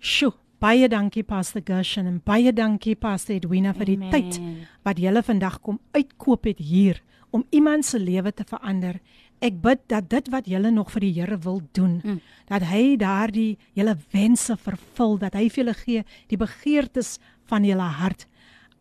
[0.00, 4.12] Sjoe, baie dankie Pastor Gershon en baie dankie Pastor Edwina vir die Amen.
[4.12, 4.38] tyd
[4.86, 9.00] wat julle vandag kom uitkoop het hier om iemand se lewe te verander.
[9.42, 12.18] Ek bid dat dit wat julle nog vir die Here wil doen, mm.
[12.48, 17.16] dat hy daardie julle wense vervul, dat hy vir julle gee die begeertes
[17.50, 18.28] van julle hart.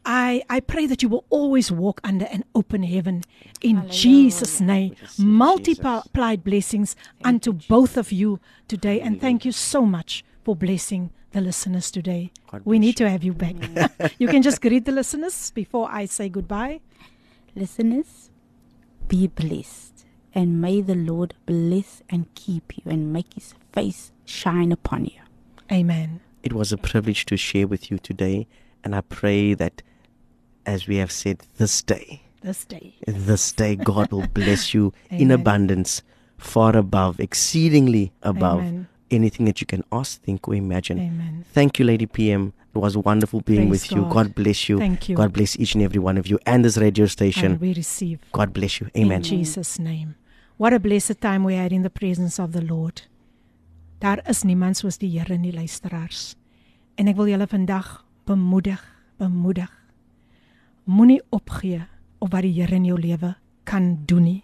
[0.06, 3.22] I I pray that you will always walk under an open heaven
[3.62, 4.96] in Jesus name.
[5.18, 11.42] Multiplied blessings unto both of you today and thank you so much for blessing the
[11.42, 12.32] listeners today.
[12.50, 13.56] God We need to have you back.
[14.18, 16.82] you can just greet the listeners before I say goodbye.
[17.56, 18.30] Listeners,
[19.08, 19.91] be blessed,
[20.34, 25.20] and may the Lord bless and keep you and make his face shine upon you.
[25.72, 26.20] Amen.
[26.44, 28.48] It was a privilege to share with you today,
[28.84, 29.82] and I pray that
[30.66, 32.96] as we have said this day, This day.
[33.06, 36.02] this day God will bless you in abundance,
[36.38, 38.88] far above, exceedingly above Amen.
[39.12, 41.00] anything that you can ask, think, or imagine.
[41.00, 41.46] Amen.
[41.54, 42.54] Thank you, Lady PM.
[42.74, 44.02] It was wonderful being Praise with you.
[44.04, 44.14] God.
[44.14, 44.80] God bless you.
[44.80, 45.16] Thank you.
[45.16, 47.54] God bless each and every one of you and this radio station.
[47.54, 48.90] And we receive God bless you.
[48.96, 49.18] Amen.
[49.18, 50.16] in Jesus name.
[50.62, 53.10] What a blessed time we had in the presence of the Lord.
[53.98, 56.36] Daar is niemand soos die Here nie luisteraars.
[57.02, 57.88] En ek wil julle vandag
[58.30, 58.84] bemoedig,
[59.18, 59.72] bemoedig.
[60.86, 61.80] Moenie opgee
[62.22, 63.32] op wat die Here in jou lewe
[63.66, 64.44] kan doen nie.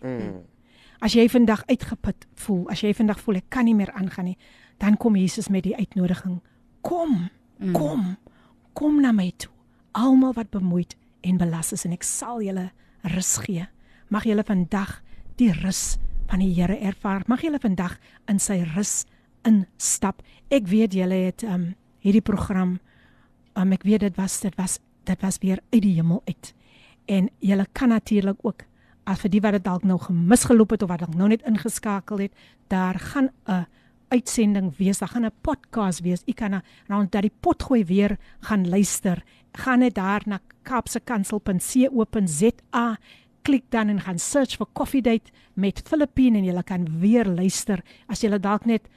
[0.97, 4.37] As jy vandag uitgeput voel, as jy vandag voel ek kan nie meer aangaan nie,
[4.81, 6.41] dan kom Jesus met die uitnodiging.
[6.81, 7.27] Kom,
[7.77, 8.15] kom,
[8.73, 9.53] kom na my toe.
[9.93, 12.71] Almal wat bemoeid en belas is en ek sal julle
[13.05, 13.69] rus gee.
[14.09, 15.03] Mag julle vandag
[15.37, 17.23] die rus van die Here ervaar.
[17.27, 17.97] Mag julle vandag
[18.27, 19.05] in sy rus
[19.47, 20.21] instap.
[20.51, 22.79] Ek weet julle het um hierdie program
[23.57, 26.53] um ek weet dit was dit was dit was weer uit die hemel uit.
[27.07, 28.63] En julle kan natuurlik ook
[29.07, 32.17] as vir die wat dit dalk nou gemisgeloop het of wat dalk nou net ingeskakel
[32.25, 32.33] het,
[32.67, 33.65] daar gaan 'n
[34.09, 36.23] uitsending wees, daar gaan 'n podcast wees.
[36.27, 39.23] U kan nou dat die potgooi weer gaan luister.
[39.53, 42.97] Gaan net daar na kapsekansel.co.za
[43.47, 47.83] klik dan en gaan search vir Coffee Date met Filippine en jy kan weer luister
[48.11, 48.89] as jy dalk net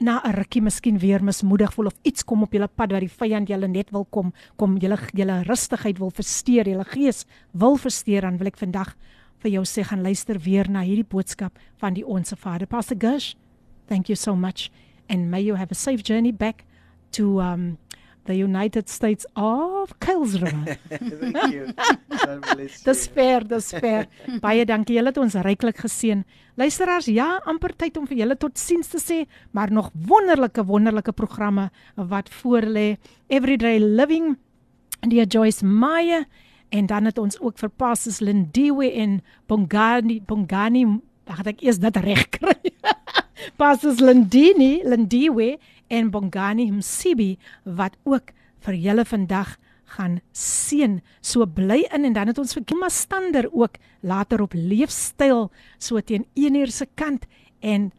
[0.00, 3.16] na 'n rukkie miskien weer mismoedig voel of iets kom op julle pad wat die
[3.20, 8.22] vyand julle net wil kom kom julle julle rustigheid wil versteur, julle gees wil versteur
[8.22, 8.96] dan wil ek vandag
[9.42, 12.66] vir jou sê gaan luister weer na hierdie boodskap van die onsse Vader.
[12.66, 13.34] Pastor Gush,
[13.88, 14.70] thank you so much
[15.08, 16.64] and may you have a safe journey back
[17.12, 17.78] to um
[18.26, 20.76] the United States of Kuils River.
[20.88, 21.72] Thank you.
[22.84, 24.06] Dis ver, dis ver.
[24.44, 24.96] Baie dankie.
[24.98, 26.24] Julle het ons ryklik geseën.
[26.60, 29.18] Luisteraars, ja, amper tyd om vir julle totsiens te sê,
[29.56, 32.88] maar nog wonderlike wonderlike programme wat voor lê.
[33.28, 34.36] Everyday Living
[35.08, 36.26] die Joyce Meyer
[36.70, 40.84] en dan het ons ook vir Pastors Lindiwe en Bongani Bongani
[41.30, 42.72] Wag, ek eers dit reg kry.
[43.60, 45.60] Pastors Lindini, Lindiwe
[45.90, 47.34] en Bongani Msibi
[47.64, 48.32] wat ook
[48.64, 49.56] vir julle vandag
[49.96, 51.00] gaan seën.
[51.20, 55.48] So bly in en dan het ons vir Kima Stander ook later op leefstyl
[55.78, 57.26] so teen 1 uur se kant
[57.60, 57.90] en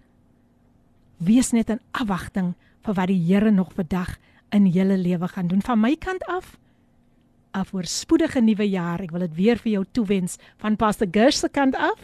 [1.18, 2.53] wees net in afwagting
[2.85, 4.18] vir wat die Here nog vandag
[4.51, 5.61] in julle lewe gaan doen.
[5.61, 6.57] Van my kant af
[7.53, 9.01] 'n voorspoedige nuwe jaar.
[9.01, 11.99] Ek wil dit weer vir jou toewens van Pastor Gersh se kant af,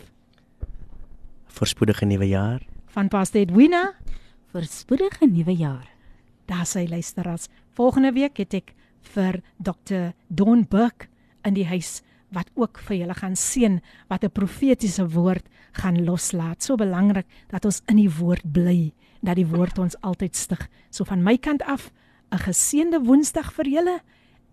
[1.48, 2.62] Voorspoedige nuwe jaar.
[2.88, 3.94] van Pastor Edwina
[4.58, 5.86] Voorspoedige nuwe jaar.
[6.50, 7.46] Daar sy luisteraars.
[7.78, 8.72] Volgende week het ek
[9.14, 10.16] vir Dr.
[10.34, 11.06] Don Burke
[11.46, 12.00] in die huis
[12.34, 13.76] wat ook vir julle gaan seën
[14.10, 15.46] wat 'n profetiese woord
[15.78, 16.64] gaan loslaat.
[16.64, 20.70] So belangrik dat ons in die woord bly, dat die woord ons altyd stig.
[20.90, 21.92] So van my kant af
[22.32, 24.02] 'n geseënde Woensdag vir julle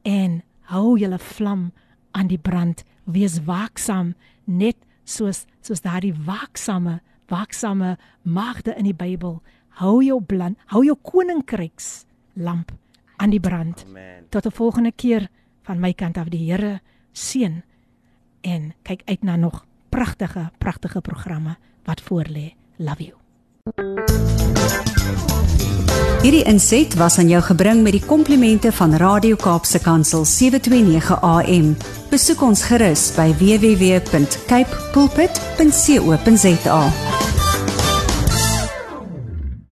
[0.02, 1.72] en hou julle vlam
[2.12, 2.84] aan die brand.
[3.04, 4.14] Wees waaksaam
[4.44, 9.42] net soos soos daardie waaksame waaksame magde in die Bybel.
[9.74, 12.04] Hou jou bland, hou jou koninkryks
[12.38, 12.70] lamp
[13.16, 13.84] aan die brand.
[13.88, 14.26] Amen.
[14.28, 15.28] Tot 'n volgende keer
[15.62, 16.80] van my kant af die Here
[17.12, 17.62] seën
[18.40, 22.54] en kyk uit na nog pragtige pragtige programme wat voorlê.
[22.76, 23.14] Love you.
[26.22, 31.76] Hierdie inset was aan jou gebring met die komplimente van Radio Kaapse Kansel 729 AM.
[32.10, 36.80] Besoek ons gerus by www.cape pulpit.co.za.